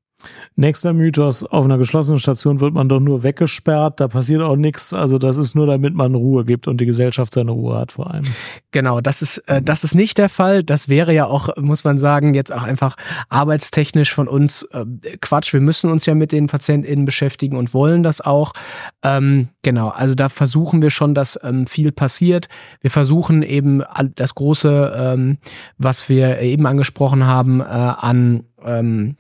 Nächster 0.55 0.93
Mythos, 0.93 1.45
auf 1.45 1.63
einer 1.65 1.77
geschlossenen 1.77 2.19
Station 2.19 2.59
wird 2.59 2.73
man 2.73 2.89
doch 2.89 2.99
nur 2.99 3.23
weggesperrt, 3.23 3.99
da 3.99 4.07
passiert 4.07 4.41
auch 4.41 4.57
nichts. 4.57 4.93
Also 4.93 5.17
das 5.17 5.37
ist 5.37 5.55
nur, 5.55 5.67
damit 5.67 5.93
man 5.93 6.15
Ruhe 6.15 6.43
gibt 6.43 6.67
und 6.67 6.81
die 6.81 6.85
Gesellschaft 6.85 7.33
seine 7.33 7.51
Ruhe 7.51 7.77
hat 7.77 7.93
vor 7.93 8.11
allem. 8.11 8.25
Genau, 8.71 8.99
das 8.99 9.21
ist, 9.21 9.37
äh, 9.47 9.61
das 9.61 9.83
ist 9.83 9.95
nicht 9.95 10.17
der 10.17 10.29
Fall. 10.29 10.63
Das 10.63 10.89
wäre 10.89 11.13
ja 11.13 11.25
auch, 11.25 11.55
muss 11.57 11.83
man 11.85 11.97
sagen, 11.97 12.33
jetzt 12.33 12.51
auch 12.51 12.63
einfach 12.63 12.95
arbeitstechnisch 13.29 14.13
von 14.13 14.27
uns 14.27 14.63
äh, 14.73 14.85
Quatsch. 15.21 15.53
Wir 15.53 15.61
müssen 15.61 15.89
uns 15.89 16.05
ja 16.05 16.15
mit 16.15 16.31
den 16.31 16.47
PatientInnen 16.47 17.05
beschäftigen 17.05 17.55
und 17.55 17.73
wollen 17.73 18.03
das 18.03 18.19
auch. 18.19 18.53
Ähm, 19.03 19.49
genau, 19.61 19.89
also 19.89 20.15
da 20.15 20.29
versuchen 20.29 20.81
wir 20.81 20.91
schon, 20.91 21.15
dass 21.15 21.39
ähm, 21.41 21.67
viel 21.67 21.91
passiert. 21.91 22.49
Wir 22.81 22.91
versuchen 22.91 23.43
eben 23.43 23.83
das 24.15 24.35
Große, 24.35 24.93
ähm, 24.95 25.37
was 25.77 26.09
wir 26.09 26.39
eben 26.41 26.65
angesprochen 26.65 27.25
haben, 27.25 27.61
äh, 27.61 27.63
an 27.63 28.43
ähm, 28.63 29.15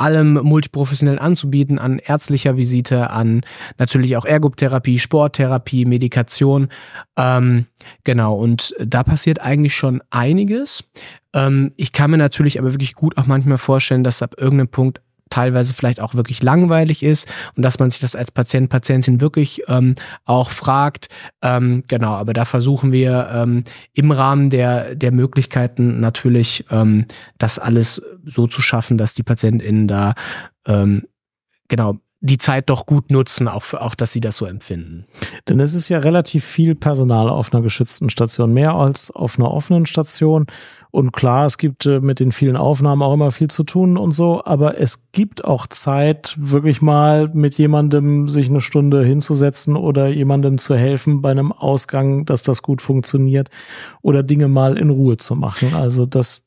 allem 0.00 0.34
multiprofessionell 0.34 1.18
anzubieten, 1.18 1.78
an 1.78 1.98
ärztlicher 1.98 2.56
Visite, 2.56 3.10
an 3.10 3.42
natürlich 3.78 4.16
auch 4.16 4.24
Ergotherapie, 4.24 4.98
Sporttherapie, 4.98 5.84
Medikation. 5.84 6.68
Ähm, 7.18 7.66
genau, 8.04 8.34
und 8.34 8.74
da 8.78 9.02
passiert 9.02 9.40
eigentlich 9.40 9.74
schon 9.74 10.02
einiges. 10.10 10.84
Ähm, 11.34 11.72
ich 11.76 11.92
kann 11.92 12.10
mir 12.10 12.18
natürlich 12.18 12.58
aber 12.58 12.72
wirklich 12.72 12.94
gut 12.94 13.18
auch 13.18 13.26
manchmal 13.26 13.58
vorstellen, 13.58 14.04
dass 14.04 14.22
ab 14.22 14.34
irgendeinem 14.38 14.68
Punkt 14.68 15.00
teilweise 15.30 15.74
vielleicht 15.74 16.00
auch 16.00 16.14
wirklich 16.14 16.42
langweilig 16.42 17.02
ist 17.02 17.28
und 17.56 17.62
dass 17.62 17.78
man 17.78 17.90
sich 17.90 18.00
das 18.00 18.14
als 18.14 18.30
Patient, 18.30 18.68
Patientin 18.68 19.20
wirklich 19.20 19.62
ähm, 19.68 19.94
auch 20.24 20.50
fragt. 20.50 21.08
Ähm, 21.42 21.84
genau, 21.88 22.12
aber 22.12 22.32
da 22.32 22.44
versuchen 22.44 22.92
wir 22.92 23.30
ähm, 23.32 23.64
im 23.94 24.10
Rahmen 24.10 24.50
der, 24.50 24.94
der 24.94 25.12
Möglichkeiten 25.12 26.00
natürlich 26.00 26.66
ähm, 26.70 27.06
das 27.38 27.58
alles 27.58 28.02
so 28.24 28.46
zu 28.46 28.60
schaffen, 28.60 28.98
dass 28.98 29.14
die 29.14 29.22
PatientInnen 29.22 29.88
da 29.88 30.14
ähm, 30.66 31.04
genau 31.68 31.98
die 32.22 32.36
Zeit 32.36 32.68
doch 32.68 32.84
gut 32.84 33.10
nutzen, 33.10 33.48
auch, 33.48 33.72
auch 33.72 33.94
dass 33.94 34.12
sie 34.12 34.20
das 34.20 34.36
so 34.36 34.44
empfinden. 34.44 35.06
Denn 35.48 35.58
es 35.58 35.72
ist 35.72 35.88
ja 35.88 35.98
relativ 35.98 36.44
viel 36.44 36.74
Personal 36.74 37.30
auf 37.30 37.52
einer 37.52 37.62
geschützten 37.62 38.10
Station, 38.10 38.52
mehr 38.52 38.74
als 38.74 39.10
auf 39.10 39.38
einer 39.38 39.50
offenen 39.50 39.86
Station. 39.86 40.46
Und 40.90 41.12
klar, 41.12 41.46
es 41.46 41.56
gibt 41.56 41.86
äh, 41.86 42.00
mit 42.00 42.20
den 42.20 42.30
vielen 42.30 42.56
Aufnahmen 42.56 43.00
auch 43.00 43.14
immer 43.14 43.30
viel 43.30 43.48
zu 43.48 43.64
tun 43.64 43.96
und 43.96 44.12
so, 44.12 44.44
aber 44.44 44.78
es 44.78 45.00
gibt 45.12 45.44
auch 45.44 45.66
Zeit, 45.66 46.36
wirklich 46.38 46.82
mal 46.82 47.30
mit 47.32 47.56
jemandem 47.56 48.28
sich 48.28 48.50
eine 48.50 48.60
Stunde 48.60 49.02
hinzusetzen 49.02 49.74
oder 49.76 50.08
jemandem 50.08 50.58
zu 50.58 50.76
helfen 50.76 51.22
bei 51.22 51.30
einem 51.30 51.52
Ausgang, 51.52 52.26
dass 52.26 52.42
das 52.42 52.60
gut 52.60 52.82
funktioniert 52.82 53.48
oder 54.02 54.22
Dinge 54.22 54.48
mal 54.48 54.76
in 54.76 54.90
Ruhe 54.90 55.16
zu 55.16 55.36
machen. 55.36 55.74
Also 55.74 56.04
das 56.04 56.42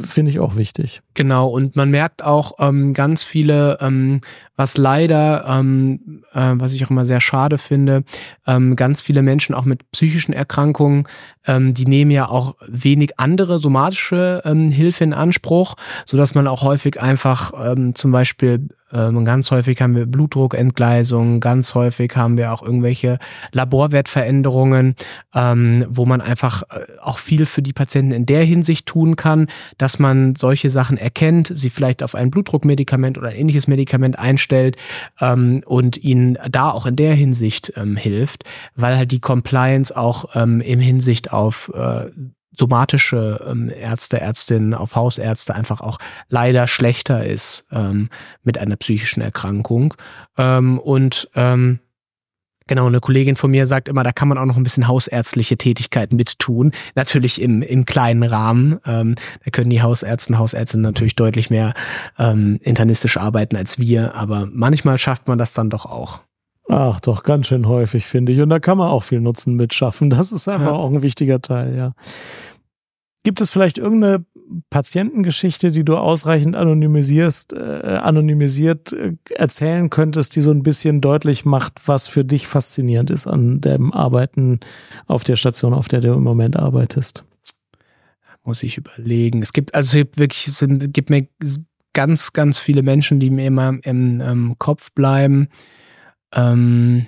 finde 0.00 0.30
ich 0.30 0.40
auch 0.40 0.56
wichtig. 0.56 1.00
Genau, 1.14 1.48
und 1.48 1.76
man 1.76 1.90
merkt 1.90 2.24
auch 2.24 2.52
ähm, 2.58 2.92
ganz 2.92 3.22
viele, 3.22 3.78
ähm, 3.80 4.20
was 4.56 4.76
leider, 4.76 5.44
ähm, 5.48 6.22
äh, 6.32 6.52
was 6.54 6.74
ich 6.74 6.84
auch 6.84 6.90
immer 6.90 7.04
sehr 7.04 7.20
schade 7.20 7.58
finde, 7.58 8.04
ähm, 8.46 8.76
ganz 8.76 9.00
viele 9.00 9.22
Menschen 9.22 9.54
auch 9.54 9.64
mit 9.64 9.90
psychischen 9.92 10.32
Erkrankungen, 10.32 11.06
ähm, 11.46 11.74
die 11.74 11.86
nehmen 11.86 12.10
ja 12.10 12.28
auch 12.28 12.56
wenig 12.66 13.18
andere 13.18 13.58
somatische 13.58 14.42
ähm, 14.44 14.70
Hilfe 14.70 15.04
in 15.04 15.12
Anspruch, 15.12 15.74
so 16.04 16.16
dass 16.16 16.34
man 16.34 16.46
auch 16.46 16.62
häufig 16.62 17.00
einfach 17.00 17.52
ähm, 17.56 17.94
zum 17.94 18.12
Beispiel 18.12 18.68
ähm, 18.92 19.24
ganz 19.24 19.50
häufig 19.50 19.80
haben 19.80 19.94
wir 19.94 20.06
Blutdruckentgleisungen, 20.06 21.40
ganz 21.40 21.74
häufig 21.74 22.16
haben 22.16 22.36
wir 22.36 22.52
auch 22.52 22.62
irgendwelche 22.62 23.18
Laborwertveränderungen, 23.52 24.96
ähm, 25.34 25.86
wo 25.88 26.06
man 26.06 26.20
einfach 26.20 26.62
äh, 26.62 26.86
auch 27.00 27.18
viel 27.18 27.46
für 27.46 27.62
die 27.62 27.72
Patienten 27.72 28.12
in 28.12 28.26
der 28.26 28.44
Hinsicht 28.44 28.86
tun 28.86 29.16
kann, 29.16 29.46
dass 29.78 29.98
man 29.98 30.34
solche 30.34 30.70
Sachen 30.70 30.96
erkennt, 30.96 31.50
sie 31.54 31.70
vielleicht 31.70 32.02
auf 32.02 32.14
ein 32.14 32.30
Blutdruckmedikament 32.30 33.16
oder 33.18 33.28
ein 33.28 33.36
ähnliches 33.36 33.68
Medikament 33.68 34.18
einstellt 34.18 34.76
ähm, 35.20 35.62
und 35.66 35.96
ihnen 36.02 36.36
da 36.50 36.70
auch 36.70 36.86
in 36.86 36.96
der 36.96 37.14
Hinsicht 37.14 37.72
hilft, 37.96 38.44
weil 38.74 38.96
halt 38.96 39.12
die 39.12 39.20
Compliance 39.20 39.96
auch 39.96 40.34
ähm, 40.34 40.60
im 40.60 40.80
Hinsicht 40.80 41.29
auf 41.32 41.70
äh, 41.74 42.10
somatische 42.52 43.44
ähm, 43.48 43.70
Ärzte, 43.70 44.20
Ärztinnen, 44.20 44.74
auf 44.74 44.96
Hausärzte 44.96 45.54
einfach 45.54 45.80
auch 45.80 45.98
leider 46.28 46.66
schlechter 46.68 47.24
ist 47.24 47.66
ähm, 47.70 48.08
mit 48.42 48.58
einer 48.58 48.76
psychischen 48.76 49.20
Erkrankung. 49.20 49.94
Ähm, 50.36 50.78
und 50.78 51.28
ähm, 51.34 51.80
Genau, 52.70 52.86
eine 52.86 53.00
Kollegin 53.00 53.34
von 53.34 53.50
mir 53.50 53.66
sagt 53.66 53.88
immer, 53.88 54.04
da 54.04 54.12
kann 54.12 54.28
man 54.28 54.38
auch 54.38 54.44
noch 54.44 54.56
ein 54.56 54.62
bisschen 54.62 54.86
hausärztliche 54.86 55.56
Tätigkeiten 55.56 56.14
mit 56.14 56.38
tun. 56.38 56.70
Natürlich 56.94 57.42
im, 57.42 57.62
im 57.62 57.84
kleinen 57.84 58.22
Rahmen. 58.22 58.78
Ähm, 58.86 59.16
da 59.44 59.50
können 59.50 59.70
die 59.70 59.82
Hausärzte 59.82 60.32
und 60.32 60.38
Hausärztinnen 60.38 60.84
natürlich 60.84 61.16
deutlich 61.16 61.50
mehr 61.50 61.74
ähm, 62.16 62.60
internistisch 62.62 63.16
arbeiten 63.16 63.56
als 63.56 63.80
wir, 63.80 64.14
aber 64.14 64.46
manchmal 64.52 64.98
schafft 64.98 65.26
man 65.26 65.36
das 65.36 65.52
dann 65.52 65.68
doch 65.68 65.84
auch. 65.84 66.20
Ach, 66.72 67.00
doch, 67.00 67.24
ganz 67.24 67.48
schön 67.48 67.66
häufig, 67.66 68.06
finde 68.06 68.30
ich. 68.30 68.40
Und 68.40 68.48
da 68.48 68.60
kann 68.60 68.78
man 68.78 68.88
auch 68.88 69.02
viel 69.02 69.20
Nutzen 69.20 69.56
mitschaffen. 69.56 70.08
Das 70.08 70.30
ist 70.30 70.46
einfach 70.46 70.66
ja. 70.66 70.72
auch 70.72 70.88
ein 70.88 71.02
wichtiger 71.02 71.42
Teil, 71.42 71.74
ja. 71.74 71.94
Gibt 73.24 73.40
es 73.40 73.50
vielleicht 73.50 73.76
irgendeine 73.76 74.24
Patientengeschichte, 74.70 75.72
die 75.72 75.84
du 75.84 75.96
ausreichend 75.96 76.54
anonymisierst, 76.54 77.54
äh, 77.54 77.56
anonymisiert 77.56 78.92
äh, 78.92 79.14
erzählen 79.34 79.90
könntest, 79.90 80.36
die 80.36 80.42
so 80.42 80.52
ein 80.52 80.62
bisschen 80.62 81.00
deutlich 81.00 81.44
macht, 81.44 81.88
was 81.88 82.06
für 82.06 82.24
dich 82.24 82.46
faszinierend 82.46 83.10
ist 83.10 83.26
an 83.26 83.60
dem 83.60 83.92
Arbeiten 83.92 84.60
auf 85.08 85.24
der 85.24 85.34
Station, 85.34 85.74
auf 85.74 85.88
der 85.88 86.00
du 86.00 86.12
im 86.12 86.22
Moment 86.22 86.56
arbeitest? 86.56 87.24
Muss 88.44 88.62
ich 88.62 88.78
überlegen. 88.78 89.42
Es 89.42 89.52
gibt 89.52 89.74
also 89.74 89.98
wirklich, 89.98 90.46
es 90.46 90.64
gibt 90.92 91.10
mir 91.10 91.26
ganz, 91.94 92.32
ganz 92.32 92.60
viele 92.60 92.84
Menschen, 92.84 93.18
die 93.18 93.30
mir 93.30 93.46
immer 93.46 93.70
im, 93.70 93.80
im 93.82 94.20
ähm, 94.20 94.54
Kopf 94.58 94.92
bleiben. 94.92 95.48
Ähm, 96.34 97.06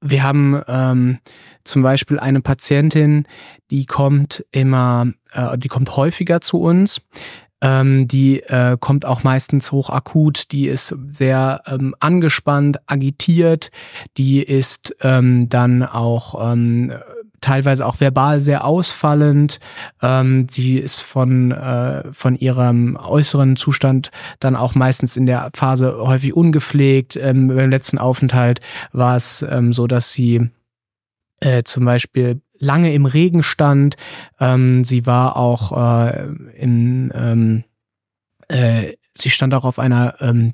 wir 0.00 0.22
haben 0.22 0.62
ähm, 0.68 1.18
zum 1.64 1.82
Beispiel 1.82 2.18
eine 2.18 2.40
Patientin, 2.40 3.26
die 3.70 3.86
kommt 3.86 4.44
immer, 4.52 5.12
äh, 5.32 5.58
die 5.58 5.68
kommt 5.68 5.96
häufiger 5.96 6.40
zu 6.40 6.60
uns. 6.60 7.00
Ähm, 7.62 8.06
die 8.06 8.42
äh, 8.42 8.76
kommt 8.78 9.06
auch 9.06 9.24
meistens 9.24 9.72
hochakut, 9.72 10.52
die 10.52 10.68
ist 10.68 10.94
sehr 11.08 11.62
ähm, 11.66 11.94
angespannt, 12.00 12.78
agitiert, 12.86 13.70
die 14.18 14.42
ist 14.42 14.94
ähm, 15.00 15.48
dann 15.48 15.82
auch 15.82 16.52
ähm, 16.52 16.92
teilweise 17.40 17.86
auch 17.86 18.00
verbal 18.00 18.40
sehr 18.40 18.64
ausfallend. 18.64 19.58
Ähm, 20.02 20.46
sie 20.50 20.78
ist 20.78 21.00
von, 21.00 21.52
äh, 21.52 22.12
von 22.12 22.36
ihrem 22.36 22.96
äußeren 22.96 23.56
Zustand 23.56 24.10
dann 24.40 24.56
auch 24.56 24.74
meistens 24.74 25.16
in 25.16 25.26
der 25.26 25.50
Phase 25.54 25.98
häufig 25.98 26.34
ungepflegt. 26.34 27.16
Ähm, 27.16 27.48
beim 27.48 27.70
letzten 27.70 27.98
Aufenthalt 27.98 28.60
war 28.92 29.16
es 29.16 29.42
ähm, 29.48 29.72
so, 29.72 29.86
dass 29.86 30.12
sie 30.12 30.50
äh, 31.40 31.62
zum 31.64 31.84
Beispiel 31.84 32.40
lange 32.58 32.92
im 32.94 33.06
Regen 33.06 33.42
stand. 33.42 33.96
Ähm, 34.40 34.84
sie 34.84 35.06
war 35.06 35.36
auch 35.36 35.72
äh, 35.76 36.26
in, 36.56 37.12
ähm, 37.14 37.64
äh, 38.48 38.94
sie 39.14 39.30
stand 39.30 39.54
auch 39.54 39.64
auf 39.64 39.78
einer 39.78 40.14
ähm, 40.20 40.52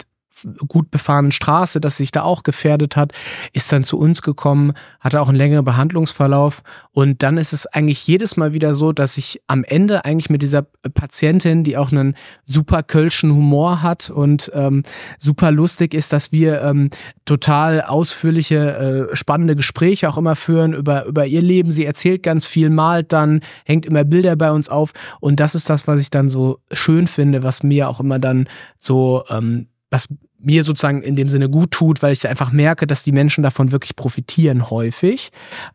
gut 0.69 0.91
befahrenen 0.91 1.33
Straße, 1.33 1.81
dass 1.81 1.97
sich 1.97 2.11
da 2.11 2.23
auch 2.23 2.43
gefährdet 2.43 2.97
hat, 2.97 3.13
ist 3.53 3.73
dann 3.73 3.85
zu 3.85 3.99
uns 3.99 4.23
gekommen, 4.23 4.73
hatte 5.01 5.21
auch 5.21 5.29
einen 5.29 5.39
längeren 5.39 5.65
Behandlungsverlauf 5.65 6.63
und 6.93 7.23
dann 7.23 7.39
ist 7.39 7.53
es 7.53 7.67
eigentlich 7.67 8.07
jedes 8.07 8.37
Mal 8.37 8.53
wieder 8.53 8.75
so, 8.75 8.93
dass 8.93 9.17
ich 9.17 9.43
am 9.47 9.65
Ende 9.65 10.05
eigentlich 10.05 10.31
mit 10.31 10.43
dieser 10.43 10.63
Patientin, 10.95 11.65
die 11.65 11.77
auch 11.77 11.93
einen 11.93 12.17
super 12.47 12.83
kölschen 12.83 13.33
Humor 13.33 13.83
hat 13.83 14.11
und 14.11 14.51
ähm, 14.55 14.83
super 15.19 15.51
lustig 15.51 15.95
ist, 15.95 16.13
dass 16.13 16.33
wir 16.33 16.63
ähm, 16.63 16.91
total 17.25 17.83
ausführliche, 17.83 19.11
äh, 19.13 19.17
spannende 19.17 19.57
Gespräche 19.57 20.09
auch 20.09 20.19
immer 20.19 20.37
führen 20.37 20.73
über, 20.73 21.05
über 21.05 21.27
ihr 21.27 21.43
Leben. 21.43 21.71
Sie 21.71 21.85
erzählt 21.85 22.23
ganz 22.23 22.47
viel, 22.47 22.71
malt 22.71 23.13
dann, 23.13 23.41
hängt 23.65 23.87
immer 23.87 24.05
Bilder 24.05 24.37
bei 24.37 24.51
uns 24.51 24.69
auf 24.69 24.93
und 25.21 25.41
das 25.41 25.55
ist 25.55 25.71
das, 25.71 25.87
was 25.87 26.01
ich 26.01 26.11
dann 26.11 26.29
so 26.29 26.59
schön 26.73 27.07
finde, 27.07 27.43
was 27.43 27.63
mir 27.63 27.89
auch 27.89 28.01
immer 28.01 28.19
dann 28.19 28.49
so 28.79 29.25
ähm, 29.31 29.69
was 29.93 30.09
mir 30.39 30.65
sozusagen 30.65 31.03
in 31.03 31.17
dem 31.17 31.29
Sinne 31.29 31.49
gut 31.49 31.71
tut, 31.71 32.03
weil 32.03 32.13
ich 32.13 32.27
einfach 32.27 32.51
merke, 32.51 32.87
dass 32.87 33.05
die 33.05 33.13
Menschen 33.13 33.43
davon 33.43 33.73
wirklich 33.73 33.95
profitieren 33.95 34.71
häufig, 34.71 35.31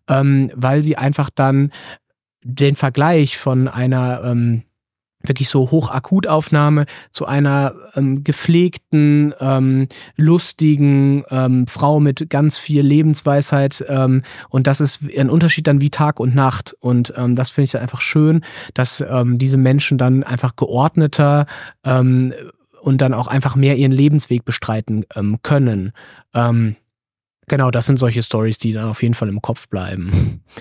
ähm, 0.09 0.51
weil 0.55 0.81
sie 0.83 0.97
einfach 0.97 1.29
dann 1.29 1.71
den 2.43 2.75
Vergleich 2.75 3.37
von 3.37 3.67
einer 3.67 4.23
ähm, 4.25 4.63
wirklich 5.21 5.49
so 5.49 5.71
Hochakutaufnahme 5.71 6.85
zu 7.11 7.25
einer 7.25 7.75
ähm, 7.95 8.23
gepflegten, 8.23 9.33
ähm, 9.39 9.87
lustigen 10.15 11.23
ähm, 11.29 11.67
Frau 11.67 11.99
mit 11.99 12.29
ganz 12.29 12.57
viel 12.57 12.81
Lebensweisheit 12.81 13.85
ähm, 13.87 14.23
und 14.49 14.67
das 14.67 14.81
ist 14.81 14.99
ein 15.15 15.29
Unterschied 15.29 15.67
dann 15.67 15.81
wie 15.81 15.89
Tag 15.89 16.19
und 16.19 16.33
Nacht. 16.33 16.75
Und 16.79 17.13
ähm, 17.17 17.35
das 17.35 17.49
finde 17.49 17.65
ich 17.65 17.71
dann 17.71 17.81
einfach 17.81 18.01
schön, 18.01 18.41
dass 18.73 19.01
ähm, 19.01 19.37
diese 19.37 19.57
Menschen 19.57 19.97
dann 19.97 20.23
einfach 20.23 20.55
geordneter 20.55 21.45
ähm, 21.83 22.33
und 22.87 22.99
dann 22.99 23.13
auch 23.13 23.27
einfach 23.27 23.57
mehr 23.57 23.75
ihren 23.75 23.91
Lebensweg 23.91 24.45
bestreiten 24.45 25.05
ähm, 25.13 25.39
können. 25.43 25.91
Ähm, 26.33 26.77
genau, 27.47 27.69
das 27.69 27.85
sind 27.85 27.99
solche 27.99 28.23
Stories, 28.23 28.59
die 28.59 28.71
dann 28.71 28.87
auf 28.87 29.03
jeden 29.03 29.13
Fall 29.13 29.27
im 29.27 29.41
Kopf 29.41 29.67
bleiben. 29.67 30.09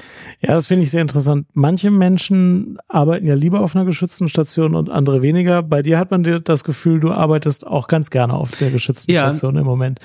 Ja, 0.42 0.52
das 0.52 0.66
finde 0.66 0.82
ich 0.82 0.90
sehr 0.90 1.00
interessant. 1.00 1.46
Manche 1.54 1.90
Menschen 1.90 2.76
arbeiten 2.88 3.26
ja 3.26 3.34
lieber 3.34 3.62
auf 3.62 3.74
einer 3.74 3.86
geschützten 3.86 4.28
Station 4.28 4.74
und 4.74 4.90
andere 4.90 5.22
weniger. 5.22 5.62
Bei 5.62 5.80
dir 5.80 5.98
hat 5.98 6.10
man 6.10 6.42
das 6.44 6.62
Gefühl, 6.62 7.00
du 7.00 7.10
arbeitest 7.10 7.66
auch 7.66 7.88
ganz 7.88 8.10
gerne 8.10 8.34
auf 8.34 8.50
der 8.50 8.70
geschützten 8.70 9.12
ja. 9.12 9.20
Station 9.20 9.56
im 9.56 9.64
Moment. 9.64 9.98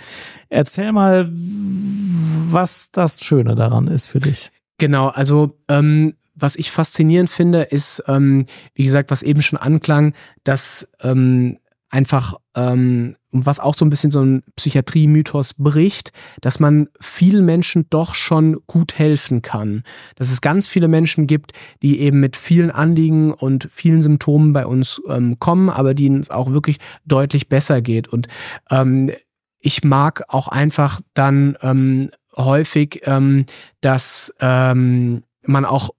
Erzähl 0.48 0.94
mal, 0.94 1.30
was 1.30 2.92
das 2.92 3.20
Schöne 3.20 3.56
daran 3.56 3.88
ist 3.88 4.08
für 4.08 4.22
dich. 4.22 4.52
Genau, 4.78 5.10
also 5.10 5.60
ähm, 5.68 6.14
was 6.34 6.56
ich 6.56 6.72
faszinierend 6.72 7.30
finde, 7.30 7.64
ist, 7.64 8.04
ähm, 8.08 8.46
wie 8.74 8.84
gesagt, 8.84 9.12
was 9.12 9.22
eben 9.22 9.42
schon 9.42 9.60
anklang, 9.60 10.14
dass 10.46 10.88
ähm, 11.02 11.58
einfach, 11.92 12.36
ähm, 12.56 13.16
was 13.32 13.60
auch 13.60 13.76
so 13.76 13.86
ein 13.86 13.90
bisschen 13.90 14.12
so 14.12 14.22
ein 14.22 14.44
Psychiatrie-Mythos 14.56 15.54
bricht, 15.56 16.12
dass 16.42 16.60
man 16.60 16.88
vielen 17.00 17.46
Menschen 17.46 17.86
doch 17.90 18.16
schon 18.16 18.58
gut 18.66 18.98
helfen 18.98 19.42
kann. 19.42 19.84
Dass 20.16 20.32
es 20.32 20.42
ganz 20.42 20.68
viele 20.68 20.88
Menschen 20.88 21.28
gibt, 21.28 21.52
die 21.82 22.00
eben 22.00 22.20
mit 22.20 22.36
vielen 22.36 22.72
Anliegen 22.72 23.34
und 23.34 23.68
vielen 23.70 24.02
Symptomen 24.02 24.54
bei 24.54 24.66
uns 24.66 25.02
ähm, 25.08 25.38
kommen, 25.40 25.70
aber 25.70 25.94
denen 25.94 26.20
es 26.20 26.30
auch 26.30 26.52
wirklich 26.52 26.78
deutlich 27.06 27.48
besser 27.48 27.82
geht. 27.82 28.08
Und 28.08 28.28
ähm, 28.70 29.12
ich 29.60 29.84
mag 29.84 30.24
auch 30.28 30.48
einfach 30.48 31.02
dann 31.14 31.58
ähm, 31.62 32.10
häufig, 32.36 33.02
ähm, 33.06 33.46
dass 33.82 34.34
ähm, 34.40 35.24
man 35.44 35.66
auch 35.66 35.92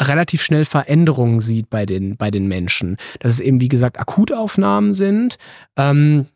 relativ 0.00 0.42
schnell 0.42 0.64
Veränderungen 0.64 1.40
sieht 1.40 1.70
bei 1.70 1.86
den, 1.86 2.16
bei 2.16 2.30
den 2.30 2.46
Menschen. 2.48 2.96
Dass 3.20 3.34
es 3.34 3.40
eben, 3.40 3.60
wie 3.60 3.68
gesagt, 3.68 3.98
Akutaufnahmen 3.98 4.92
sind. 4.92 5.38
Ähm, 5.76 6.26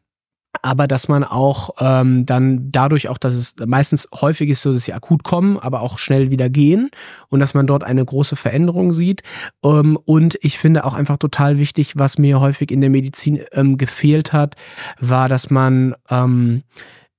aber 0.62 0.88
dass 0.88 1.08
man 1.08 1.22
auch 1.22 1.70
ähm, 1.78 2.26
dann 2.26 2.72
dadurch 2.72 3.08
auch, 3.08 3.18
dass 3.18 3.34
es 3.34 3.54
meistens 3.64 4.08
häufig 4.12 4.50
ist 4.50 4.62
so, 4.62 4.72
dass 4.72 4.84
sie 4.84 4.92
akut 4.92 5.22
kommen, 5.22 5.58
aber 5.58 5.80
auch 5.80 5.98
schnell 5.98 6.30
wieder 6.30 6.50
gehen 6.50 6.90
und 7.28 7.38
dass 7.38 7.54
man 7.54 7.68
dort 7.68 7.84
eine 7.84 8.04
große 8.04 8.34
Veränderung 8.34 8.92
sieht. 8.92 9.22
Ähm, 9.64 9.96
und 10.04 10.38
ich 10.42 10.58
finde 10.58 10.84
auch 10.84 10.94
einfach 10.94 11.18
total 11.18 11.58
wichtig, 11.58 11.98
was 11.98 12.18
mir 12.18 12.40
häufig 12.40 12.72
in 12.72 12.80
der 12.80 12.90
Medizin 12.90 13.40
ähm, 13.52 13.78
gefehlt 13.78 14.32
hat, 14.32 14.56
war, 14.98 15.28
dass 15.28 15.50
man 15.50 15.94
ähm, 16.10 16.62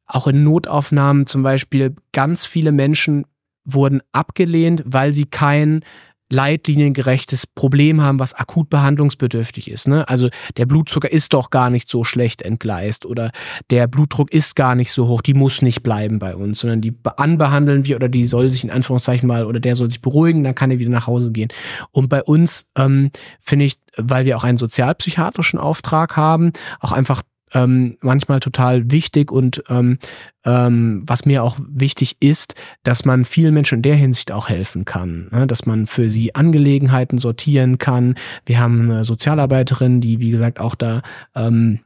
auch 0.06 0.28
in 0.28 0.44
Notaufnahmen 0.44 1.26
zum 1.26 1.42
Beispiel 1.42 1.96
ganz 2.12 2.46
viele 2.46 2.74
Menschen 2.74 3.26
wurden 3.64 4.02
abgelehnt, 4.12 4.84
weil 4.86 5.14
sie 5.14 5.26
kein 5.26 5.86
leitliniengerechtes 6.32 7.46
Problem 7.48 8.02
haben, 8.02 8.20
was 8.20 8.34
akut 8.34 8.70
behandlungsbedürftig 8.70 9.70
ist. 9.70 9.88
Ne? 9.88 10.08
Also 10.08 10.30
der 10.58 10.66
Blutzucker 10.66 11.12
ist 11.12 11.34
doch 11.34 11.50
gar 11.50 11.70
nicht 11.70 11.88
so 11.88 12.04
schlecht 12.04 12.42
entgleist 12.42 13.06
oder 13.06 13.32
der 13.70 13.88
Blutdruck 13.88 14.32
ist 14.32 14.56
gar 14.56 14.76
nicht 14.76 14.92
so 14.92 15.08
hoch, 15.08 15.22
die 15.22 15.34
muss 15.34 15.62
nicht 15.62 15.84
bleiben 15.84 16.20
bei 16.20 16.36
uns, 16.36 16.60
sondern 16.60 16.82
die 16.82 16.94
anbehandeln 17.18 17.86
wir 17.86 17.96
oder 17.96 18.10
die 18.10 18.26
soll 18.26 18.50
sich 18.50 18.64
in 18.64 18.72
Anführungszeichen 18.72 19.28
mal 19.28 19.46
oder 19.46 19.60
der 19.60 19.76
soll 19.76 19.90
sich 19.90 20.02
beruhigen, 20.02 20.44
dann 20.44 20.56
kann 20.56 20.72
er 20.72 20.80
wieder 20.80 20.90
nach 20.90 21.08
Hause 21.08 21.32
gehen. 21.32 21.50
Und 21.92 22.10
bei 22.10 22.24
uns 22.24 22.72
ähm, 22.78 23.12
finde 23.40 23.66
ich, 23.66 23.80
weil 23.98 24.26
wir 24.26 24.38
auch 24.38 24.44
einen 24.44 24.58
sozialpsychiatrischen 24.58 25.60
Auftrag 25.60 26.16
haben, 26.16 26.54
auch 26.80 26.92
einfach 26.92 27.22
ähm, 27.54 27.98
manchmal 28.02 28.40
total 28.40 28.92
wichtig 28.92 29.32
und 29.32 29.64
ähm, 29.70 29.98
ähm, 30.46 31.04
was 31.06 31.26
mir 31.26 31.44
auch 31.44 31.58
wichtig 31.68 32.18
ist, 32.20 32.56
dass 32.84 33.06
man 33.06 33.26
vielen 33.26 33.54
Menschen 33.54 33.78
in 33.78 33.82
der 33.84 33.96
Hinsicht 33.96 34.32
auch 34.32 34.50
helfen 34.50 34.86
kann, 34.86 35.30
ne? 35.32 35.48
dass 35.48 35.66
man 35.66 35.86
für 35.86 36.10
sie 36.10 36.36
Angelegenheiten 36.36 37.18
sortieren 37.18 37.78
kann. 37.78 38.16
Wir 38.46 38.60
haben 38.60 38.82
eine 38.82 39.06
Sozialarbeiterin, 39.06 40.02
die 40.02 40.20
wie 40.20 40.32
gesagt 40.32 40.60
auch 40.60 40.76
da 40.76 41.02
ähm, 41.36 41.80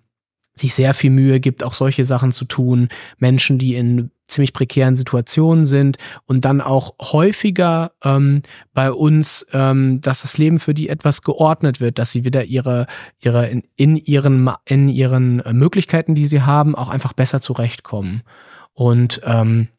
sich 0.56 0.74
sehr 0.74 0.94
viel 0.94 1.12
Mühe 1.12 1.40
gibt, 1.40 1.64
auch 1.64 1.74
solche 1.74 2.06
Sachen 2.06 2.32
zu 2.32 2.46
tun. 2.46 2.88
Menschen, 3.18 3.58
die 3.58 3.76
in 3.76 4.12
ziemlich 4.28 4.54
prekären 4.54 4.96
Situationen 4.96 5.66
sind 5.66 5.98
und 6.26 6.46
dann 6.46 6.62
auch 6.62 6.96
häufiger 7.00 7.92
ähm, 8.04 8.42
bei 8.74 8.92
uns, 8.92 9.46
ähm, 9.54 10.02
dass 10.02 10.22
das 10.22 10.38
Leben 10.38 10.60
für 10.60 10.74
die 10.74 10.90
etwas 10.90 11.22
geordnet 11.22 11.80
wird, 11.80 12.00
dass 12.00 12.12
sie 12.12 12.26
wieder 12.26 12.46
ihre, 12.46 12.88
ihre 13.20 13.48
in, 13.48 13.64
in 13.76 13.96
ihren 13.98 14.50
in 14.66 14.90
ihren 14.90 15.44
Möglichkeiten, 15.52 16.16
die 16.16 16.28
sie 16.28 16.42
haben, 16.42 16.76
auch 16.76 16.90
einfach 16.90 17.14
besser 17.14 17.40
zurechtkommen. 17.40 18.24
Und 18.74 19.22
ähm, 19.26 19.70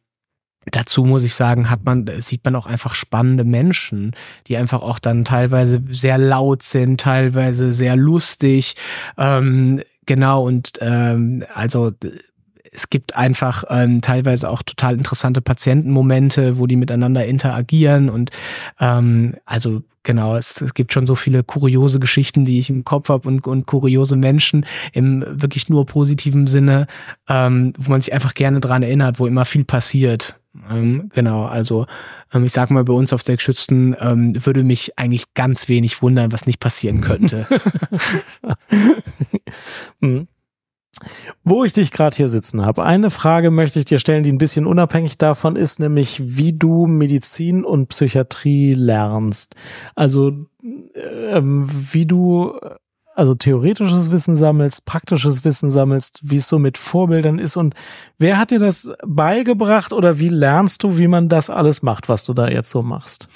Dazu 0.73 1.05
muss 1.05 1.23
ich 1.23 1.35
sagen, 1.35 1.71
hat 1.71 1.85
man, 1.85 2.09
sieht 2.21 2.45
man 2.45 2.57
auch 2.57 2.67
einfach 2.67 2.97
spannende 2.97 3.45
Menschen, 3.45 4.17
die 4.49 4.57
einfach 4.57 4.83
auch 4.83 4.99
dann 4.99 5.25
teilweise 5.25 5.81
sehr 5.89 6.19
laut 6.19 6.65
sind, 6.65 7.01
teilweise 7.01 7.73
sehr 7.73 7.95
lustig. 7.95 8.75
Ähm, 9.17 9.81
genau, 10.07 10.45
und 10.45 10.73
ähm, 10.81 11.45
also 11.55 11.93
es 12.77 12.91
gibt 12.91 13.17
einfach 13.17 13.65
ähm, 13.71 14.03
teilweise 14.03 14.51
auch 14.51 14.63
total 14.63 14.95
interessante 14.95 15.41
Patientenmomente, 15.41 16.59
wo 16.59 16.67
die 16.67 16.77
miteinander 16.77 17.25
interagieren 17.25 18.11
und 18.11 18.31
ähm, 18.79 19.35
also 19.47 19.83
genau, 20.03 20.37
es, 20.37 20.61
es 20.61 20.75
gibt 20.75 20.93
schon 20.93 21.07
so 21.07 21.15
viele 21.15 21.43
kuriose 21.43 21.99
Geschichten, 21.99 22.45
die 22.45 22.59
ich 22.59 22.71
im 22.71 22.85
Kopf 22.85 23.09
habe 23.09 23.27
und, 23.27 23.47
und 23.47 23.67
kuriose 23.67 24.17
Menschen 24.17 24.67
im 24.93 25.25
wirklich 25.27 25.69
nur 25.69 25.87
positiven 25.87 26.47
Sinne, 26.47 26.87
ähm, 27.29 27.73
wo 27.79 27.91
man 27.91 28.03
sich 28.03 28.13
einfach 28.13 28.35
gerne 28.35 28.61
dran 28.61 28.83
erinnert, 28.83 29.19
wo 29.19 29.27
immer 29.27 29.45
viel 29.45 29.65
passiert. 29.65 30.39
Ähm, 30.71 31.11
genau, 31.15 31.45
also 31.45 31.87
ähm, 32.33 32.45
ich 32.45 32.53
sag 32.53 32.71
mal, 32.71 32.85
bei 32.85 32.93
uns 32.93 33.13
auf 33.13 33.23
der 33.23 33.37
Geschützten 33.37 33.97
ähm, 33.99 34.35
würde 34.47 34.63
mich 34.65 34.99
eigentlich 34.99 35.35
ganz 35.35 35.69
wenig 35.69 36.01
wundern, 36.03 36.33
was 36.33 36.47
nicht 36.47 36.61
passieren 36.61 37.01
könnte. 37.01 37.47
mhm. 40.01 40.29
Wo 41.45 41.65
ich 41.65 41.73
dich 41.73 41.91
gerade 41.91 42.17
hier 42.17 42.29
sitzen 42.29 42.65
habe, 42.65 42.85
eine 42.85 43.11
Frage 43.11 43.51
möchte 43.51 43.79
ich 43.79 43.85
dir 43.85 43.99
stellen, 43.99 44.23
die 44.23 44.33
ein 44.33 44.39
bisschen 44.39 44.67
unabhängig 44.67 45.19
davon 45.19 45.57
ist, 45.57 45.81
nämlich 45.81 46.37
wie 46.37 46.53
du 46.53 46.87
Medizin 46.87 47.65
und 47.65 47.89
Psychiatrie 47.89 48.75
lernst. 48.75 49.55
Also 49.95 50.33
ähm, 51.31 51.67
wie 51.93 52.07
du 52.07 52.59
also 53.17 53.35
theoretisches 53.35 54.11
Wissen 54.11 54.37
sammelst, 54.37 54.85
praktisches 54.85 55.43
Wissen 55.45 55.71
sammelst, 55.71 56.21
wie 56.23 56.37
es 56.37 56.49
so 56.49 56.59
mit 56.59 56.77
Vorbildern 56.77 57.39
ist 57.39 57.57
und 57.57 57.75
wer 58.19 58.39
hat 58.39 58.51
dir 58.51 58.59
das 58.59 58.93
beigebracht 59.07 59.93
oder 59.93 60.19
wie 60.19 60.29
lernst 60.29 60.83
du, 60.83 60.99
wie 60.99 61.09
man 61.09 61.29
das 61.29 61.49
alles 61.49 61.83
macht, 61.83 62.09
was 62.09 62.25
du 62.25 62.35
da 62.35 62.49
jetzt 62.49 62.71
so 62.71 62.83
machst? 62.83 63.29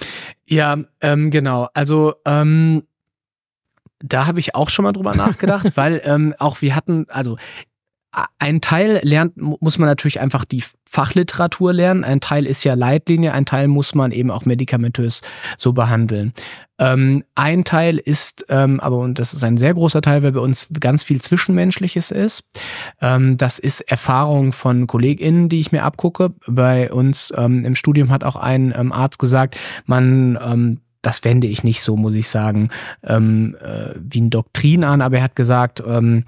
Ja, 0.47 0.77
ähm, 1.01 1.31
genau. 1.31 1.69
Also 1.73 2.15
ähm, 2.27 2.83
da 4.03 4.27
habe 4.27 4.41
ich 4.41 4.55
auch 4.55 4.71
schon 4.71 4.85
mal 4.85 4.93
drüber 4.93 5.15
nachgedacht, 5.15 5.73
weil 5.77 6.01
ähm, 6.05 6.35
auch 6.39 6.61
wir 6.63 6.75
hatten, 6.75 7.07
also 7.09 7.37
ein 8.39 8.61
Teil 8.61 9.01
lernt, 9.03 9.37
muss 9.37 9.79
man 9.79 9.89
natürlich 9.89 10.21
einfach 10.21 10.45
die 10.45 10.65
Fachliteratur 10.85 11.73
lernen. 11.73 12.03
Ein 12.03 12.21
Teil 12.21 12.45
ist 12.45 12.65
ja 12.65 12.75
Leitlinie, 12.75 13.33
ein 13.33 13.47
Teil 13.47 13.69
muss 13.69 13.95
man 13.95 14.11
eben 14.11 14.33
auch 14.33 14.45
medikamentös 14.45 15.23
so 15.57 15.73
behandeln. 15.73 16.33
Ähm, 16.81 17.23
ein 17.37 17.63
Teil 17.63 17.99
ist, 17.99 18.47
ähm, 18.49 18.81
aber 18.81 18.97
und 18.99 19.21
das 19.21 19.33
ist 19.33 19.45
ein 19.45 19.57
sehr 19.57 19.75
großer 19.75 20.03
Teil, 20.03 20.25
weil 20.25 20.33
bei 20.33 20.41
uns 20.41 20.69
ganz 20.81 21.05
viel 21.05 21.21
Zwischenmenschliches 21.21 22.11
ist. 22.11 22.45
Ähm, 23.01 23.37
das 23.37 23.61
ist 23.61 23.83
Erfahrung 23.83 24.51
von 24.51 24.89
KollegInnen, 24.89 25.49
die 25.49 25.61
ich 25.61 25.71
mir 25.71 25.85
abgucke. 25.85 26.35
Bei 26.49 26.91
uns 26.91 27.33
ähm, 27.37 27.65
im 27.65 27.77
Studium 27.77 28.11
hat 28.11 28.25
auch 28.25 28.37
ein 28.37 28.75
ähm, 28.77 28.91
Arzt 28.91 29.21
gesagt, 29.21 29.57
man 29.87 30.37
ähm, 30.43 30.81
das 31.03 31.25
wende 31.25 31.47
ich 31.47 31.65
nicht 31.65 31.83
so, 31.83 31.97
muss 31.97 32.15
ich 32.15 32.29
sagen, 32.29 32.71
ähm, 33.05 33.57
äh, 33.61 33.95
wie 33.99 34.21
ein 34.21 34.31
Doktrin 34.31 34.85
an, 34.85 35.03
aber 35.03 35.19
er 35.19 35.23
hat 35.25 35.37
gesagt, 35.37 35.83
ähm, 35.87 36.25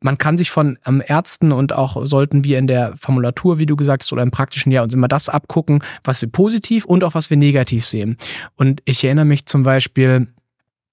man 0.00 0.18
kann 0.18 0.36
sich 0.36 0.50
von 0.50 0.78
ähm, 0.86 1.02
Ärzten 1.04 1.50
und 1.50 1.72
auch 1.72 2.04
sollten 2.06 2.44
wir 2.44 2.58
in 2.58 2.66
der 2.66 2.94
Formulatur, 2.96 3.58
wie 3.58 3.66
du 3.66 3.74
gesagt 3.74 4.02
hast, 4.02 4.12
oder 4.12 4.22
im 4.22 4.30
praktischen 4.30 4.70
Jahr 4.70 4.84
uns 4.84 4.92
immer 4.92 5.08
das 5.08 5.30
abgucken, 5.30 5.82
was 6.04 6.20
wir 6.20 6.30
positiv 6.30 6.84
und 6.84 7.02
auch 7.04 7.14
was 7.14 7.30
wir 7.30 7.38
negativ 7.38 7.86
sehen. 7.86 8.18
Und 8.56 8.82
ich 8.84 9.02
erinnere 9.02 9.24
mich 9.24 9.46
zum 9.46 9.62
Beispiel 9.62 10.28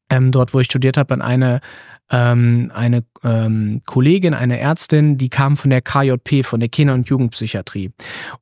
ähm, 0.09 0.31
dort, 0.31 0.53
wo 0.53 0.61
ich 0.61 0.67
studiert 0.67 0.95
habe, 0.95 1.13
an 1.13 1.21
eine 1.21 1.59
ähm, 2.09 2.71
eine 2.73 3.03
ähm, 3.23 3.81
Kollegin, 3.85 4.33
eine 4.33 4.59
Ärztin, 4.59 5.17
die 5.17 5.29
kam 5.29 5.55
von 5.57 5.69
der 5.69 5.81
KJP, 5.81 6.43
von 6.43 6.59
der 6.59 6.69
Kinder- 6.69 6.93
und 6.93 7.07
Jugendpsychiatrie. 7.07 7.91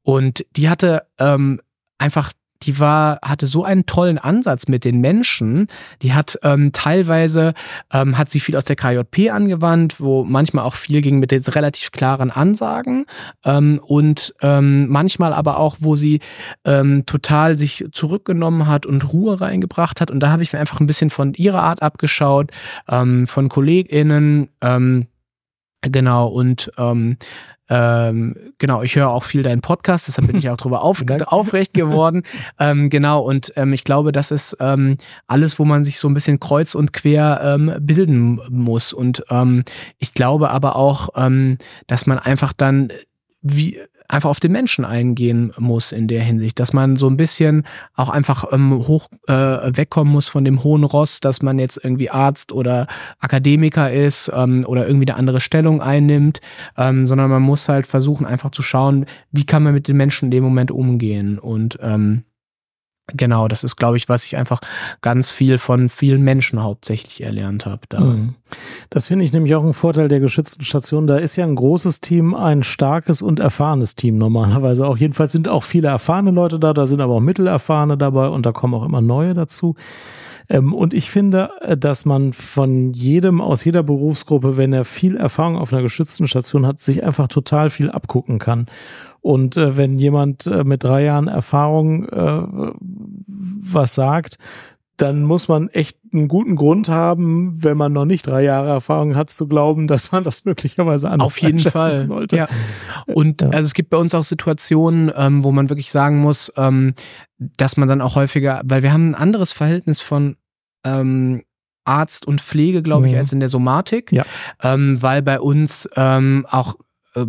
Und 0.01 0.45
die 0.55 0.69
hatte 0.69 1.03
ähm, 1.19 1.61
einfach 1.99 2.31
die 2.63 2.79
war, 2.79 3.19
hatte 3.23 3.45
so 3.45 3.63
einen 3.63 3.85
tollen 3.85 4.17
Ansatz 4.17 4.67
mit 4.67 4.83
den 4.85 4.99
Menschen. 4.99 5.67
Die 6.01 6.13
hat 6.13 6.37
ähm, 6.43 6.71
teilweise, 6.71 7.53
ähm, 7.91 8.17
hat 8.17 8.29
sie 8.29 8.39
viel 8.39 8.55
aus 8.55 8.65
der 8.65 8.75
KJP 8.75 9.29
angewandt, 9.31 9.99
wo 9.99 10.23
manchmal 10.23 10.65
auch 10.65 10.75
viel 10.75 11.01
ging 11.01 11.19
mit 11.19 11.31
jetzt 11.31 11.55
relativ 11.55 11.91
klaren 11.91 12.31
Ansagen 12.31 13.05
ähm, 13.45 13.79
und 13.83 14.33
ähm, 14.41 14.87
manchmal 14.87 15.33
aber 15.33 15.59
auch, 15.59 15.77
wo 15.79 15.95
sie 15.95 16.19
ähm, 16.65 17.05
total 17.05 17.55
sich 17.55 17.85
zurückgenommen 17.91 18.67
hat 18.67 18.85
und 18.85 19.13
Ruhe 19.13 19.39
reingebracht 19.39 20.01
hat. 20.01 20.11
Und 20.11 20.19
da 20.19 20.31
habe 20.31 20.43
ich 20.43 20.53
mir 20.53 20.59
einfach 20.59 20.79
ein 20.79 20.87
bisschen 20.87 21.09
von 21.09 21.33
ihrer 21.33 21.61
Art 21.61 21.81
abgeschaut, 21.81 22.51
ähm, 22.89 23.27
von 23.27 23.49
KollegInnen, 23.49 24.49
ähm, 24.61 25.07
Genau, 25.81 26.27
und 26.27 26.71
ähm, 26.77 27.17
ähm, 27.69 28.35
genau, 28.57 28.81
ich 28.81 28.95
höre 28.95 29.09
auch 29.09 29.23
viel 29.23 29.43
deinen 29.43 29.61
Podcast, 29.61 30.07
deshalb 30.07 30.27
bin 30.27 30.37
ich 30.37 30.49
auch 30.49 30.57
drüber 30.57 30.81
auf, 30.81 31.03
aufrecht 31.27 31.73
geworden. 31.73 32.23
ähm, 32.59 32.89
genau, 32.89 33.21
und 33.21 33.53
ähm, 33.55 33.73
ich 33.73 33.83
glaube, 33.83 34.11
das 34.11 34.31
ist 34.31 34.57
ähm, 34.59 34.97
alles, 35.27 35.59
wo 35.59 35.65
man 35.65 35.83
sich 35.83 35.99
so 35.99 36.07
ein 36.07 36.13
bisschen 36.13 36.39
kreuz 36.39 36.75
und 36.75 36.93
quer 36.93 37.41
ähm, 37.43 37.73
bilden 37.79 38.41
muss. 38.49 38.93
Und 38.93 39.23
ähm, 39.29 39.63
ich 39.99 40.13
glaube 40.13 40.49
aber 40.49 40.75
auch, 40.75 41.09
ähm, 41.15 41.57
dass 41.87 42.05
man 42.05 42.19
einfach 42.19 42.53
dann 42.53 42.91
wie 43.41 43.79
einfach 44.09 44.29
auf 44.29 44.39
den 44.39 44.51
Menschen 44.51 44.83
eingehen 44.83 45.53
muss 45.57 45.91
in 45.91 46.07
der 46.07 46.21
Hinsicht, 46.21 46.59
dass 46.59 46.73
man 46.73 46.95
so 46.95 47.07
ein 47.07 47.15
bisschen 47.15 47.63
auch 47.95 48.09
einfach 48.09 48.51
ähm, 48.51 48.87
hoch 48.87 49.07
äh, 49.27 49.33
wegkommen 49.33 50.11
muss 50.11 50.27
von 50.27 50.43
dem 50.43 50.63
hohen 50.63 50.83
Ross, 50.83 51.19
dass 51.21 51.41
man 51.41 51.59
jetzt 51.59 51.79
irgendwie 51.81 52.09
Arzt 52.09 52.51
oder 52.51 52.87
Akademiker 53.19 53.91
ist 53.91 54.31
ähm, 54.35 54.65
oder 54.67 54.87
irgendwie 54.87 55.07
eine 55.07 55.17
andere 55.17 55.39
Stellung 55.39 55.81
einnimmt, 55.81 56.41
ähm, 56.75 57.05
sondern 57.05 57.29
man 57.29 57.43
muss 57.43 57.69
halt 57.69 57.87
versuchen 57.87 58.25
einfach 58.25 58.51
zu 58.51 58.63
schauen, 58.63 59.05
wie 59.31 59.45
kann 59.45 59.63
man 59.63 59.73
mit 59.73 59.87
den 59.87 59.97
Menschen 59.97 60.25
in 60.25 60.31
dem 60.31 60.43
Moment 60.43 60.71
umgehen. 60.71 61.37
Und 61.37 61.77
ähm, 61.81 62.23
Genau, 63.13 63.47
das 63.47 63.63
ist, 63.63 63.75
glaube 63.75 63.97
ich, 63.97 64.09
was 64.09 64.25
ich 64.25 64.37
einfach 64.37 64.59
ganz 65.01 65.31
viel 65.31 65.57
von 65.57 65.89
vielen 65.89 66.21
Menschen 66.21 66.61
hauptsächlich 66.61 67.21
erlernt 67.23 67.65
habe. 67.65 67.81
Da. 67.89 67.99
Mhm. 68.01 68.35
Das 68.89 69.07
finde 69.07 69.25
ich 69.25 69.33
nämlich 69.33 69.55
auch 69.55 69.63
ein 69.63 69.73
Vorteil 69.73 70.07
der 70.07 70.19
geschützten 70.19 70.63
Station. 70.63 71.07
Da 71.07 71.17
ist 71.17 71.35
ja 71.35 71.45
ein 71.45 71.55
großes 71.55 72.01
Team, 72.01 72.33
ein 72.33 72.63
starkes 72.63 73.21
und 73.21 73.39
erfahrenes 73.39 73.95
Team 73.95 74.17
normalerweise 74.17 74.87
auch. 74.87 74.97
Jedenfalls 74.97 75.31
sind 75.31 75.47
auch 75.47 75.63
viele 75.63 75.89
erfahrene 75.89 76.31
Leute 76.31 76.59
da, 76.59 76.73
da 76.73 76.85
sind 76.85 77.01
aber 77.01 77.13
auch 77.13 77.21
mittelerfahrene 77.21 77.97
dabei 77.97 78.27
und 78.29 78.45
da 78.45 78.51
kommen 78.51 78.73
auch 78.73 78.85
immer 78.85 79.01
neue 79.01 79.33
dazu. 79.33 79.75
Ähm, 80.49 80.73
und 80.73 80.93
ich 80.93 81.09
finde, 81.09 81.51
äh, 81.61 81.77
dass 81.77 82.05
man 82.05 82.33
von 82.33 82.91
jedem 82.93 83.39
aus 83.39 83.63
jeder 83.63 83.83
Berufsgruppe, 83.83 84.57
wenn 84.57 84.73
er 84.73 84.83
viel 84.83 85.15
Erfahrung 85.15 85.57
auf 85.57 85.71
einer 85.71 85.83
geschützten 85.83 86.27
Station 86.27 86.65
hat, 86.65 86.79
sich 86.79 87.03
einfach 87.03 87.27
total 87.27 87.69
viel 87.69 87.91
abgucken 87.91 88.39
kann. 88.39 88.65
Und 89.21 89.57
äh, 89.57 89.77
wenn 89.77 89.97
jemand 89.99 90.47
äh, 90.47 90.63
mit 90.63 90.83
drei 90.83 91.03
Jahren 91.03 91.27
Erfahrung 91.27 92.05
äh, 92.07 92.71
was 93.27 93.95
sagt, 93.95 94.37
dann 94.97 95.23
muss 95.23 95.47
man 95.47 95.69
echt 95.69 95.97
einen 96.13 96.27
guten 96.27 96.55
Grund 96.55 96.89
haben, 96.89 97.63
wenn 97.63 97.77
man 97.77 97.93
noch 97.93 98.05
nicht 98.05 98.27
drei 98.27 98.43
Jahre 98.43 98.67
Erfahrung 98.67 99.15
hat, 99.15 99.29
zu 99.29 99.47
glauben, 99.47 99.87
dass 99.87 100.11
man 100.11 100.23
das 100.23 100.43
möglicherweise 100.45 101.09
anders 101.09 101.27
Auf 101.27 101.41
jeden 101.41 101.59
Fall. 101.59 102.09
Wollte. 102.09 102.35
Ja. 102.35 102.47
Und 103.05 103.41
ja. 103.41 103.49
also 103.49 103.67
es 103.67 103.73
gibt 103.73 103.89
bei 103.91 103.97
uns 103.97 104.13
auch 104.13 104.23
Situationen, 104.23 105.11
ähm, 105.15 105.43
wo 105.43 105.51
man 105.51 105.69
wirklich 105.69 105.91
sagen 105.91 106.19
muss, 106.19 106.51
ähm, 106.57 106.95
dass 107.37 107.77
man 107.77 107.87
dann 107.87 108.01
auch 108.01 108.15
häufiger, 108.15 108.61
weil 108.65 108.83
wir 108.83 108.91
haben 108.91 109.11
ein 109.11 109.15
anderes 109.15 109.51
Verhältnis 109.53 110.01
von 110.01 110.35
ähm, 110.83 111.43
Arzt 111.85 112.27
und 112.27 112.41
Pflege, 112.41 112.81
glaube 112.81 113.07
ich, 113.07 113.13
mhm. 113.13 113.19
als 113.19 113.33
in 113.33 113.39
der 113.39 113.49
Somatik, 113.49 114.11
ja. 114.11 114.25
ähm, 114.61 115.01
weil 115.01 115.21
bei 115.21 115.39
uns 115.39 115.89
ähm, 115.95 116.45
auch 116.49 116.75
äh, 117.15 117.25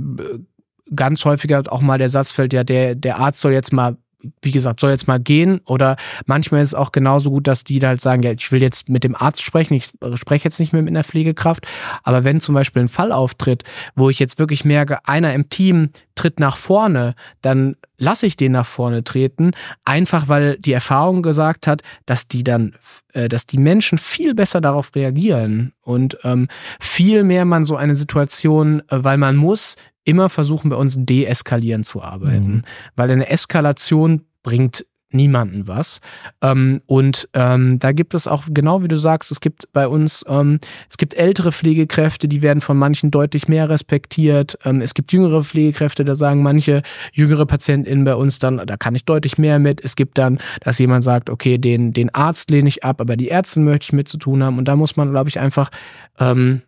ganz 0.95 1.25
häufiger 1.25 1.63
auch 1.69 1.81
mal 1.81 1.99
der 1.99 2.09
Satz 2.09 2.33
fällt, 2.33 2.53
ja, 2.53 2.65
der, 2.65 2.95
der 2.95 3.19
Arzt 3.19 3.41
soll 3.41 3.53
jetzt 3.53 3.73
mal 3.73 3.97
wie 4.43 4.51
gesagt, 4.51 4.81
soll 4.81 4.91
jetzt 4.91 5.09
mal 5.09 5.21
gehen. 5.21 5.61
Oder 5.67 5.97
manchmal 6.27 6.63
ist 6.63 6.69
es 6.69 6.75
auch 6.75 6.93
genauso 6.93 7.31
gut, 7.31 7.47
dass 7.47 7.65
die 7.65 7.81
halt 7.81 8.01
sagen, 8.01 8.23
ja, 8.23 8.33
ich 8.33 8.53
will 8.53 8.63
jetzt 8.63 8.89
mit 8.89 9.05
dem 9.05 9.15
Arzt 9.15 9.43
sprechen, 9.43 9.75
ich 9.75 9.93
spreche 10.15 10.45
jetzt 10.45 10.61
nicht 10.61 10.73
mehr 10.73 10.83
mit 10.83 10.91
einer 10.91 11.05
Pflegekraft. 11.05 11.67
Aber 12.03 12.25
wenn 12.25 12.41
zum 12.41 12.55
Beispiel 12.55 12.83
ein 12.83 12.89
Fall 12.89 13.13
auftritt, 13.13 13.65
wo 13.95 14.11
ich 14.11 14.19
jetzt 14.19 14.39
wirklich 14.39 14.65
merke, 14.65 14.99
einer 15.07 15.35
im 15.35 15.49
Team 15.49 15.91
tritt 16.15 16.41
nach 16.41 16.57
vorne, 16.57 17.15
dann 17.41 17.77
lasse 17.97 18.27
ich 18.27 18.37
den 18.37 18.53
nach 18.53 18.67
vorne 18.67 19.05
treten, 19.05 19.53
einfach 19.85 20.29
weil 20.29 20.59
die 20.59 20.73
Erfahrung 20.73 21.23
gesagt 21.23 21.67
hat, 21.67 21.83
dass 22.07 22.29
die 22.29 22.45
dann, 22.45 22.75
äh, 23.13 23.29
dass 23.29 23.47
die 23.47 23.59
Menschen 23.59 23.99
viel 23.99 24.35
besser 24.35 24.61
darauf 24.61 24.95
reagieren 24.95 25.73
und 25.83 26.19
ähm, 26.25 26.49
viel 26.81 27.25
mehr 27.25 27.45
man 27.45 27.65
so 27.65 27.77
eine 27.77 27.97
Situation, 27.97 28.81
äh, 28.89 29.05
weil 29.05 29.19
man 29.19 29.37
muss 29.37 29.77
immer 30.11 30.29
versuchen, 30.29 30.71
bei 30.71 30.77
uns 30.77 30.97
deeskalieren 30.99 31.85
zu 31.85 32.03
arbeiten. 32.03 32.53
Mhm. 32.53 32.63
Weil 32.97 33.11
eine 33.11 33.29
Eskalation 33.31 34.27
bringt 34.43 34.85
niemanden 35.13 35.67
was. 35.67 36.01
Ähm, 36.41 36.83
und 36.87 37.29
ähm, 37.35 37.79
da 37.79 37.93
gibt 37.93 38.15
es 38.15 38.27
auch, 38.27 38.45
genau 38.49 38.83
wie 38.83 38.89
du 38.89 38.97
sagst, 38.97 39.31
es 39.31 39.41
gibt 39.41 39.73
bei 39.73 39.89
uns, 39.89 40.25
ähm, 40.29 40.61
es 40.89 40.97
gibt 40.99 41.15
ältere 41.15 41.53
Pflegekräfte, 41.53 42.29
die 42.29 42.43
werden 42.43 42.61
von 42.61 42.77
manchen 42.77 43.11
deutlich 43.11 43.49
mehr 43.49 43.69
respektiert. 43.69 44.59
Ähm, 44.65 44.81
es 44.81 44.95
gibt 44.95 45.13
jüngere 45.13 45.43
Pflegekräfte, 45.43 46.05
da 46.05 46.15
sagen 46.15 46.43
manche 46.43 46.83
jüngere 47.13 47.47
PatientInnen 47.47 48.05
bei 48.05 48.15
uns 48.15 48.39
dann, 48.39 48.63
da 48.65 48.77
kann 48.77 48.95
ich 48.95 49.05
deutlich 49.05 49.39
mehr 49.39 49.59
mit. 49.59 49.85
Es 49.85 49.97
gibt 49.97 50.19
dann, 50.19 50.39
dass 50.61 50.79
jemand 50.79 51.05
sagt, 51.05 51.29
okay, 51.29 51.59
den, 51.59 51.93
den 51.93 52.15
Arzt 52.15 52.51
lehne 52.51 52.69
ich 52.69 52.85
ab, 52.85 53.01
aber 53.01 53.17
die 53.17 53.31
Ärztin 53.31 53.65
möchte 53.65 53.87
ich 53.87 53.93
mit 53.93 54.09
zu 54.09 54.17
tun 54.17 54.45
haben. 54.45 54.59
Und 54.59 54.67
da 54.67 54.77
muss 54.77 54.97
man, 54.97 55.11
glaube 55.11 55.29
ich, 55.29 55.41
einfach 55.41 55.71
ähm, 56.19 56.63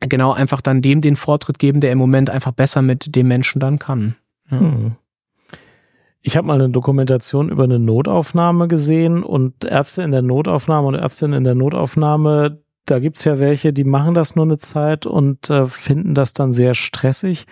genau 0.00 0.32
einfach 0.32 0.60
dann 0.60 0.82
dem 0.82 1.00
den 1.00 1.16
Vortritt 1.16 1.58
geben, 1.58 1.80
der 1.80 1.92
im 1.92 1.98
Moment 1.98 2.30
einfach 2.30 2.52
besser 2.52 2.82
mit 2.82 3.14
dem 3.14 3.28
Menschen 3.28 3.60
dann 3.60 3.78
kann. 3.78 4.16
Ja. 4.50 4.60
Hm. 4.60 4.92
Ich 6.26 6.38
habe 6.38 6.46
mal 6.46 6.54
eine 6.54 6.70
Dokumentation 6.70 7.50
über 7.50 7.64
eine 7.64 7.78
Notaufnahme 7.78 8.66
gesehen 8.66 9.22
und 9.22 9.62
Ärzte 9.64 10.02
in 10.02 10.10
der 10.10 10.22
Notaufnahme 10.22 10.88
und 10.88 10.94
Ärztinnen 10.94 11.36
in 11.36 11.44
der 11.44 11.54
Notaufnahme, 11.54 12.62
da 12.86 12.98
gibt's 12.98 13.24
ja 13.24 13.38
welche, 13.38 13.74
die 13.74 13.84
machen 13.84 14.14
das 14.14 14.34
nur 14.34 14.46
eine 14.46 14.56
Zeit 14.56 15.04
und 15.04 15.50
äh, 15.50 15.66
finden 15.66 16.14
das 16.14 16.32
dann 16.32 16.54
sehr 16.54 16.72
stressig 16.74 17.46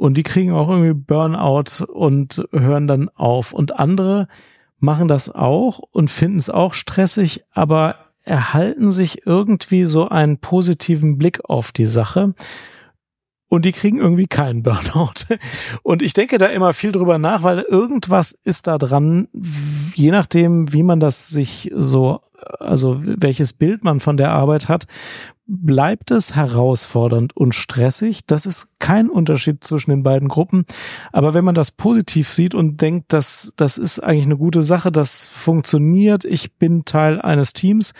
und 0.00 0.16
die 0.16 0.22
kriegen 0.22 0.52
auch 0.52 0.70
irgendwie 0.70 0.94
Burnout 0.94 1.84
und 1.86 2.42
hören 2.52 2.86
dann 2.86 3.10
auf. 3.10 3.52
Und 3.52 3.78
andere 3.78 4.28
machen 4.78 5.08
das 5.08 5.28
auch 5.32 5.78
und 5.78 6.10
finden 6.10 6.38
es 6.38 6.48
auch 6.48 6.72
stressig, 6.72 7.44
aber 7.52 8.09
erhalten 8.22 8.92
sich 8.92 9.26
irgendwie 9.26 9.84
so 9.84 10.08
einen 10.08 10.38
positiven 10.38 11.18
Blick 11.18 11.44
auf 11.44 11.72
die 11.72 11.86
Sache 11.86 12.34
und 13.50 13.64
die 13.64 13.72
kriegen 13.72 13.98
irgendwie 13.98 14.28
keinen 14.28 14.62
Burnout. 14.62 15.26
Und 15.82 16.02
ich 16.02 16.12
denke 16.12 16.38
da 16.38 16.46
immer 16.46 16.72
viel 16.72 16.92
drüber 16.92 17.18
nach, 17.18 17.42
weil 17.42 17.58
irgendwas 17.58 18.38
ist 18.44 18.68
da 18.68 18.78
dran, 18.78 19.26
je 19.94 20.12
nachdem, 20.12 20.72
wie 20.72 20.84
man 20.84 21.00
das 21.00 21.28
sich 21.30 21.70
so, 21.74 22.20
also 22.58 22.96
welches 23.00 23.52
Bild 23.52 23.84
man 23.84 24.00
von 24.00 24.16
der 24.16 24.30
Arbeit 24.30 24.68
hat, 24.68 24.86
bleibt 25.46 26.12
es 26.12 26.36
herausfordernd 26.36 27.36
und 27.36 27.54
stressig. 27.54 28.24
Das 28.26 28.46
ist 28.46 28.68
kein 28.78 29.08
Unterschied 29.10 29.64
zwischen 29.64 29.90
den 29.90 30.02
beiden 30.04 30.28
Gruppen. 30.28 30.64
Aber 31.12 31.34
wenn 31.34 31.44
man 31.44 31.56
das 31.56 31.72
positiv 31.72 32.30
sieht 32.30 32.54
und 32.54 32.80
denkt, 32.80 33.12
dass 33.12 33.52
das 33.56 33.76
ist 33.76 33.98
eigentlich 33.98 34.26
eine 34.26 34.36
gute 34.36 34.62
Sache, 34.62 34.92
das 34.92 35.26
funktioniert, 35.26 36.24
ich 36.24 36.54
bin 36.54 36.84
Teil 36.84 37.20
eines 37.20 37.52
Teams, 37.52 37.92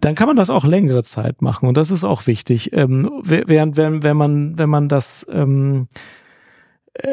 dann 0.00 0.14
kann 0.14 0.26
man 0.26 0.36
das 0.36 0.48
auch 0.48 0.64
längere 0.64 1.04
Zeit 1.04 1.42
machen. 1.42 1.68
Und 1.68 1.76
das 1.76 1.90
ist 1.90 2.04
auch 2.04 2.26
wichtig. 2.26 2.72
Ähm, 2.72 3.10
während, 3.22 3.76
wenn, 3.76 4.02
wenn 4.02 4.16
man, 4.16 4.58
wenn 4.58 4.70
man 4.70 4.88
das, 4.88 5.26
ähm, 5.30 5.88
äh, 5.92 6.23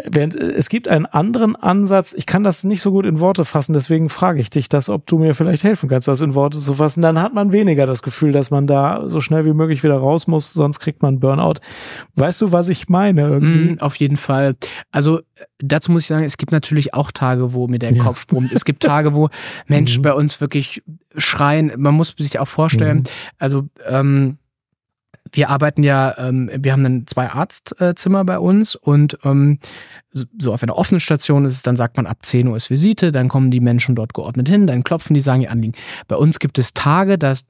während 0.06 0.36
äh, 0.36 0.52
es 0.52 0.70
gibt 0.70 0.88
einen 0.88 1.06
anderen 1.06 1.56
Ansatz, 1.56 2.14
ich 2.14 2.26
kann 2.26 2.44
das 2.44 2.64
nicht 2.64 2.82
so 2.82 2.92
gut 2.92 3.06
in 3.06 3.20
Worte 3.20 3.46
fassen, 3.46 3.74
deswegen 3.74 4.10
frage 4.10 4.40
ich 4.40 4.50
dich 4.50 4.70
das, 4.70 4.90
ob 4.90 5.06
du 5.08 5.18
mir 5.18 5.34
vielleicht 5.36 5.64
helfen 5.64 5.90
kannst, 5.90 6.08
das 6.08 6.22
in 6.22 6.36
Worte 6.36 6.60
zu 6.60 6.76
fassen. 6.76 7.02
Dann 7.02 7.20
hat 7.20 7.34
man 7.34 7.52
weniger 7.52 7.86
das 7.86 8.02
Gefühl, 8.02 8.32
dass 8.32 8.52
man 8.52 8.68
da 8.68 9.08
so 9.08 9.22
schnell 9.22 9.46
wie 9.46 9.54
möglich 9.54 9.84
wieder 9.84 9.98
raus 9.98 10.28
muss, 10.28 10.54
sonst 10.54 10.80
kriegt 10.80 11.02
man 11.02 11.20
Burnout. 11.20 11.56
Weißt 12.16 12.42
du, 12.42 12.52
was 12.52 12.70
ich 12.70 12.90
meine? 12.90 13.22
Irgendwie? 13.22 13.74
Mm, 13.74 13.80
auf 13.80 13.96
jeden 13.96 14.18
Fall. 14.18 14.56
Also 14.92 15.22
dazu 15.60 15.92
muss 15.92 16.04
ich 16.04 16.08
sagen, 16.08 16.24
es 16.24 16.38
gibt 16.38 16.52
natürlich 16.52 16.94
auch 16.94 17.12
Tage, 17.12 17.54
wo 17.54 17.68
mir 17.68 17.80
der 17.80 17.94
ja. 17.94 18.04
Kopf 18.04 18.28
brummt. 18.28 18.52
Es 18.52 18.66
gibt 18.66 18.84
Tage, 18.84 19.14
wo 19.16 19.30
Menschen 19.68 20.00
mhm. 20.00 20.04
bei 20.04 20.14
uns 20.14 20.42
wirklich 20.42 20.84
schreien. 21.18 21.72
Man 21.78 21.96
muss 21.96 22.14
sich 22.18 22.40
auch 22.40 22.48
vorstellen, 22.48 23.00
mhm. 23.00 23.04
also 23.40 23.68
ähm, 23.88 24.38
wir 25.32 25.50
arbeiten 25.50 25.84
ja, 25.84 26.18
ähm, 26.18 26.50
wir 26.54 26.72
haben 26.72 26.84
dann 26.84 27.08
zwei 27.08 27.30
Arztzimmer 27.30 28.26
bei 28.26 28.40
uns 28.40 28.76
und 28.76 29.18
ähm, 29.24 29.60
so 30.12 30.54
auf 30.54 30.64
einer 30.64 30.78
offenen 30.78 31.00
Station 31.00 31.46
ist 31.46 31.54
es, 31.54 31.62
dann 31.62 31.78
sagt 31.78 31.98
man, 31.98 32.06
ab 32.06 32.26
10 32.26 32.48
Uhr 32.48 32.58
ist 32.58 32.70
Visite, 32.70 33.12
dann 33.12 33.30
kommen 33.30 33.52
die 33.52 33.62
Menschen 33.62 33.96
dort 33.96 34.14
geordnet 34.14 34.50
hin, 34.50 34.68
dann 34.68 34.84
klopfen 34.84 35.14
die, 35.14 35.22
sagen 35.22 35.42
ihr 35.42 35.52
Anliegen. 35.52 35.74
Bei 36.08 36.16
uns 36.16 36.40
gibt 36.40 36.60
es 36.60 36.74
Tage, 36.74 37.18
dass 37.18 37.46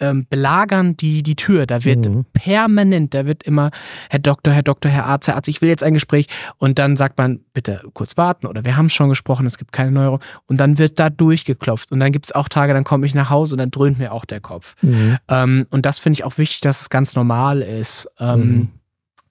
ähm, 0.00 0.26
belagern 0.28 0.96
die 0.96 1.22
die 1.22 1.36
Tür. 1.36 1.66
Da 1.66 1.84
wird 1.84 2.06
mhm. 2.06 2.24
permanent, 2.32 3.14
da 3.14 3.26
wird 3.26 3.42
immer 3.42 3.70
Herr 4.10 4.18
Doktor, 4.18 4.52
Herr 4.52 4.62
Doktor, 4.62 4.90
Herr 4.90 5.06
Arzt, 5.06 5.28
Herr 5.28 5.36
Arzt, 5.36 5.48
ich 5.48 5.62
will 5.62 5.68
jetzt 5.68 5.82
ein 5.82 5.94
Gespräch. 5.94 6.26
Und 6.58 6.78
dann 6.78 6.96
sagt 6.96 7.18
man, 7.18 7.40
bitte 7.54 7.82
kurz 7.94 8.16
warten 8.16 8.46
oder 8.46 8.64
wir 8.64 8.76
haben 8.76 8.88
schon 8.88 9.08
gesprochen, 9.08 9.46
es 9.46 9.58
gibt 9.58 9.72
keine 9.72 9.90
Neuerung. 9.90 10.20
Und 10.46 10.58
dann 10.58 10.78
wird 10.78 10.98
da 10.98 11.10
durchgeklopft. 11.10 11.92
Und 11.92 12.00
dann 12.00 12.12
gibt 12.12 12.26
es 12.26 12.32
auch 12.32 12.48
Tage, 12.48 12.74
dann 12.74 12.84
komme 12.84 13.06
ich 13.06 13.14
nach 13.14 13.30
Hause 13.30 13.54
und 13.54 13.58
dann 13.58 13.70
dröhnt 13.70 13.98
mir 13.98 14.12
auch 14.12 14.24
der 14.24 14.40
Kopf. 14.40 14.74
Mhm. 14.82 15.16
Ähm, 15.28 15.66
und 15.70 15.86
das 15.86 15.98
finde 15.98 16.14
ich 16.14 16.24
auch 16.24 16.38
wichtig, 16.38 16.60
dass 16.60 16.80
es 16.80 16.90
ganz 16.90 17.14
normal 17.14 17.62
ist. 17.62 18.08
Ähm, 18.18 18.40
mhm. 18.40 18.68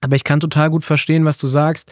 Aber 0.00 0.16
ich 0.16 0.24
kann 0.24 0.40
total 0.40 0.70
gut 0.70 0.84
verstehen, 0.84 1.24
was 1.24 1.38
du 1.38 1.46
sagst. 1.46 1.90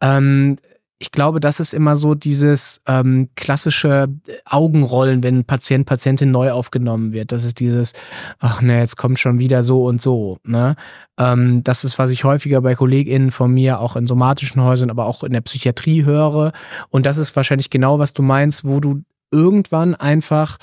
Ähm, 0.00 0.58
ich 1.02 1.10
glaube, 1.10 1.40
das 1.40 1.58
ist 1.58 1.74
immer 1.74 1.96
so 1.96 2.14
dieses 2.14 2.80
ähm, 2.86 3.28
klassische 3.34 4.06
Augenrollen, 4.44 5.24
wenn 5.24 5.44
Patient, 5.44 5.84
Patientin 5.84 6.30
neu 6.30 6.52
aufgenommen 6.52 7.12
wird. 7.12 7.32
Das 7.32 7.42
ist 7.42 7.58
dieses, 7.58 7.92
ach 8.38 8.62
ne, 8.62 8.78
jetzt 8.78 8.96
kommt 8.96 9.18
schon 9.18 9.40
wieder 9.40 9.64
so 9.64 9.84
und 9.84 10.00
so. 10.00 10.38
Ne? 10.44 10.76
Ähm, 11.18 11.64
das 11.64 11.82
ist, 11.82 11.98
was 11.98 12.12
ich 12.12 12.22
häufiger 12.22 12.60
bei 12.60 12.76
KollegInnen 12.76 13.32
von 13.32 13.52
mir 13.52 13.80
auch 13.80 13.96
in 13.96 14.06
somatischen 14.06 14.62
Häusern, 14.62 14.90
aber 14.90 15.06
auch 15.06 15.24
in 15.24 15.32
der 15.32 15.40
Psychiatrie 15.40 16.04
höre. 16.04 16.52
Und 16.88 17.04
das 17.04 17.18
ist 17.18 17.34
wahrscheinlich 17.34 17.68
genau, 17.68 17.98
was 17.98 18.12
du 18.12 18.22
meinst, 18.22 18.64
wo 18.64 18.78
du 18.78 19.02
irgendwann 19.32 19.96
einfach 19.96 20.58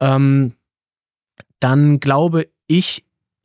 ähm, 0.00 0.54
dann 1.60 2.00
glaube 2.00 2.48
ich 2.66 3.04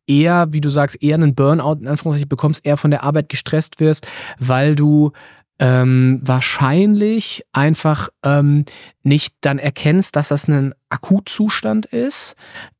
eher, 0.09 0.47
wie 0.51 0.61
du 0.61 0.69
sagst, 0.69 1.01
eher 1.01 1.15
einen 1.15 1.35
Burnout 1.35 1.79
in 1.79 1.87
Anführungszeichen 1.87 2.27
bekommst, 2.27 2.65
eher 2.65 2.77
von 2.77 2.89
der 2.89 3.03
Arbeit 3.03 3.29
gestresst 3.29 3.79
wirst, 3.79 4.07
weil 4.39 4.75
du 4.75 5.11
ähm, 5.59 6.19
wahrscheinlich 6.23 7.43
einfach 7.51 8.09
ähm, 8.23 8.65
nicht 9.03 9.35
dann 9.41 9.59
erkennst, 9.59 10.15
dass 10.15 10.29
das 10.29 10.47
ein 10.47 10.73
Akutzustand 10.89 11.85
ist 11.85 12.35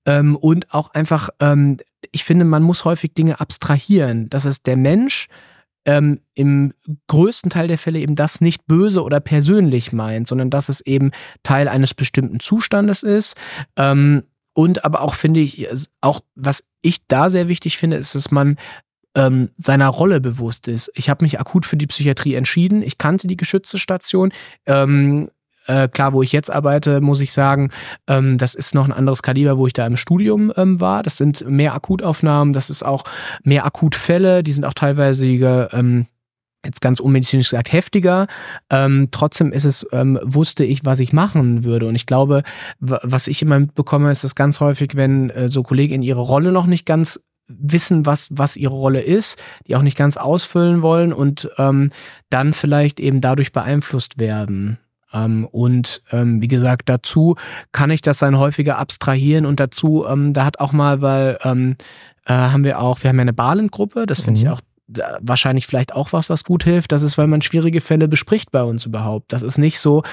ähm, 0.05 0.35
und 0.35 0.73
auch 0.73 0.93
einfach, 0.93 1.29
ähm, 1.39 1.77
ich 2.11 2.23
finde, 2.23 2.45
man 2.45 2.63
muss 2.63 2.85
häufig 2.85 3.13
Dinge 3.13 3.39
abstrahieren. 3.39 4.29
Das 4.29 4.45
ist 4.45 4.65
der 4.65 4.77
Mensch 4.77 5.27
ähm, 5.85 6.21
im 6.33 6.73
größten 7.07 7.49
Teil 7.49 7.67
der 7.67 7.77
Fälle 7.77 7.99
eben 7.99 8.15
das 8.15 8.41
nicht 8.41 8.65
böse 8.65 9.03
oder 9.03 9.19
persönlich 9.19 9.91
meint, 9.91 10.27
sondern 10.27 10.49
dass 10.49 10.69
es 10.69 10.81
eben 10.81 11.11
Teil 11.43 11.67
eines 11.67 11.93
bestimmten 11.93 12.39
Zustandes 12.39 13.03
ist. 13.03 13.35
Ähm, 13.75 14.23
und 14.53 14.85
aber 14.85 15.01
auch 15.01 15.13
finde 15.13 15.39
ich, 15.39 15.67
auch 16.01 16.21
was 16.35 16.63
ich 16.81 17.07
da 17.07 17.29
sehr 17.29 17.47
wichtig 17.47 17.77
finde, 17.77 17.97
ist, 17.97 18.15
dass 18.15 18.31
man 18.31 18.57
ähm, 19.15 19.49
seiner 19.57 19.87
Rolle 19.87 20.21
bewusst 20.21 20.67
ist. 20.67 20.91
Ich 20.95 21.09
habe 21.09 21.25
mich 21.25 21.39
akut 21.39 21.65
für 21.65 21.77
die 21.77 21.87
Psychiatrie 21.87 22.35
entschieden. 22.35 22.83
Ich 22.83 22.97
kannte 22.97 23.27
die 23.27 23.37
geschützte 23.37 23.77
Station. 23.77 24.31
Ähm, 24.65 25.29
äh, 25.67 25.87
klar, 25.87 26.13
wo 26.13 26.23
ich 26.23 26.31
jetzt 26.31 26.51
arbeite, 26.51 26.99
muss 26.99 27.21
ich 27.21 27.31
sagen, 27.31 27.71
ähm, 28.07 28.37
das 28.37 28.55
ist 28.55 28.73
noch 28.73 28.85
ein 28.85 28.93
anderes 28.93 29.21
Kaliber, 29.21 29.57
wo 29.57 29.67
ich 29.67 29.73
da 29.73 29.85
im 29.85 29.97
Studium 29.97 30.51
ähm, 30.57 30.81
war. 30.81 31.03
Das 31.03 31.17
sind 31.17 31.47
mehr 31.47 31.75
Akutaufnahmen, 31.75 32.53
das 32.53 32.69
ist 32.69 32.83
auch 32.83 33.03
mehr 33.43 33.65
Akutfälle, 33.65 34.41
die 34.41 34.51
sind 34.51 34.65
auch 34.65 34.73
teilweise 34.73 35.27
ähm, 35.27 36.07
jetzt 36.65 36.81
ganz 36.81 36.99
unmedizinisch 36.99 37.49
gesagt 37.49 37.71
heftiger. 37.71 38.27
Ähm, 38.69 39.09
trotzdem 39.11 39.51
ist 39.51 39.65
es, 39.65 39.87
ähm, 39.91 40.19
wusste 40.23 40.65
ich, 40.65 40.85
was 40.85 40.99
ich 40.99 41.13
machen 41.13 41.63
würde. 41.63 41.87
Und 41.87 41.95
ich 41.95 42.05
glaube, 42.05 42.43
was 42.79 43.27
ich 43.27 43.41
immer 43.41 43.59
mitbekomme, 43.59 44.11
ist 44.11 44.23
das 44.23 44.35
ganz 44.35 44.59
häufig, 44.59 44.95
wenn 44.95 45.29
äh, 45.29 45.49
so 45.49 45.63
Kollegen 45.63 46.01
ihre 46.01 46.21
Rolle 46.21 46.51
noch 46.51 46.65
nicht 46.65 46.85
ganz 46.85 47.19
wissen, 47.49 48.05
was, 48.05 48.27
was 48.31 48.55
ihre 48.55 48.75
Rolle 48.75 49.01
ist, 49.01 49.41
die 49.67 49.75
auch 49.75 49.81
nicht 49.81 49.97
ganz 49.97 50.15
ausfüllen 50.15 50.81
wollen 50.81 51.11
und 51.11 51.49
ähm, 51.57 51.91
dann 52.29 52.53
vielleicht 52.53 52.99
eben 52.99 53.19
dadurch 53.19 53.51
beeinflusst 53.51 54.17
werden. 54.17 54.77
Ähm, 55.11 55.47
und 55.51 56.03
ähm, 56.11 56.41
wie 56.41 56.47
gesagt, 56.47 56.87
dazu 56.87 57.35
kann 57.71 57.91
ich 57.91 58.01
das 58.01 58.19
dann 58.19 58.37
häufiger 58.37 58.77
abstrahieren 58.77 59.45
und 59.45 59.59
dazu, 59.59 60.05
ähm, 60.07 60.33
da 60.33 60.45
hat 60.45 60.59
auch 60.59 60.71
mal, 60.71 61.01
weil 61.01 61.39
ähm, 61.43 61.75
äh, 62.25 62.33
haben 62.33 62.63
wir 62.63 62.79
auch, 62.79 63.03
wir 63.03 63.09
haben 63.09 63.17
ja 63.17 63.23
eine 63.23 63.33
Balengruppe, 63.33 64.05
das 64.05 64.21
finde 64.21 64.39
mhm. 64.39 64.45
ich 64.45 64.51
auch 64.51 64.61
wahrscheinlich 65.21 65.67
vielleicht 65.67 65.93
auch 65.93 66.13
was, 66.13 66.29
was 66.29 66.43
gut 66.43 66.63
hilft. 66.63 66.91
Das 66.91 67.03
ist, 67.03 67.17
weil 67.17 67.27
man 67.27 67.41
schwierige 67.41 67.81
Fälle 67.81 68.07
bespricht 68.07 68.51
bei 68.51 68.63
uns 68.63 68.85
überhaupt. 68.85 69.31
Das 69.31 69.43
ist 69.43 69.57
nicht 69.57 69.79
so, 69.79 70.03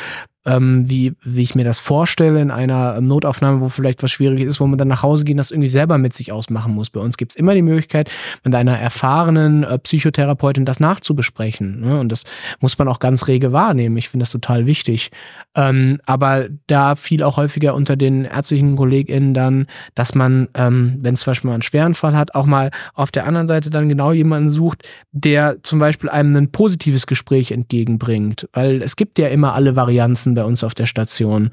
ähm, 0.47 0.88
wie, 0.88 1.14
wie 1.22 1.42
ich 1.42 1.55
mir 1.55 1.64
das 1.64 1.80
vorstelle 1.80 2.40
in 2.40 2.51
einer 2.51 3.01
Notaufnahme, 3.01 3.61
wo 3.61 3.68
vielleicht 3.68 4.03
was 4.03 4.12
Schwieriges 4.12 4.49
ist, 4.49 4.61
wo 4.61 4.66
man 4.66 4.78
dann 4.78 4.88
nach 4.88 5.03
Hause 5.03 5.24
gehen, 5.24 5.36
das 5.36 5.51
irgendwie 5.51 5.68
selber 5.68 5.99
mit 5.99 6.12
sich 6.12 6.30
ausmachen 6.30 6.72
muss. 6.72 6.90
Bei 6.90 7.01
uns 7.01 7.16
gibt 7.16 7.32
es 7.32 7.36
immer 7.36 7.55
die 7.55 7.62
Möglichkeit, 7.62 8.11
mit 8.44 8.55
einer 8.55 8.78
erfahrenen 8.78 9.64
äh, 9.64 9.78
Psychotherapeutin 9.78 10.64
das 10.64 10.78
nachzubesprechen. 10.78 11.80
Ne? 11.80 11.99
Und 11.99 12.12
das 12.12 12.24
muss 12.61 12.78
man 12.78 12.86
auch 12.88 13.01
ganz 13.01 13.26
rege 13.26 13.53
wahrnehmen. 13.53 13.97
Ich 13.97 14.09
finde 14.09 14.22
das 14.22 14.30
total 14.30 14.66
wichtig. 14.66 15.11
Ähm, 15.57 16.01
aber 16.07 16.47
da 16.68 16.94
fiel 16.94 17.24
auch 17.24 17.36
häufiger 17.36 17.74
unter 17.74 17.97
den 17.97 18.24
ärztlichen 18.24 18.76
KollegInnen 18.76 19.34
dann, 19.34 19.66
dass 19.97 20.14
man, 20.14 20.49
ähm, 20.55 20.99
wenn 21.01 21.14
es 21.14 21.20
zum 21.20 21.32
Beispiel 21.32 21.49
mal 21.49 21.55
einen 21.55 21.62
schweren 21.62 21.94
Fall 21.94 22.16
hat, 22.16 22.34
auch 22.36 22.47
mal 22.47 22.70
auf 22.94 23.11
der 23.11 23.26
anderen 23.26 23.49
Seite 23.49 23.70
dann 23.70 23.88
genau 23.88 24.12
jemanden 24.12 24.51
sucht, 24.51 24.86
der 25.11 25.57
zum 25.62 25.80
Beispiel 25.80 26.09
einem 26.09 26.36
ein 26.36 26.53
positives 26.53 27.09
Gespräch 27.09 27.51
entgegenbringt. 27.51 28.49
Weil 28.53 28.80
es 28.82 28.94
gibt 28.94 29.18
ja 29.18 29.26
immer 29.26 29.55
alle 29.55 29.74
Varianzen 29.74 30.36
bei 30.37 30.45
uns 30.45 30.62
auf 30.62 30.74
der 30.74 30.87
Station 30.87 31.51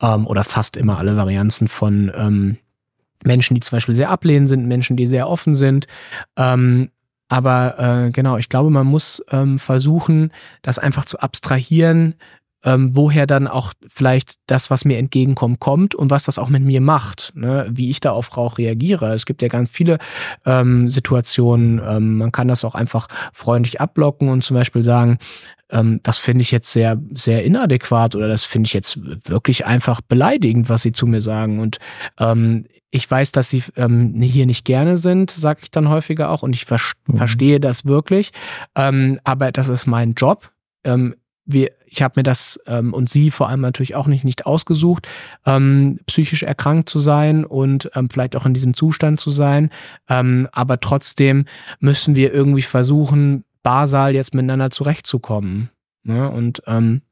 ähm, 0.00 0.26
oder 0.26 0.44
fast 0.44 0.76
immer 0.76 0.98
alle 0.98 1.16
Varianzen 1.16 1.66
von 1.66 2.12
ähm, 2.16 2.58
Menschen, 3.24 3.54
die 3.54 3.60
zum 3.60 3.76
Beispiel 3.76 3.94
sehr 3.94 4.10
ablehnend 4.10 4.48
sind, 4.48 4.66
Menschen, 4.66 4.96
die 4.96 5.08
sehr 5.08 5.28
offen 5.28 5.54
sind. 5.54 5.86
Ähm, 6.36 6.90
aber 7.28 8.06
äh, 8.06 8.10
genau, 8.10 8.36
ich 8.36 8.48
glaube, 8.48 8.70
man 8.70 8.86
muss 8.86 9.24
ähm, 9.32 9.58
versuchen, 9.58 10.30
das 10.62 10.78
einfach 10.78 11.04
zu 11.04 11.18
abstrahieren, 11.18 12.14
ähm, 12.66 12.94
woher 12.94 13.26
dann 13.26 13.46
auch 13.46 13.72
vielleicht 13.86 14.34
das, 14.46 14.70
was 14.70 14.84
mir 14.84 14.98
entgegenkommt, 14.98 15.60
kommt 15.60 15.94
und 15.94 16.10
was 16.10 16.24
das 16.24 16.38
auch 16.38 16.48
mit 16.48 16.62
mir 16.62 16.80
macht, 16.80 17.32
ne? 17.34 17.66
wie 17.70 17.90
ich 17.90 18.00
da 18.00 18.10
auf 18.10 18.36
Rauch 18.36 18.58
reagiere. 18.58 19.14
Es 19.14 19.24
gibt 19.24 19.40
ja 19.40 19.48
ganz 19.48 19.70
viele 19.70 19.98
ähm, 20.44 20.90
Situationen, 20.90 21.80
ähm, 21.86 22.18
man 22.18 22.32
kann 22.32 22.48
das 22.48 22.64
auch 22.64 22.74
einfach 22.74 23.06
freundlich 23.32 23.80
abblocken 23.80 24.28
und 24.28 24.42
zum 24.42 24.56
Beispiel 24.56 24.82
sagen, 24.82 25.18
ähm, 25.70 26.00
das 26.02 26.18
finde 26.18 26.42
ich 26.42 26.50
jetzt 26.50 26.72
sehr, 26.72 27.00
sehr 27.12 27.44
inadäquat 27.44 28.16
oder 28.16 28.28
das 28.28 28.42
finde 28.42 28.66
ich 28.66 28.72
jetzt 28.74 28.98
wirklich 29.30 29.64
einfach 29.64 30.00
beleidigend, 30.00 30.68
was 30.68 30.82
sie 30.82 30.92
zu 30.92 31.06
mir 31.06 31.20
sagen. 31.20 31.60
Und 31.60 31.78
ähm, 32.18 32.66
ich 32.90 33.08
weiß, 33.08 33.30
dass 33.30 33.50
sie 33.50 33.62
ähm, 33.76 34.20
hier 34.20 34.46
nicht 34.46 34.64
gerne 34.64 34.96
sind, 34.96 35.30
sage 35.30 35.60
ich 35.62 35.70
dann 35.70 35.88
häufiger 35.88 36.30
auch, 36.30 36.42
und 36.42 36.54
ich 36.54 36.64
ver 36.64 36.80
mhm. 37.06 37.18
verstehe 37.18 37.60
das 37.60 37.84
wirklich. 37.84 38.32
Ähm, 38.74 39.20
aber 39.22 39.52
das 39.52 39.68
ist 39.68 39.86
mein 39.86 40.14
Job. 40.14 40.50
Ähm, 40.84 41.14
wir, 41.44 41.70
ich 41.86 42.02
habe 42.02 42.14
mir 42.16 42.22
das 42.22 42.60
ähm, 42.66 42.92
und 42.92 43.08
sie 43.08 43.30
vor 43.30 43.48
allem 43.48 43.60
natürlich 43.60 43.94
auch 43.94 44.06
nicht, 44.06 44.24
nicht 44.24 44.46
ausgesucht, 44.46 45.08
ähm, 45.46 45.98
psychisch 46.06 46.42
erkrankt 46.42 46.88
zu 46.88 47.00
sein 47.00 47.44
und 47.44 47.90
ähm, 47.94 48.10
vielleicht 48.10 48.36
auch 48.36 48.44
in 48.46 48.54
diesem 48.54 48.74
Zustand 48.74 49.20
zu 49.20 49.30
sein. 49.30 49.70
Ähm, 50.08 50.48
aber 50.52 50.80
trotzdem 50.80 51.46
müssen 51.80 52.14
wir 52.14 52.32
irgendwie 52.32 52.62
versuchen, 52.62 53.44
basal 53.62 54.14
jetzt 54.14 54.34
miteinander 54.34 54.70
zurechtzukommen. 54.70 55.70
Ne? 56.02 56.30
Und 56.30 56.62
ähm, 56.66 57.02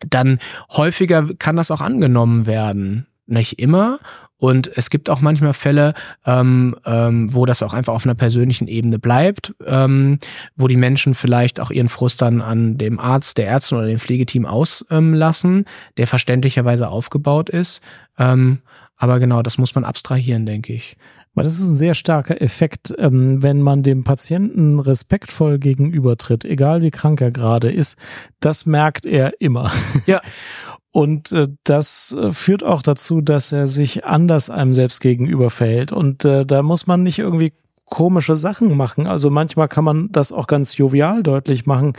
dann 0.00 0.38
häufiger 0.70 1.34
kann 1.38 1.56
das 1.56 1.70
auch 1.70 1.80
angenommen 1.80 2.46
werden. 2.46 3.07
Nicht 3.28 3.58
immer. 3.58 3.98
Und 4.38 4.70
es 4.76 4.88
gibt 4.88 5.10
auch 5.10 5.20
manchmal 5.20 5.52
Fälle, 5.52 5.94
ähm, 6.24 6.76
ähm, 6.86 7.34
wo 7.34 7.44
das 7.44 7.62
auch 7.62 7.74
einfach 7.74 7.92
auf 7.92 8.06
einer 8.06 8.14
persönlichen 8.14 8.68
Ebene 8.68 8.98
bleibt, 8.98 9.54
ähm, 9.66 10.18
wo 10.56 10.68
die 10.68 10.76
Menschen 10.76 11.14
vielleicht 11.14 11.60
auch 11.60 11.70
ihren 11.70 11.88
Frust 11.88 12.22
dann 12.22 12.40
an 12.40 12.78
dem 12.78 13.00
Arzt, 13.00 13.36
der 13.36 13.48
Ärztin 13.48 13.78
oder 13.78 13.88
dem 13.88 13.98
Pflegeteam 13.98 14.46
auslassen, 14.46 15.64
der 15.96 16.06
verständlicherweise 16.06 16.88
aufgebaut 16.88 17.50
ist. 17.50 17.82
Ähm, 18.16 18.60
aber 18.96 19.20
genau, 19.20 19.42
das 19.42 19.58
muss 19.58 19.74
man 19.74 19.84
abstrahieren, 19.84 20.46
denke 20.46 20.72
ich. 20.72 20.96
Aber 21.34 21.44
das 21.44 21.60
ist 21.60 21.68
ein 21.68 21.76
sehr 21.76 21.94
starker 21.94 22.42
Effekt, 22.42 22.92
ähm, 22.98 23.44
wenn 23.44 23.60
man 23.62 23.84
dem 23.84 24.02
Patienten 24.02 24.80
respektvoll 24.80 25.58
gegenübertritt, 25.58 26.44
egal 26.44 26.82
wie 26.82 26.90
krank 26.90 27.20
er 27.20 27.30
gerade 27.30 27.70
ist. 27.70 27.96
Das 28.40 28.66
merkt 28.66 29.06
er 29.06 29.40
immer. 29.40 29.70
Ja. 30.06 30.20
Und 30.98 31.30
äh, 31.30 31.46
das 31.62 32.16
äh, 32.18 32.32
führt 32.32 32.64
auch 32.64 32.82
dazu, 32.82 33.20
dass 33.20 33.52
er 33.52 33.68
sich 33.68 34.04
anders 34.04 34.50
einem 34.50 34.74
selbst 34.74 35.00
gegenüber 35.00 35.48
verhält. 35.48 35.92
Und 35.92 36.24
äh, 36.24 36.44
da 36.44 36.64
muss 36.64 36.88
man 36.88 37.04
nicht 37.04 37.20
irgendwie 37.20 37.52
komische 37.84 38.34
Sachen 38.34 38.76
machen. 38.76 39.06
Also 39.06 39.30
manchmal 39.30 39.68
kann 39.68 39.84
man 39.84 40.08
das 40.10 40.32
auch 40.32 40.48
ganz 40.48 40.76
jovial 40.76 41.22
deutlich 41.22 41.66
machen. 41.66 41.92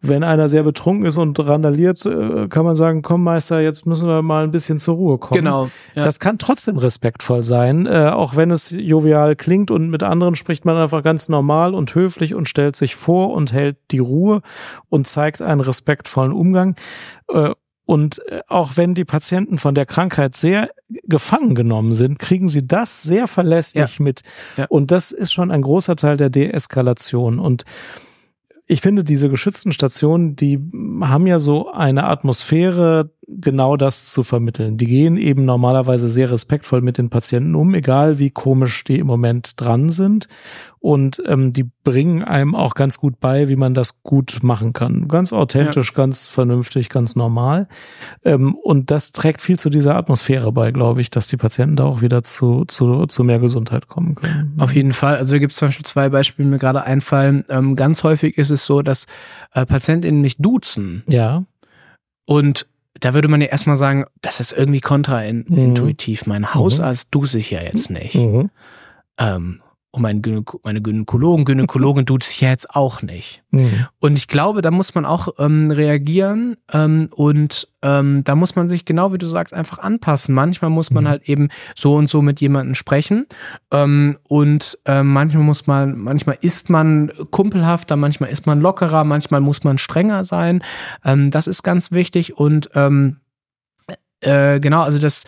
Wenn 0.00 0.24
einer 0.24 0.48
sehr 0.48 0.62
betrunken 0.62 1.04
ist 1.04 1.18
und 1.18 1.38
randaliert, 1.38 2.06
äh, 2.06 2.48
kann 2.48 2.64
man 2.64 2.74
sagen, 2.74 3.02
komm 3.02 3.22
Meister, 3.22 3.60
jetzt 3.60 3.84
müssen 3.84 4.08
wir 4.08 4.22
mal 4.22 4.44
ein 4.44 4.50
bisschen 4.50 4.78
zur 4.78 4.94
Ruhe 4.94 5.18
kommen. 5.18 5.42
Genau. 5.44 5.68
Ja. 5.94 6.04
Das 6.04 6.18
kann 6.18 6.38
trotzdem 6.38 6.78
respektvoll 6.78 7.42
sein, 7.42 7.84
äh, 7.84 8.08
auch 8.14 8.34
wenn 8.34 8.50
es 8.50 8.70
jovial 8.70 9.36
klingt 9.36 9.70
und 9.70 9.90
mit 9.90 10.02
anderen 10.02 10.36
spricht 10.36 10.64
man 10.64 10.78
einfach 10.78 11.02
ganz 11.02 11.28
normal 11.28 11.74
und 11.74 11.94
höflich 11.94 12.34
und 12.34 12.48
stellt 12.48 12.76
sich 12.76 12.96
vor 12.96 13.34
und 13.34 13.52
hält 13.52 13.76
die 13.90 13.98
Ruhe 13.98 14.40
und 14.88 15.06
zeigt 15.06 15.42
einen 15.42 15.60
respektvollen 15.60 16.32
Umgang. 16.32 16.76
Äh, 17.28 17.50
und 17.88 18.20
äh, 18.28 18.42
auch 18.48 18.76
wenn 18.76 18.94
die 18.94 19.06
Patienten 19.06 19.56
von 19.56 19.74
der 19.74 19.86
Krankheit 19.86 20.36
sehr 20.36 20.68
gefangen 21.04 21.54
genommen 21.54 21.94
sind, 21.94 22.18
kriegen 22.18 22.50
sie 22.50 22.66
das 22.66 23.02
sehr 23.02 23.26
verlässlich 23.26 23.98
ja. 23.98 24.04
mit. 24.04 24.20
Ja. 24.58 24.66
Und 24.68 24.90
das 24.90 25.10
ist 25.10 25.32
schon 25.32 25.50
ein 25.50 25.62
großer 25.62 25.96
Teil 25.96 26.18
der 26.18 26.28
Deeskalation. 26.28 27.38
Und 27.38 27.64
ich 28.66 28.82
finde, 28.82 29.04
diese 29.04 29.30
geschützten 29.30 29.72
Stationen, 29.72 30.36
die 30.36 30.60
haben 31.00 31.26
ja 31.26 31.38
so 31.38 31.72
eine 31.72 32.04
Atmosphäre, 32.04 33.10
genau 33.28 33.76
das 33.76 34.06
zu 34.10 34.22
vermitteln. 34.22 34.78
Die 34.78 34.86
gehen 34.86 35.16
eben 35.16 35.44
normalerweise 35.44 36.08
sehr 36.08 36.30
respektvoll 36.30 36.80
mit 36.80 36.96
den 36.96 37.10
Patienten 37.10 37.54
um, 37.54 37.74
egal 37.74 38.18
wie 38.18 38.30
komisch 38.30 38.84
die 38.84 38.98
im 38.98 39.06
Moment 39.06 39.60
dran 39.60 39.90
sind. 39.90 40.28
Und 40.80 41.20
ähm, 41.26 41.52
die 41.52 41.64
bringen 41.84 42.22
einem 42.22 42.54
auch 42.54 42.74
ganz 42.74 42.98
gut 42.98 43.18
bei, 43.20 43.48
wie 43.48 43.56
man 43.56 43.74
das 43.74 44.02
gut 44.02 44.38
machen 44.42 44.72
kann. 44.72 45.08
Ganz 45.08 45.32
authentisch, 45.32 45.90
ja. 45.90 45.96
ganz 45.96 46.28
vernünftig, 46.28 46.88
ganz 46.88 47.16
normal. 47.16 47.68
Ähm, 48.24 48.54
und 48.54 48.90
das 48.90 49.12
trägt 49.12 49.42
viel 49.42 49.58
zu 49.58 49.70
dieser 49.70 49.96
Atmosphäre 49.96 50.52
bei, 50.52 50.70
glaube 50.70 51.00
ich, 51.00 51.10
dass 51.10 51.26
die 51.26 51.36
Patienten 51.36 51.76
da 51.76 51.84
auch 51.84 52.00
wieder 52.00 52.22
zu, 52.22 52.64
zu, 52.66 53.06
zu 53.06 53.24
mehr 53.24 53.40
Gesundheit 53.40 53.88
kommen 53.88 54.14
können. 54.14 54.54
Auf 54.58 54.74
jeden 54.74 54.92
Fall. 54.92 55.16
Also 55.16 55.34
da 55.34 55.38
gibt 55.38 55.52
es 55.52 55.58
zum 55.58 55.68
Beispiel 55.68 55.84
zwei 55.84 56.08
Beispiele, 56.08 56.46
die 56.46 56.52
mir 56.52 56.58
gerade 56.58 56.84
einfallen. 56.84 57.44
Ähm, 57.48 57.74
ganz 57.74 58.04
häufig 58.04 58.38
ist 58.38 58.50
es 58.50 58.64
so, 58.64 58.80
dass 58.80 59.06
äh, 59.52 59.66
PatientInnen 59.66 60.20
mich 60.20 60.36
duzen. 60.38 61.02
Ja. 61.08 61.44
Und 62.24 62.66
da 63.00 63.14
würde 63.14 63.28
man 63.28 63.40
ja 63.40 63.48
erstmal 63.48 63.76
sagen, 63.76 64.04
das 64.22 64.40
ist 64.40 64.52
irgendwie 64.52 64.80
kontraintuitiv. 64.80 66.26
Mhm. 66.26 66.32
Mein 66.32 66.54
Hausarzt 66.54 67.08
mhm. 67.08 67.10
duze 67.12 67.38
ich 67.38 67.50
ja 67.50 67.62
jetzt 67.62 67.90
nicht. 67.90 68.14
Mhm. 68.14 68.50
Ähm, 69.18 69.62
und 69.90 70.02
mein 70.02 70.20
Gynäko 70.20 70.60
meine 70.64 70.82
Gynäkologen, 70.82 71.46
Gynäkologin 71.46 72.04
tut 72.04 72.22
es 72.22 72.38
ja 72.40 72.50
jetzt 72.50 72.74
auch 72.74 73.00
nicht. 73.00 73.42
Mhm. 73.50 73.86
Und 74.00 74.18
ich 74.18 74.28
glaube, 74.28 74.60
da 74.60 74.70
muss 74.70 74.94
man 74.94 75.06
auch 75.06 75.28
ähm, 75.38 75.70
reagieren 75.70 76.56
ähm, 76.72 77.08
und 77.14 77.68
ähm, 77.80 78.22
da 78.24 78.34
muss 78.34 78.54
man 78.54 78.68
sich 78.68 78.84
genau 78.84 79.14
wie 79.14 79.18
du 79.18 79.26
sagst 79.26 79.54
einfach 79.54 79.78
anpassen. 79.78 80.34
Manchmal 80.34 80.70
muss 80.70 80.90
man 80.90 81.04
mhm. 81.04 81.08
halt 81.08 81.28
eben 81.28 81.48
so 81.74 81.94
und 81.94 82.08
so 82.08 82.20
mit 82.20 82.40
jemandem 82.40 82.74
sprechen 82.74 83.26
ähm, 83.72 84.18
und 84.24 84.78
äh, 84.84 85.02
manchmal 85.02 85.44
muss 85.44 85.66
man, 85.66 85.96
manchmal 85.98 86.36
ist 86.42 86.68
man 86.68 87.10
kumpelhafter, 87.30 87.96
manchmal 87.96 88.28
ist 88.30 88.46
man 88.46 88.60
lockerer, 88.60 89.04
manchmal 89.04 89.40
muss 89.40 89.64
man 89.64 89.78
strenger 89.78 90.22
sein. 90.22 90.62
Ähm, 91.02 91.30
das 91.30 91.46
ist 91.46 91.62
ganz 91.62 91.92
wichtig 91.92 92.36
und 92.36 92.68
ähm, 92.74 93.20
äh, 94.20 94.60
genau, 94.60 94.82
also 94.82 94.98
das 94.98 95.24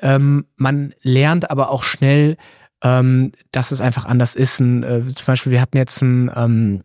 ähm, 0.00 0.46
man 0.56 0.94
lernt 1.02 1.50
aber 1.50 1.70
auch 1.70 1.82
schnell 1.82 2.36
ähm, 2.84 3.32
dass 3.50 3.72
es 3.72 3.80
einfach 3.80 4.04
anders 4.04 4.36
ist. 4.36 4.60
Ein, 4.60 4.82
äh, 4.84 5.02
zum 5.06 5.26
Beispiel, 5.26 5.50
wir 5.50 5.60
hatten 5.60 5.76
jetzt 5.76 6.02
einen, 6.02 6.30
ähm, 6.36 6.82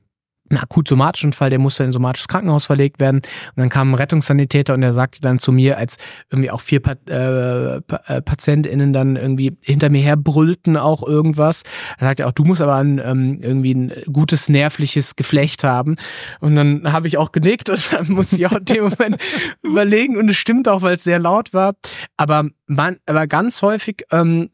einen 0.50 0.64
akut 0.64 0.88
somatischen 0.88 1.32
Fall, 1.32 1.52
der 1.52 1.60
musste 1.60 1.84
in 1.84 1.90
ein 1.90 1.94
somatisches 1.94 2.28
Krankenhaus 2.28 2.66
verlegt 2.66 3.00
werden. 3.00 3.18
Und 3.18 3.58
dann 3.58 3.70
kam 3.70 3.92
ein 3.92 3.96
Rettungssanitäter 3.96 4.74
und 4.74 4.82
der 4.82 4.94
sagte 4.94 5.22
dann 5.22 5.38
zu 5.38 5.52
mir, 5.52 5.78
als 5.78 5.98
irgendwie 6.32 6.50
auch 6.50 6.62
vier 6.62 6.80
pa 6.80 6.96
äh, 7.08 7.76
äh 7.78 8.22
PatientInnen 8.22 8.92
dann 8.92 9.16
irgendwie 9.16 9.58
hinter 9.62 9.92
mir 9.92 10.02
her 10.02 10.18
brüllten 10.18 10.76
auch 10.76 11.04
irgendwas. 11.04 11.64
Er 12.00 12.08
sagte 12.08 12.26
auch, 12.26 12.32
du 12.32 12.46
musst 12.46 12.62
aber 12.62 12.78
ein, 12.78 13.00
ähm, 13.04 13.40
irgendwie 13.44 13.76
ein 13.76 13.94
gutes 14.12 14.50
nervliches 14.50 15.16
Geflecht 15.16 15.64
haben. 15.64 15.98
Und 16.40 16.56
dann 16.56 16.92
habe 16.92 17.08
ich 17.08 17.20
auch 17.20 17.32
genickt 17.32 17.70
und 17.70 17.94
dann 17.94 18.10
musste 18.10 18.38
ich 18.38 18.48
auch 18.48 18.54
in 18.58 18.66
dem 18.66 18.84
Moment 18.86 19.18
überlegen. 19.64 20.18
Und 20.18 20.30
es 20.30 20.38
stimmt 20.38 20.68
auch, 20.68 20.82
weil 20.82 20.96
es 20.96 21.04
sehr 21.04 21.20
laut 21.20 21.54
war. 21.54 21.76
Aber 22.18 22.46
man, 22.66 22.98
aber 23.06 23.28
ganz 23.28 23.62
häufig 23.62 24.06
ähm, 24.12 24.50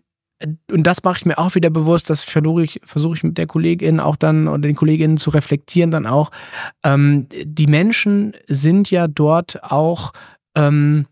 und 0.70 0.84
das 0.84 1.04
mache 1.04 1.18
ich 1.20 1.26
mir 1.26 1.38
auch 1.38 1.56
wieder 1.56 1.70
bewusst, 1.70 2.10
das 2.10 2.24
versuche 2.24 2.64
ich, 2.64 2.82
versuche 2.84 3.16
ich 3.16 3.24
mit 3.24 3.38
der 3.38 3.48
Kollegin 3.48 4.00
auch 4.00 4.16
dann 4.16 4.48
oder 4.48 4.60
den 4.60 4.76
Kolleginnen 4.76 5.18
zu 5.18 5.30
reflektieren 5.30 5.92
dann 5.92 6.06
auch. 6.06 6.32
Ähm, 6.84 7.28
die 7.44 7.68
Menschen 7.68 8.34
sind 8.48 8.92
ja 8.92 9.08
dort 9.08 9.64
auch 9.64 10.12
ähm, 10.56 11.08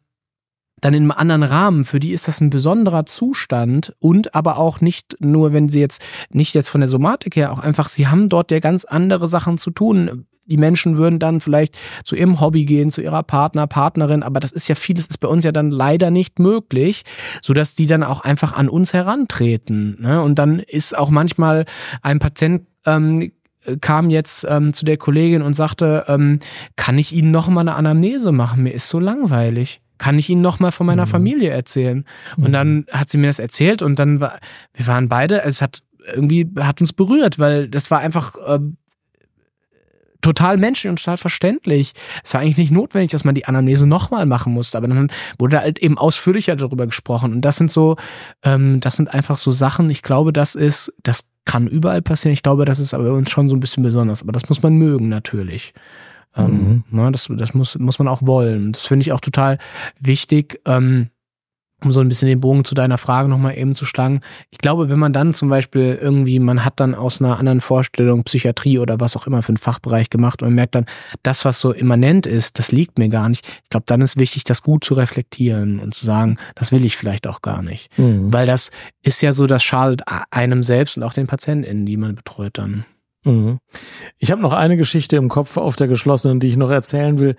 dann 0.81 0.93
in 0.93 1.03
einem 1.03 1.11
anderen 1.11 1.43
Rahmen. 1.43 1.83
Für 1.85 1.99
die 1.99 2.11
ist 2.11 2.27
das 2.27 2.41
ein 2.41 2.49
besonderer 2.49 3.05
Zustand 3.05 3.95
und 3.99 4.35
aber 4.35 4.57
auch 4.57 4.81
nicht 4.81 5.15
nur, 5.19 5.53
wenn 5.53 5.69
sie 5.69 5.79
jetzt 5.79 6.01
nicht 6.29 6.53
jetzt 6.53 6.69
von 6.69 6.81
der 6.81 6.89
Somatik 6.89 7.37
her, 7.37 7.53
auch 7.53 7.59
einfach, 7.59 7.87
sie 7.87 8.07
haben 8.07 8.27
dort 8.27 8.51
ja 8.51 8.59
ganz 8.59 8.83
andere 8.83 9.29
Sachen 9.29 9.57
zu 9.57 9.71
tun 9.71 10.27
die 10.45 10.57
Menschen 10.57 10.97
würden 10.97 11.19
dann 11.19 11.39
vielleicht 11.39 11.77
zu 12.03 12.15
ihrem 12.15 12.39
Hobby 12.39 12.65
gehen, 12.65 12.91
zu 12.91 13.01
ihrer 13.01 13.23
Partner, 13.23 13.67
Partnerin, 13.67 14.23
aber 14.23 14.39
das 14.39 14.51
ist 14.51 14.67
ja 14.67 14.75
vieles 14.75 15.07
ist 15.07 15.19
bei 15.19 15.27
uns 15.27 15.45
ja 15.45 15.51
dann 15.51 15.71
leider 15.71 16.11
nicht 16.11 16.39
möglich, 16.39 17.03
so 17.41 17.53
dass 17.53 17.75
die 17.75 17.85
dann 17.85 18.03
auch 18.03 18.21
einfach 18.21 18.53
an 18.53 18.69
uns 18.69 18.93
herantreten. 18.93 19.97
Ne? 20.01 20.21
Und 20.21 20.39
dann 20.39 20.59
ist 20.59 20.97
auch 20.97 21.09
manchmal 21.09 21.65
ein 22.01 22.19
Patient 22.19 22.67
ähm, 22.85 23.31
kam 23.81 24.09
jetzt 24.09 24.45
ähm, 24.49 24.73
zu 24.73 24.85
der 24.85 24.97
Kollegin 24.97 25.41
und 25.41 25.53
sagte, 25.53 26.05
ähm, 26.07 26.39
kann 26.75 26.97
ich 26.97 27.13
Ihnen 27.13 27.31
noch 27.31 27.47
mal 27.47 27.61
eine 27.61 27.75
Anamnese 27.75 28.31
machen? 28.31 28.63
Mir 28.63 28.73
ist 28.73 28.89
so 28.89 28.99
langweilig. 28.99 29.81
Kann 29.97 30.19
ich 30.19 30.29
Ihnen 30.29 30.41
noch 30.41 30.59
mal 30.59 30.71
von 30.71 30.85
meiner 30.85 31.05
mhm. 31.05 31.11
Familie 31.11 31.49
erzählen? 31.49 32.03
Und 32.35 32.49
mhm. 32.49 32.53
dann 32.53 32.85
hat 32.91 33.09
sie 33.09 33.17
mir 33.17 33.27
das 33.27 33.39
erzählt 33.39 33.81
und 33.81 33.99
dann 33.99 34.19
war, 34.19 34.39
wir 34.73 34.87
waren 34.87 35.07
beide, 35.07 35.43
es 35.43 35.61
hat 35.61 35.81
irgendwie 36.13 36.49
hat 36.59 36.81
uns 36.81 36.91
berührt, 36.91 37.39
weil 37.39 37.69
das 37.69 37.89
war 37.89 37.99
einfach 37.99 38.35
äh, 38.45 38.59
total 40.23 40.57
menschlich 40.57 40.89
und 40.89 40.97
total 40.97 41.17
verständlich. 41.17 41.93
Es 42.23 42.33
war 42.33 42.41
eigentlich 42.41 42.57
nicht 42.57 42.71
notwendig, 42.71 43.11
dass 43.11 43.23
man 43.23 43.35
die 43.35 43.45
Anamnese 43.45 43.85
nochmal 43.85 44.25
machen 44.25 44.53
musste, 44.53 44.77
aber 44.77 44.87
dann 44.87 45.11
wurde 45.37 45.59
halt 45.59 45.79
eben 45.79 45.97
ausführlicher 45.97 46.55
darüber 46.55 46.87
gesprochen. 46.87 47.33
Und 47.33 47.41
das 47.41 47.57
sind 47.57 47.71
so, 47.71 47.95
ähm, 48.41 48.79
das 48.79 48.95
sind 48.95 49.13
einfach 49.13 49.37
so 49.37 49.51
Sachen, 49.51 49.89
ich 49.89 50.01
glaube, 50.01 50.33
das 50.33 50.55
ist, 50.55 50.93
das 51.03 51.25
kann 51.45 51.67
überall 51.67 52.01
passieren. 52.01 52.33
Ich 52.33 52.43
glaube, 52.43 52.65
das 52.65 52.79
ist 52.79 52.93
aber 52.93 53.03
bei 53.03 53.11
uns 53.11 53.29
schon 53.29 53.49
so 53.49 53.55
ein 53.55 53.59
bisschen 53.59 53.83
besonders. 53.83 54.21
Aber 54.21 54.31
das 54.31 54.49
muss 54.49 54.63
man 54.63 54.75
mögen, 54.75 55.09
natürlich. 55.09 55.73
Ähm, 56.35 56.45
mhm. 56.45 56.83
Ähm, 56.91 57.03
ne, 57.03 57.11
das, 57.11 57.29
das 57.29 57.53
muss, 57.53 57.77
muss 57.77 57.99
man 57.99 58.07
auch 58.07 58.21
wollen. 58.23 58.71
Das 58.71 58.83
finde 58.83 59.01
ich 59.01 59.11
auch 59.11 59.19
total 59.19 59.57
wichtig. 59.99 60.59
Ähm, 60.65 61.09
um 61.85 61.91
so 61.91 61.99
ein 61.99 62.07
bisschen 62.07 62.27
den 62.27 62.39
Bogen 62.39 62.65
zu 62.65 62.75
deiner 62.75 62.97
Frage 62.97 63.29
nochmal 63.29 63.57
eben 63.57 63.75
zu 63.75 63.85
schlagen. 63.85 64.21
Ich 64.51 64.59
glaube, 64.59 64.89
wenn 64.89 64.99
man 64.99 65.13
dann 65.13 65.33
zum 65.33 65.49
Beispiel 65.49 65.97
irgendwie, 66.01 66.39
man 66.39 66.65
hat 66.65 66.79
dann 66.79 66.95
aus 66.95 67.21
einer 67.21 67.39
anderen 67.39 67.61
Vorstellung 67.61 68.23
Psychiatrie 68.23 68.79
oder 68.79 68.99
was 68.99 69.15
auch 69.15 69.27
immer 69.27 69.41
für 69.41 69.49
einen 69.49 69.57
Fachbereich 69.57 70.09
gemacht 70.09 70.41
und 70.41 70.49
man 70.49 70.55
merkt 70.55 70.75
dann, 70.75 70.85
das, 71.23 71.45
was 71.45 71.59
so 71.59 71.71
immanent 71.71 72.25
ist, 72.25 72.59
das 72.59 72.71
liegt 72.71 72.97
mir 72.97 73.09
gar 73.09 73.29
nicht. 73.29 73.45
Ich 73.63 73.69
glaube, 73.69 73.85
dann 73.87 74.01
ist 74.01 74.17
wichtig, 74.17 74.43
das 74.43 74.61
gut 74.61 74.83
zu 74.83 74.93
reflektieren 74.93 75.79
und 75.79 75.93
zu 75.93 76.05
sagen, 76.05 76.37
das 76.55 76.71
will 76.71 76.85
ich 76.85 76.97
vielleicht 76.97 77.27
auch 77.27 77.41
gar 77.41 77.61
nicht. 77.61 77.89
Mhm. 77.97 78.31
Weil 78.33 78.47
das 78.47 78.71
ist 79.01 79.21
ja 79.21 79.33
so, 79.33 79.47
das 79.47 79.63
schadet 79.63 80.01
einem 80.31 80.63
selbst 80.63 80.97
und 80.97 81.03
auch 81.03 81.13
den 81.13 81.27
PatientInnen, 81.27 81.85
die 81.85 81.97
man 81.97 82.15
betreut 82.15 82.57
dann. 82.57 82.85
Mhm. 83.25 83.59
Ich 84.17 84.31
habe 84.31 84.41
noch 84.41 84.53
eine 84.53 84.75
Geschichte 84.75 85.15
im 85.15 85.29
Kopf 85.29 85.57
auf 85.57 85.75
der 85.75 85.87
geschlossenen, 85.87 86.39
die 86.39 86.47
ich 86.47 86.57
noch 86.57 86.69
erzählen 86.69 87.19
will. 87.19 87.35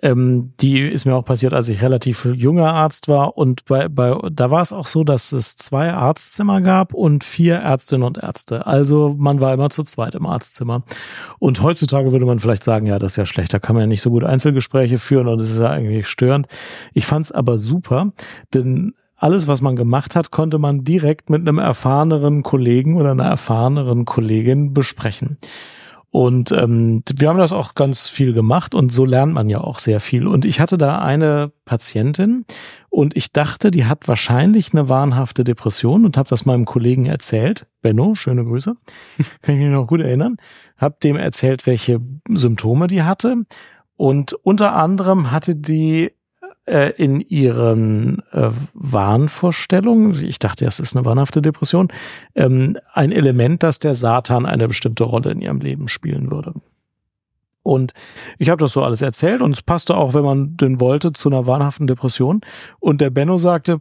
Ähm, 0.00 0.54
die 0.60 0.80
ist 0.80 1.04
mir 1.04 1.14
auch 1.14 1.24
passiert, 1.24 1.54
als 1.54 1.68
ich 1.68 1.82
relativ 1.82 2.24
junger 2.24 2.72
Arzt 2.72 3.08
war. 3.08 3.36
Und 3.36 3.64
bei, 3.64 3.88
bei, 3.88 4.16
da 4.32 4.50
war 4.50 4.62
es 4.62 4.72
auch 4.72 4.86
so, 4.86 5.04
dass 5.04 5.32
es 5.32 5.56
zwei 5.56 5.92
Arztzimmer 5.92 6.60
gab 6.60 6.92
und 6.92 7.24
vier 7.24 7.56
Ärztinnen 7.56 8.06
und 8.06 8.18
Ärzte. 8.18 8.66
Also 8.66 9.14
man 9.16 9.40
war 9.40 9.54
immer 9.54 9.70
zu 9.70 9.84
zweit 9.84 10.14
im 10.14 10.26
Arztzimmer. 10.26 10.82
Und 11.38 11.62
heutzutage 11.62 12.12
würde 12.12 12.26
man 12.26 12.38
vielleicht 12.40 12.64
sagen, 12.64 12.86
ja, 12.86 12.98
das 12.98 13.12
ist 13.12 13.16
ja 13.16 13.26
schlecht, 13.26 13.54
da 13.54 13.58
kann 13.58 13.74
man 13.74 13.82
ja 13.82 13.86
nicht 13.86 14.02
so 14.02 14.10
gut 14.10 14.24
Einzelgespräche 14.24 14.98
führen 14.98 15.28
und 15.28 15.40
es 15.40 15.50
ist 15.50 15.60
ja 15.60 15.70
eigentlich 15.70 16.08
störend. 16.08 16.46
Ich 16.94 17.06
fand 17.06 17.26
es 17.26 17.32
aber 17.32 17.58
super, 17.58 18.12
denn 18.54 18.94
alles, 19.18 19.46
was 19.48 19.60
man 19.60 19.76
gemacht 19.76 20.16
hat, 20.16 20.30
konnte 20.30 20.58
man 20.58 20.84
direkt 20.84 21.28
mit 21.28 21.40
einem 21.40 21.58
erfahreneren 21.58 22.42
Kollegen 22.42 22.96
oder 22.96 23.10
einer 23.10 23.26
erfahreneren 23.26 24.04
Kollegin 24.04 24.72
besprechen. 24.72 25.38
Und 26.10 26.52
ähm, 26.52 27.02
wir 27.14 27.28
haben 27.28 27.38
das 27.38 27.52
auch 27.52 27.74
ganz 27.74 28.08
viel 28.08 28.32
gemacht 28.32 28.74
und 28.74 28.92
so 28.92 29.04
lernt 29.04 29.34
man 29.34 29.50
ja 29.50 29.60
auch 29.60 29.78
sehr 29.78 30.00
viel. 30.00 30.26
Und 30.26 30.46
ich 30.46 30.58
hatte 30.58 30.78
da 30.78 31.00
eine 31.00 31.52
Patientin 31.66 32.46
und 32.88 33.14
ich 33.14 33.32
dachte, 33.32 33.70
die 33.70 33.84
hat 33.84 34.08
wahrscheinlich 34.08 34.72
eine 34.72 34.88
wahnhafte 34.88 35.44
Depression 35.44 36.06
und 36.06 36.16
habe 36.16 36.28
das 36.28 36.46
meinem 36.46 36.64
Kollegen 36.64 37.04
erzählt. 37.04 37.66
Benno, 37.82 38.14
schöne 38.14 38.44
Grüße, 38.44 38.74
kann 39.42 39.54
ich 39.54 39.60
mich 39.60 39.70
noch 39.70 39.86
gut 39.86 40.00
erinnern. 40.00 40.36
Hab 40.78 41.00
dem 41.00 41.16
erzählt, 41.16 41.66
welche 41.66 42.00
Symptome 42.28 42.86
die 42.86 43.02
hatte. 43.02 43.44
Und 43.96 44.32
unter 44.32 44.74
anderem 44.76 45.30
hatte 45.30 45.56
die 45.56 46.12
äh, 46.68 46.90
in 46.96 47.20
ihren 47.20 48.22
äh, 48.32 48.50
Wahnvorstellungen, 48.74 50.22
ich 50.22 50.38
dachte, 50.38 50.66
es 50.66 50.78
ist 50.78 50.96
eine 50.96 51.04
wahnhafte 51.04 51.42
Depression, 51.42 51.88
ähm, 52.34 52.76
ein 52.92 53.10
Element, 53.10 53.62
dass 53.62 53.78
der 53.78 53.94
Satan 53.94 54.46
eine 54.46 54.68
bestimmte 54.68 55.04
Rolle 55.04 55.30
in 55.30 55.40
ihrem 55.40 55.60
Leben 55.60 55.88
spielen 55.88 56.30
würde. 56.30 56.54
Und 57.62 57.92
ich 58.38 58.50
habe 58.50 58.60
das 58.60 58.72
so 58.72 58.82
alles 58.82 59.02
erzählt 59.02 59.42
und 59.42 59.52
es 59.52 59.62
passte 59.62 59.96
auch, 59.96 60.14
wenn 60.14 60.24
man 60.24 60.56
denn 60.56 60.80
wollte, 60.80 61.12
zu 61.12 61.28
einer 61.28 61.46
wahnhaften 61.46 61.86
Depression. 61.86 62.40
Und 62.80 63.00
der 63.00 63.10
Benno 63.10 63.38
sagte, 63.38 63.80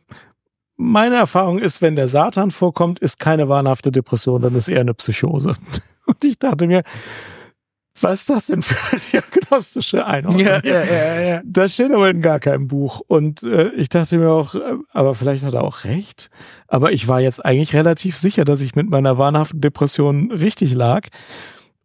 meine 0.76 1.16
Erfahrung 1.16 1.60
ist, 1.60 1.82
wenn 1.82 1.96
der 1.96 2.08
Satan 2.08 2.52
vorkommt, 2.52 3.00
ist 3.00 3.20
keine 3.20 3.50
wahnhafte 3.50 3.92
Depression, 3.92 4.42
dann 4.42 4.56
ist 4.56 4.68
eher 4.68 4.82
eine 4.82 4.94
Psychose. 4.94 5.56
Und 6.06 6.24
ich 6.24 6.38
dachte 6.40 6.68
mir, 6.68 6.84
was 8.02 8.22
ist 8.22 8.30
das 8.30 8.48
denn 8.48 8.62
für 8.62 8.76
eine 8.92 9.02
diagnostische 9.12 10.06
Einordnung? 10.06 10.46
Ja, 10.46 10.62
ja, 10.64 10.84
ja, 10.84 11.20
ja. 11.20 11.42
Das 11.46 11.74
steht 11.74 11.92
aber 11.92 12.10
in 12.10 12.22
gar 12.22 12.40
keinem 12.40 12.68
Buch. 12.68 13.02
Und 13.08 13.44
äh, 13.44 13.70
ich 13.70 13.90
dachte 13.90 14.18
mir 14.18 14.30
auch, 14.30 14.56
äh, 14.56 14.60
aber 14.94 15.16
vielleicht 15.16 15.44
hat 15.44 15.54
er 15.54 15.64
auch 15.64 15.84
recht. 15.84 16.30
Aber 16.68 16.92
ich 16.92 17.08
war 17.08 17.22
jetzt 17.22 17.44
eigentlich 17.44 17.74
relativ 17.74 18.18
sicher, 18.18 18.46
dass 18.46 18.62
ich 18.62 18.76
mit 18.76 18.90
meiner 18.90 19.18
wahnhaften 19.18 19.62
Depression 19.62 20.32
richtig 20.32 20.74
lag. 20.74 21.08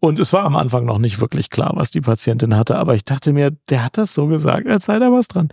Und 0.00 0.18
es 0.18 0.32
war 0.32 0.44
am 0.44 0.56
Anfang 0.56 0.84
noch 0.84 0.98
nicht 0.98 1.20
wirklich 1.20 1.48
klar, 1.48 1.72
was 1.76 1.90
die 1.90 2.00
Patientin 2.00 2.56
hatte. 2.56 2.76
Aber 2.76 2.94
ich 2.94 3.04
dachte 3.04 3.32
mir, 3.32 3.52
der 3.68 3.84
hat 3.84 3.98
das 3.98 4.14
so 4.14 4.26
gesagt, 4.26 4.66
als 4.66 4.86
sei 4.86 4.98
da 4.98 5.12
was 5.12 5.28
dran. 5.28 5.50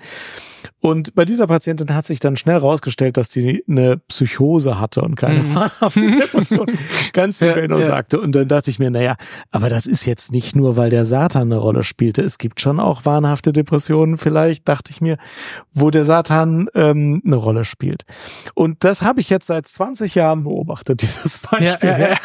Und 0.80 1.16
bei 1.16 1.26
dieser 1.26 1.47
Patientin 1.47 1.93
hat 1.93 2.05
sich 2.05 2.20
dann 2.20 2.38
schnell 2.38 2.57
rausgestellt, 2.57 3.18
dass 3.18 3.30
die 3.30 3.64
eine 3.68 3.97
Psychose 4.07 4.80
hatte 4.80 5.01
und 5.01 5.16
keine 5.16 5.41
mhm. 5.41 5.55
wahrhafte 5.55 6.07
Depression. 6.07 6.68
Ganz 7.14 7.41
wie 7.41 7.45
ja, 7.45 7.53
Benno 7.53 7.80
ja. 7.80 7.86
sagte. 7.86 8.20
Und 8.20 8.34
dann 8.34 8.47
dachte 8.47 8.70
ich 8.70 8.80
mir, 8.80 8.89
naja, 8.89 9.16
aber 9.51 9.70
das 9.70 9.86
ist 9.86 10.05
jetzt 10.05 10.32
nicht 10.32 10.55
nur, 10.55 10.78
weil 10.78 10.89
der 10.89 11.05
Satan 11.05 11.43
eine 11.43 11.57
Rolle 11.57 11.84
spielte. 11.84 12.22
Es 12.22 12.38
gibt 12.38 12.62
schon 12.62 12.80
auch 12.80 13.05
wahnhafte 13.05 13.53
Depressionen, 13.53 14.18
vielleicht, 14.18 14.68
dachte 14.68 14.91
ich 14.91 15.01
mir, 15.01 15.18
wo 15.74 15.89
der 15.89 16.05
Satan 16.05 16.68
ähm, 16.76 17.22
eine 17.26 17.36
Rolle 17.36 17.64
spielt. 17.64 18.03
Und 18.53 18.84
das 18.84 19.01
habe 19.01 19.22
ich 19.22 19.30
jetzt 19.30 19.47
seit 19.47 19.68
20 19.68 20.16
Jahren 20.16 20.43
beobachtet, 20.43 21.01
dieses 21.01 21.39
Beispiel. 21.39 21.89
Ja, 21.89 22.18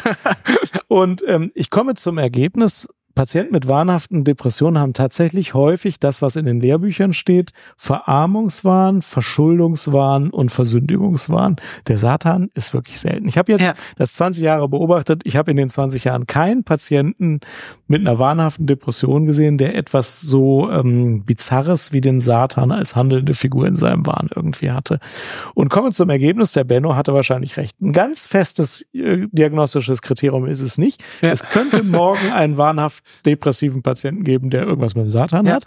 und 0.87 1.23
ähm, 1.27 1.51
ich 1.55 1.69
komme 1.69 1.95
zum 1.95 2.17
Ergebnis, 2.17 2.87
Patienten 3.15 3.53
mit 3.53 3.69
wahnhaften 3.69 4.25
Depressionen 4.25 4.77
haben 4.77 4.91
tatsächlich 4.91 5.53
häufig 5.53 6.01
das, 6.01 6.21
was 6.21 6.35
in 6.35 6.45
den 6.45 6.59
Lehrbüchern 6.59 7.13
steht, 7.13 7.51
Verarmungswahn, 7.77 9.01
Verschuldungswahn 9.01 10.29
und 10.31 10.51
Versündigungswahn. 10.51 11.55
Der 11.87 11.97
Satan 11.97 12.49
ist 12.55 12.73
wirklich 12.73 12.99
selten. 12.99 13.29
Ich 13.29 13.37
habe 13.37 13.53
jetzt 13.53 13.61
ja. 13.61 13.73
das 13.95 14.15
20 14.15 14.43
Jahre 14.43 14.67
beobachtet. 14.67 15.21
Ich 15.23 15.37
habe 15.37 15.49
in 15.49 15.55
den 15.55 15.69
20 15.69 16.03
Jahren 16.03 16.27
keinen 16.27 16.65
Patienten 16.65 17.39
mit 17.87 18.01
einer 18.01 18.19
wahnhaften 18.19 18.67
Depression 18.67 19.25
gesehen, 19.25 19.57
der 19.57 19.75
etwas 19.75 20.19
so 20.19 20.69
ähm, 20.69 21.23
Bizarres 21.23 21.93
wie 21.93 22.01
den 22.01 22.19
Satan 22.19 22.73
als 22.73 22.97
handelnde 22.97 23.33
Figur 23.33 23.65
in 23.65 23.75
seinem 23.75 24.05
Wahn 24.05 24.29
irgendwie 24.35 24.71
hatte. 24.71 24.99
Und 25.53 25.69
komme 25.69 25.91
zum 25.91 26.09
Ergebnis, 26.09 26.51
der 26.51 26.65
Benno 26.65 26.95
hatte 26.95 27.13
wahrscheinlich 27.13 27.55
recht. 27.55 27.79
Ein 27.79 27.93
ganz 27.93 28.27
festes 28.27 28.85
äh, 28.93 29.27
diagnostisches 29.31 30.01
Kriterium 30.01 30.47
ist 30.47 30.59
es 30.59 30.77
nicht. 30.77 31.01
Ja. 31.21 31.29
Es 31.29 31.43
könnte 31.43 31.81
morgen 31.81 32.33
ein 32.33 32.57
wahnhaft 32.57 33.04
depressiven 33.25 33.83
Patienten 33.83 34.23
geben, 34.23 34.49
der 34.49 34.65
irgendwas 34.65 34.95
mit 34.95 35.05
dem 35.05 35.09
Satan 35.09 35.45
ja. 35.45 35.53
hat. 35.53 35.65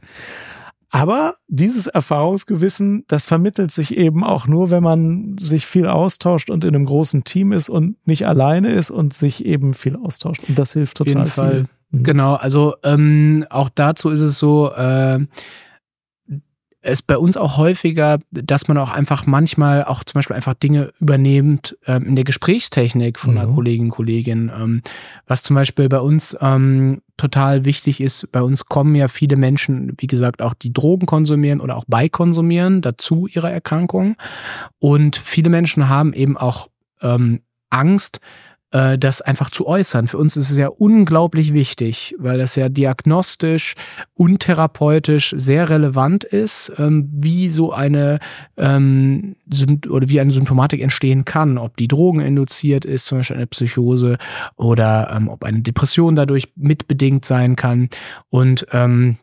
Aber 0.90 1.36
dieses 1.48 1.86
Erfahrungsgewissen, 1.86 3.04
das 3.08 3.26
vermittelt 3.26 3.70
sich 3.70 3.96
eben 3.96 4.24
auch 4.24 4.46
nur, 4.46 4.70
wenn 4.70 4.82
man 4.82 5.36
sich 5.38 5.66
viel 5.66 5.86
austauscht 5.86 6.48
und 6.48 6.64
in 6.64 6.74
einem 6.74 6.86
großen 6.86 7.24
Team 7.24 7.52
ist 7.52 7.68
und 7.68 7.96
nicht 8.06 8.26
alleine 8.26 8.70
ist 8.70 8.90
und 8.90 9.12
sich 9.12 9.44
eben 9.44 9.74
viel 9.74 9.96
austauscht. 9.96 10.44
Und 10.48 10.58
das 10.58 10.72
hilft 10.72 10.96
total 10.96 11.24
Auf 11.24 11.36
jeden 11.36 11.48
viel. 11.48 11.60
Fall. 11.60 11.66
Mhm. 11.90 12.04
Genau, 12.04 12.34
also 12.34 12.74
ähm, 12.84 13.44
auch 13.50 13.68
dazu 13.68 14.08
ist 14.08 14.20
es 14.20 14.38
so, 14.38 14.72
äh, 14.72 15.20
ist 16.82 17.06
bei 17.08 17.18
uns 17.18 17.36
auch 17.36 17.56
häufiger, 17.56 18.20
dass 18.30 18.68
man 18.68 18.78
auch 18.78 18.90
einfach 18.90 19.26
manchmal 19.26 19.84
auch 19.84 20.04
zum 20.04 20.18
Beispiel 20.18 20.36
einfach 20.36 20.54
Dinge 20.54 20.92
übernimmt 21.00 21.76
ähm, 21.86 22.06
in 22.06 22.16
der 22.16 22.24
Gesprächstechnik 22.24 23.18
von 23.18 23.36
einer 23.36 23.48
mhm. 23.48 23.54
Kollegin, 23.54 23.90
Kollegin. 23.90 24.50
Ähm, 24.56 24.82
was 25.26 25.42
zum 25.42 25.56
Beispiel 25.56 25.88
bei 25.88 25.98
uns 25.98 26.36
ähm, 26.40 27.02
total 27.16 27.64
wichtig 27.64 28.00
ist, 28.00 28.30
bei 28.30 28.42
uns 28.42 28.66
kommen 28.66 28.94
ja 28.94 29.08
viele 29.08 29.36
Menschen, 29.36 29.94
wie 29.98 30.06
gesagt, 30.06 30.40
auch 30.40 30.54
die 30.54 30.72
Drogen 30.72 31.06
konsumieren 31.06 31.60
oder 31.60 31.76
auch 31.76 31.84
beikonsumieren 31.88 32.80
dazu 32.80 33.26
ihrer 33.26 33.50
Erkrankung. 33.50 34.16
Und 34.78 35.16
viele 35.16 35.50
Menschen 35.50 35.88
haben 35.88 36.12
eben 36.12 36.36
auch 36.36 36.68
ähm, 37.02 37.40
Angst, 37.70 38.20
äh, 38.70 38.98
das 38.98 39.20
einfach 39.20 39.50
zu 39.50 39.66
äußern. 39.66 40.08
Für 40.08 40.18
uns 40.18 40.36
ist 40.36 40.50
es 40.50 40.58
ja 40.58 40.68
unglaublich 40.68 41.52
wichtig, 41.52 42.14
weil 42.18 42.38
das 42.38 42.56
ja 42.56 42.68
diagnostisch 42.68 43.74
und 44.14 44.40
therapeutisch 44.40 45.34
sehr 45.36 45.70
relevant 45.70 46.24
ist, 46.24 46.72
ähm, 46.78 47.08
wie 47.12 47.50
so 47.50 47.72
eine 47.72 48.18
ähm, 48.56 49.36
oder 49.88 50.08
wie 50.08 50.20
eine 50.20 50.30
Symptomatik 50.30 50.82
entstehen 50.82 51.24
kann, 51.24 51.58
ob 51.58 51.76
die 51.76 51.88
Drogen 51.88 52.20
induziert 52.20 52.84
ist, 52.84 53.06
zum 53.06 53.18
Beispiel 53.18 53.36
eine 53.36 53.46
Psychose 53.46 54.18
oder 54.56 55.10
ähm, 55.14 55.28
ob 55.28 55.44
eine 55.44 55.60
Depression 55.60 56.14
dadurch 56.14 56.52
mitbedingt 56.56 57.24
sein 57.24 57.56
kann. 57.56 57.88
Und 58.28 58.66
ähm, 58.72 59.16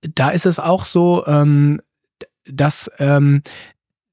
da 0.00 0.30
ist 0.30 0.46
es 0.46 0.58
auch 0.58 0.84
so, 0.84 1.24
ähm, 1.26 1.80
dass 2.44 2.90
ähm, 2.98 3.42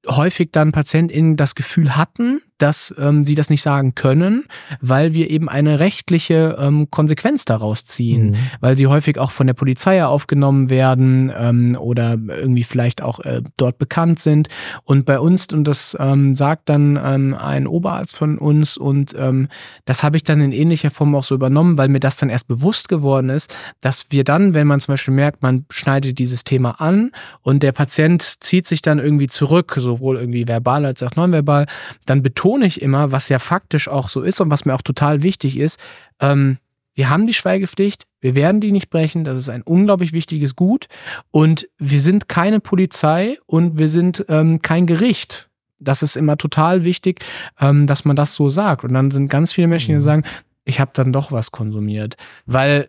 häufig 0.06 0.50
dann 0.52 0.72
PatientInnen 0.72 1.36
das 1.36 1.54
Gefühl 1.54 1.96
hatten, 1.96 2.40
dass 2.58 2.94
ähm, 2.98 3.24
sie 3.24 3.34
das 3.34 3.50
nicht 3.50 3.62
sagen 3.62 3.94
können, 3.94 4.44
weil 4.80 5.14
wir 5.14 5.30
eben 5.30 5.48
eine 5.48 5.80
rechtliche 5.80 6.56
ähm, 6.60 6.90
Konsequenz 6.90 7.44
daraus 7.44 7.84
ziehen, 7.84 8.30
mhm. 8.30 8.36
weil 8.60 8.76
sie 8.76 8.86
häufig 8.86 9.18
auch 9.18 9.30
von 9.30 9.46
der 9.46 9.54
Polizei 9.54 10.04
aufgenommen 10.04 10.70
werden 10.70 11.32
ähm, 11.36 11.76
oder 11.78 12.18
irgendwie 12.28 12.64
vielleicht 12.64 13.02
auch 13.02 13.20
äh, 13.20 13.42
dort 13.56 13.78
bekannt 13.78 14.18
sind. 14.18 14.48
Und 14.84 15.06
bei 15.06 15.18
uns, 15.18 15.46
und 15.52 15.64
das 15.64 15.96
ähm, 15.98 16.34
sagt 16.34 16.68
dann 16.68 16.98
ähm, 17.02 17.34
ein 17.34 17.66
Oberarzt 17.66 18.16
von 18.16 18.38
uns, 18.38 18.76
und 18.76 19.14
ähm, 19.18 19.48
das 19.84 20.02
habe 20.02 20.16
ich 20.16 20.24
dann 20.24 20.40
in 20.40 20.52
ähnlicher 20.52 20.90
Form 20.90 21.14
auch 21.14 21.24
so 21.24 21.34
übernommen, 21.34 21.78
weil 21.78 21.88
mir 21.88 22.00
das 22.00 22.16
dann 22.16 22.28
erst 22.28 22.48
bewusst 22.48 22.88
geworden 22.88 23.30
ist, 23.30 23.54
dass 23.80 24.06
wir 24.10 24.24
dann, 24.24 24.54
wenn 24.54 24.66
man 24.66 24.80
zum 24.80 24.94
Beispiel 24.94 25.14
merkt, 25.14 25.42
man 25.42 25.64
schneidet 25.70 26.18
dieses 26.18 26.44
Thema 26.44 26.80
an 26.80 27.12
und 27.42 27.62
der 27.62 27.72
Patient 27.72 28.22
zieht 28.22 28.66
sich 28.66 28.82
dann 28.82 28.98
irgendwie 28.98 29.28
zurück, 29.28 29.74
sowohl 29.76 30.16
irgendwie 30.16 30.46
verbal 30.46 30.84
als 30.84 31.02
auch 31.02 31.14
nonverbal, 31.16 31.66
dann 32.06 32.22
betone 32.48 32.66
ich 32.66 32.80
immer, 32.80 33.12
was 33.12 33.28
ja 33.28 33.38
faktisch 33.38 33.88
auch 33.88 34.08
so 34.08 34.22
ist 34.22 34.40
und 34.40 34.50
was 34.50 34.64
mir 34.64 34.74
auch 34.74 34.82
total 34.82 35.22
wichtig 35.22 35.58
ist, 35.58 35.78
ähm, 36.18 36.56
wir 36.94 37.10
haben 37.10 37.26
die 37.26 37.34
Schweigepflicht, 37.34 38.06
wir 38.20 38.34
werden 38.34 38.60
die 38.60 38.72
nicht 38.72 38.90
brechen, 38.90 39.22
das 39.22 39.38
ist 39.38 39.50
ein 39.50 39.62
unglaublich 39.62 40.12
wichtiges 40.12 40.56
Gut 40.56 40.88
und 41.30 41.68
wir 41.78 42.00
sind 42.00 42.28
keine 42.28 42.58
Polizei 42.58 43.38
und 43.46 43.78
wir 43.78 43.88
sind 43.88 44.24
ähm, 44.28 44.62
kein 44.62 44.86
Gericht. 44.86 45.48
Das 45.78 46.02
ist 46.02 46.16
immer 46.16 46.36
total 46.38 46.84
wichtig, 46.84 47.24
ähm, 47.60 47.86
dass 47.86 48.04
man 48.04 48.16
das 48.16 48.34
so 48.34 48.48
sagt. 48.48 48.82
Und 48.82 48.94
dann 48.94 49.12
sind 49.12 49.28
ganz 49.28 49.52
viele 49.52 49.68
Menschen, 49.68 49.90
die 49.90 49.96
mhm. 49.96 50.00
sagen, 50.00 50.22
ich 50.64 50.80
habe 50.80 50.90
dann 50.94 51.12
doch 51.12 51.30
was 51.30 51.52
konsumiert, 51.52 52.16
weil 52.46 52.88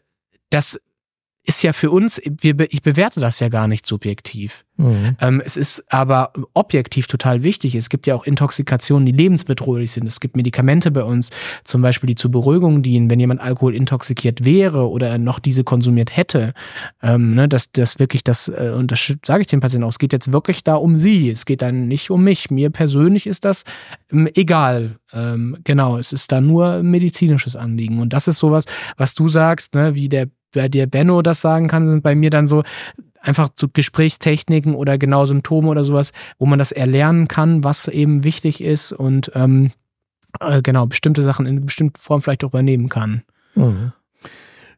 das 0.49 0.80
ist 1.50 1.64
ja 1.64 1.74
für 1.74 1.89
uns, 1.89 2.22
wir, 2.24 2.56
ich 2.72 2.84
bewerte 2.84 3.20
das 3.20 3.39
ja 3.39 3.50
gar 3.50 3.68
nicht 3.68 3.88
subjektiv. 3.88 4.66
Mhm. 4.78 5.18
Ähm, 5.20 5.41
es 5.43 5.58
ist 5.58 5.84
aber 5.91 6.32
objektiv 6.54 7.08
total 7.08 7.41
wichtig. 7.41 7.74
Es 7.74 7.89
gibt 7.89 8.06
ja 8.06 8.14
auch 8.14 8.24
Intoxikationen, 8.24 9.08
die 9.08 9.12
lebensbedrohlich 9.12 9.91
sind. 9.91 10.06
Es 10.06 10.20
gibt 10.20 10.38
Medikamente 10.38 10.91
bei 10.91 11.04
uns, 11.04 11.32
zum 11.64 11.82
Beispiel, 11.82 12.06
die 12.06 12.14
zur 12.14 12.30
Beruhigung 12.30 12.84
dienen, 12.84 13.10
wenn 13.10 13.20
jemand 13.20 13.41
Alkohol 13.41 13.74
intoxikiert 13.74 14.45
wäre 14.45 14.91
oder 14.91 15.18
noch 15.18 15.39
diese 15.39 15.64
konsumiert 15.64 16.16
hätte. 16.16 16.54
Ähm, 17.02 17.34
ne, 17.34 17.50
dass 17.50 17.72
das 17.72 17.97
wirklich 17.97 18.24
das, 18.24 18.47
äh, 18.47 18.72
und 18.78 18.91
das 18.91 19.12
sage 19.26 19.41
ich 19.41 19.47
den 19.47 19.60
Patienten 19.60 19.86
auch, 19.86 19.89
es 19.89 19.97
geht 19.97 20.14
jetzt 20.14 20.32
wirklich 20.32 20.64
da 20.64 20.76
um 20.76 20.97
sie. 20.97 21.32
Es 21.32 21.47
geht 21.47 21.64
dann 21.64 21.88
nicht 21.88 22.12
um 22.12 22.24
mich. 22.24 22.52
Mir 22.52 22.70
persönlich 22.70 23.26
ist 23.26 23.43
das 23.43 23.64
ähm, 24.12 24.30
egal. 24.36 25.00
Ähm, 25.14 25.58
genau, 25.64 25.97
es 25.97 26.14
ist 26.14 26.32
da 26.32 26.41
nur 26.41 26.84
medizinisches 26.84 27.56
Anliegen. 27.56 28.00
Und 28.00 28.14
das 28.14 28.28
ist 28.28 28.38
sowas, 28.38 28.66
was 28.97 29.16
du 29.16 29.30
sagst, 29.30 29.74
ne, 29.74 29.95
wie 29.95 30.10
der 30.10 30.28
bei 30.54 30.70
dir 30.70 30.88
Benno 30.88 31.22
das 31.22 31.41
sagen 31.41 31.68
kann, 31.68 31.88
sind 31.88 32.04
bei 32.04 32.16
mir 32.16 32.30
dann 32.30 32.47
so 32.47 32.64
einfach 33.22 33.50
so 33.56 33.68
Gesprächstechniken 33.72 34.76
oder 34.76 34.97
genau 34.97 35.26
Symptome 35.26 35.70
oder 35.70 35.84
sowas, 35.84 36.12
wo 36.38 36.45
man 36.45 36.60
das 36.60 36.72
erlernen 36.72 37.28
kann, 37.28 37.64
was 37.64 37.88
eben 37.88 38.24
wichtig 38.24 38.62
ist 38.62 38.91
und 38.91 39.32
ähm, 39.36 39.72
äh, 40.39 40.62
genau 40.62 40.86
bestimmte 40.86 41.22
Sachen 41.22 41.45
in 41.45 41.66
bestimmter 41.66 42.00
Form 42.00 42.22
vielleicht 42.22 42.43
auch 42.43 42.50
übernehmen 42.50 42.89
kann. 42.89 43.24
Mhm. 43.56 43.93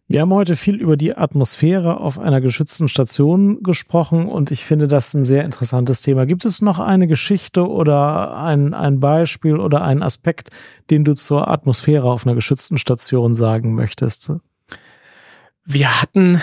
Wir 0.07 0.21
haben 0.21 0.33
heute 0.33 0.57
viel 0.57 0.75
über 0.75 0.97
die 0.97 1.15
Atmosphäre 1.15 2.01
auf 2.01 2.19
einer 2.19 2.41
geschützten 2.41 2.89
Station 2.89 3.63
gesprochen 3.63 4.25
und 4.25 4.51
ich 4.51 4.65
finde 4.65 4.89
das 4.89 5.13
ein 5.13 5.23
sehr 5.23 5.45
interessantes 5.45 6.01
Thema. 6.01 6.25
Gibt 6.25 6.43
es 6.43 6.61
noch 6.61 6.79
eine 6.79 7.07
Geschichte 7.07 7.65
oder 7.65 8.35
ein, 8.35 8.73
ein 8.73 8.99
Beispiel 8.99 9.57
oder 9.57 9.83
einen 9.83 10.03
Aspekt, 10.03 10.49
den 10.89 11.05
du 11.05 11.13
zur 11.13 11.47
Atmosphäre 11.47 12.11
auf 12.11 12.27
einer 12.27 12.35
geschützten 12.35 12.77
Station 12.77 13.35
sagen 13.35 13.73
möchtest? 13.73 14.33
Wir 15.65 16.01
hatten, 16.01 16.41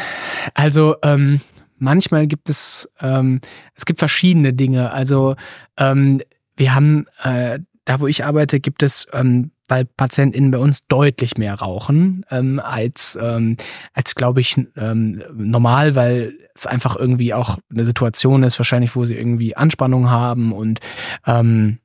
also 0.55 0.97
ähm, 1.03 1.41
manchmal 1.79 2.27
gibt 2.27 2.49
es, 2.49 2.89
ähm, 3.01 3.41
es 3.75 3.85
gibt 3.85 3.99
verschiedene 3.99 4.53
Dinge. 4.53 4.93
Also 4.93 5.37
ähm, 5.77 6.21
wir 6.57 6.75
haben, 6.75 7.07
äh, 7.23 7.61
da 7.85 8.01
wo 8.01 8.07
ich 8.07 8.25
arbeite, 8.25 8.61
gibt 8.61 8.83
es, 8.83 9.07
ähm, 9.13 9.51
weil 9.69 9.85
PatientInnen 9.85 10.51
bei 10.51 10.59
uns 10.59 10.87
deutlich 10.87 11.37
mehr 11.37 11.55
rauchen 11.55 12.25
ähm, 12.31 12.59
als, 12.59 13.19
ähm, 13.21 13.57
als 13.93 14.15
glaube 14.15 14.41
ich, 14.41 14.57
ähm, 14.77 15.23
normal, 15.35 15.95
weil 15.95 16.35
es 16.55 16.67
einfach 16.67 16.97
irgendwie 16.97 17.35
auch 17.35 17.59
eine 17.71 17.85
Situation 17.85 18.43
ist, 18.43 18.59
wahrscheinlich, 18.59 18.97
wo 18.97 19.05
sie 19.05 19.15
irgendwie 19.15 19.57
Anspannung 19.57 20.11
haben 20.11 20.53
und 20.53 20.81
ähm, 21.27 21.79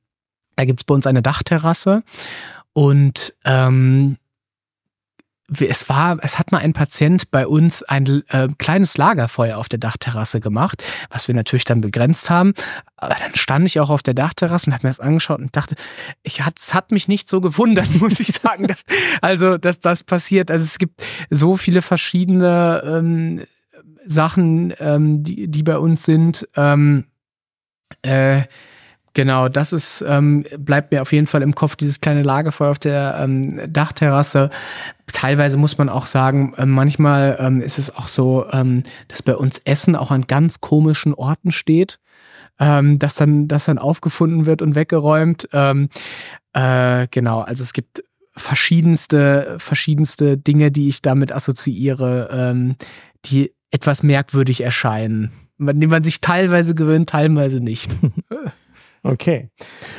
da 0.56 0.64
gibt 0.64 0.80
es 0.80 0.84
bei 0.84 0.94
uns 0.94 1.06
eine 1.06 1.22
Dachterrasse 1.22 2.02
und 2.72 3.34
ähm, 3.44 4.16
es 5.60 5.88
war, 5.88 6.18
es 6.22 6.38
hat 6.38 6.52
mal 6.52 6.58
ein 6.58 6.72
Patient 6.72 7.30
bei 7.30 7.46
uns 7.46 7.82
ein 7.82 8.22
äh, 8.28 8.48
kleines 8.58 8.96
Lagerfeuer 8.96 9.58
auf 9.58 9.68
der 9.68 9.78
Dachterrasse 9.78 10.40
gemacht, 10.40 10.82
was 11.10 11.28
wir 11.28 11.34
natürlich 11.34 11.64
dann 11.64 11.82
begrenzt 11.82 12.30
haben. 12.30 12.54
Aber 12.96 13.14
dann 13.14 13.34
stand 13.34 13.66
ich 13.66 13.78
auch 13.78 13.90
auf 13.90 14.02
der 14.02 14.14
Dachterrasse 14.14 14.68
und 14.68 14.74
habe 14.74 14.86
mir 14.86 14.90
das 14.90 15.00
angeschaut 15.00 15.40
und 15.40 15.54
dachte, 15.54 15.74
ich 16.22 16.42
hat, 16.42 16.58
es 16.58 16.72
hat 16.72 16.92
mich 16.92 17.08
nicht 17.08 17.28
so 17.28 17.40
gewundert, 17.40 17.94
muss 18.00 18.20
ich 18.20 18.28
sagen, 18.28 18.66
dass, 18.66 18.84
also, 19.20 19.58
dass 19.58 19.80
das 19.80 20.02
passiert. 20.02 20.50
Also 20.50 20.64
es 20.64 20.78
gibt 20.78 21.02
so 21.28 21.56
viele 21.56 21.82
verschiedene 21.82 22.82
ähm, 22.86 23.42
Sachen, 24.06 24.72
ähm, 24.78 25.22
die, 25.22 25.48
die 25.48 25.62
bei 25.62 25.78
uns 25.78 26.04
sind. 26.04 26.48
Ähm, 26.56 27.04
äh, 28.02 28.42
Genau, 29.14 29.48
das 29.48 29.72
ist, 29.72 30.04
ähm, 30.06 30.44
bleibt 30.58 30.90
mir 30.90 31.00
auf 31.00 31.12
jeden 31.12 31.28
Fall 31.28 31.42
im 31.42 31.54
Kopf, 31.54 31.76
dieses 31.76 32.00
kleine 32.00 32.22
Lagerfeuer 32.22 32.72
auf 32.72 32.80
der 32.80 33.16
ähm, 33.20 33.72
Dachterrasse. 33.72 34.50
Teilweise 35.12 35.56
muss 35.56 35.78
man 35.78 35.88
auch 35.88 36.06
sagen, 36.06 36.54
äh, 36.56 36.66
manchmal 36.66 37.36
ähm, 37.40 37.60
ist 37.60 37.78
es 37.78 37.94
auch 37.94 38.08
so, 38.08 38.46
ähm, 38.52 38.82
dass 39.08 39.22
bei 39.22 39.36
uns 39.36 39.60
Essen 39.64 39.96
auch 39.96 40.10
an 40.10 40.26
ganz 40.26 40.60
komischen 40.60 41.14
Orten 41.14 41.52
steht, 41.52 41.98
ähm, 42.58 42.98
dass 42.98 43.16
dann, 43.16 43.48
das 43.48 43.66
dann 43.66 43.78
aufgefunden 43.78 44.46
wird 44.46 44.62
und 44.62 44.74
weggeräumt. 44.74 45.48
Ähm, 45.52 45.88
äh, 46.52 47.06
genau, 47.10 47.40
also 47.40 47.62
es 47.62 47.72
gibt 47.72 48.02
verschiedenste, 48.36 49.56
verschiedenste 49.58 50.36
Dinge, 50.38 50.70
die 50.72 50.88
ich 50.88 51.02
damit 51.02 51.32
assoziiere, 51.32 52.28
ähm, 52.32 52.76
die 53.26 53.52
etwas 53.70 54.02
merkwürdig 54.02 54.62
erscheinen, 54.62 55.32
an 55.58 55.80
die 55.80 55.86
man 55.86 56.02
sich 56.02 56.20
teilweise 56.20 56.74
gewöhnt, 56.74 57.10
teilweise 57.10 57.60
nicht. 57.60 57.90
Okay, 59.06 59.50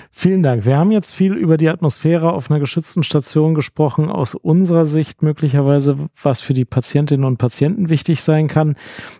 vielen 0.10 0.42
Dank. 0.42 0.66
Wir 0.66 0.80
haben 0.80 0.90
jetzt 0.90 1.14
viel 1.14 1.36
über 1.36 1.58
die 1.58 1.70
Atmosphäre 1.70 2.34
auf 2.34 2.50
einer 2.50 2.60
geschützten 2.60 3.04
Station 3.04 3.54
gesprochen, 3.54 4.10
aus 4.10 4.34
unserer 4.34 4.88
Sicht 4.88 5.22
möglicherweise, 5.22 6.10
was 6.20 6.42
für 6.42 6.56
die 6.56 6.66
Patientinnen 6.66 7.24
und 7.24 7.38
Patienten 7.38 7.90
wichtig 7.90 8.24
sein 8.24 8.48
kann. 8.48 8.76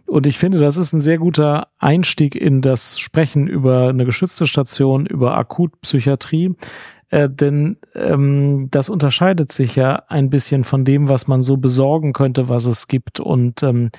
Und 0.08 0.26
ich 0.26 0.40
finde, 0.40 0.58
das 0.58 0.78
ist 0.78 0.94
ein 0.94 1.00
sehr 1.00 1.20
guter 1.20 1.68
Einstieg 1.78 2.36
in 2.36 2.64
das 2.64 3.00
Sprechen 3.00 3.48
über 3.48 3.90
eine 3.90 4.06
geschützte 4.06 4.48
Station, 4.48 5.06
über 5.06 5.38
Akutpsychiatrie. 5.38 6.56
Äh, 7.16 7.30
denn 7.30 7.78
ähm, 7.94 8.68
das 8.72 8.90
unterscheidet 8.90 9.50
sich 9.50 9.78
ja 9.78 10.04
ein 10.10 10.30
bisschen 10.30 10.66
von 10.66 10.84
dem, 10.84 11.08
was 11.08 11.28
man 11.28 11.44
so 11.44 11.56
besorgen 11.56 12.12
könnte, 12.12 12.50
was 12.50 12.66
es 12.66 12.90
gibt. 12.90 13.22
Und 13.22 13.64
ähm, 13.64 13.90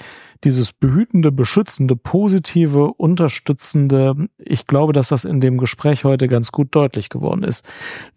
dieses 0.45 0.75
behütende, 0.75 1.33
beschützende, 1.33 1.97
positive, 1.97 2.93
unterstützende, 2.93 4.29
ich 4.37 4.67
glaube, 4.67 4.93
dass 4.93 5.09
das 5.09 5.25
in 5.25 5.41
dem 5.41 5.57
Gespräch 5.57 6.05
heute 6.05 6.29
ganz 6.29 6.53
gut 6.53 6.75
deutlich 6.75 7.09
geworden 7.09 7.43
ist. 7.43 7.67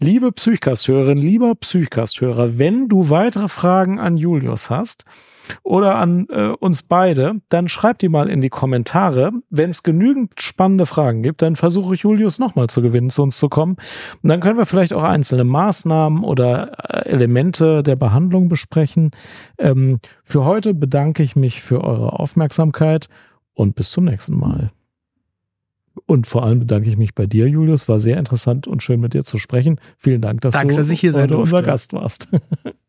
Liebe 0.01 0.33
Psychcast-Hörerin, 0.33 1.17
lieber 1.17 1.55
Psychcast-Hörer, 1.55 2.59
wenn 2.59 2.89
du 2.89 3.09
weitere 3.09 3.47
Fragen 3.47 3.99
an 3.99 4.17
Julius 4.17 4.69
hast, 4.69 5.05
oder 5.63 5.95
an 5.95 6.27
äh, 6.29 6.49
uns 6.49 6.83
beide, 6.83 7.35
dann 7.49 7.67
schreibt 7.67 8.01
die 8.01 8.09
mal 8.09 8.29
in 8.29 8.41
die 8.41 8.49
Kommentare. 8.49 9.31
Wenn 9.49 9.69
es 9.69 9.83
genügend 9.83 10.41
spannende 10.41 10.85
Fragen 10.85 11.23
gibt, 11.23 11.41
dann 11.41 11.55
versuche 11.55 11.95
ich 11.95 12.01
Julius 12.01 12.39
nochmal 12.39 12.67
zu 12.67 12.81
gewinnen, 12.81 13.09
zu 13.09 13.23
uns 13.23 13.37
zu 13.37 13.49
kommen. 13.49 13.77
Und 14.21 14.29
dann 14.29 14.39
können 14.39 14.57
wir 14.57 14.65
vielleicht 14.65 14.93
auch 14.93 15.03
einzelne 15.03 15.43
Maßnahmen 15.43 16.23
oder 16.23 16.71
äh, 16.89 17.09
Elemente 17.09 17.83
der 17.83 17.95
Behandlung 17.95 18.49
besprechen. 18.49 19.11
Ähm, 19.57 19.99
für 20.23 20.45
heute 20.45 20.73
bedanke 20.73 21.23
ich 21.23 21.35
mich 21.35 21.61
für 21.61 21.83
eure 21.83 22.19
Aufmerksamkeit 22.19 23.07
und 23.53 23.75
bis 23.75 23.91
zum 23.91 24.05
nächsten 24.05 24.37
Mal. 24.37 24.71
Und 26.05 26.27
vor 26.27 26.43
allem 26.43 26.59
bedanke 26.59 26.89
ich 26.89 26.97
mich 26.97 27.13
bei 27.13 27.25
dir, 27.25 27.47
Julius. 27.47 27.89
War 27.89 27.99
sehr 27.99 28.17
interessant 28.17 28.67
und 28.67 28.81
schön 28.81 28.99
mit 28.99 29.13
dir 29.13 29.23
zu 29.23 29.37
sprechen. 29.37 29.79
Vielen 29.97 30.21
Dank, 30.21 30.41
dass 30.41 30.53
Danke, 30.53 30.75
du 30.75 30.81
dass 30.81 31.15
heute 31.15 31.37
unser 31.37 31.61
Gast 31.61 31.93
warst. 31.93 32.29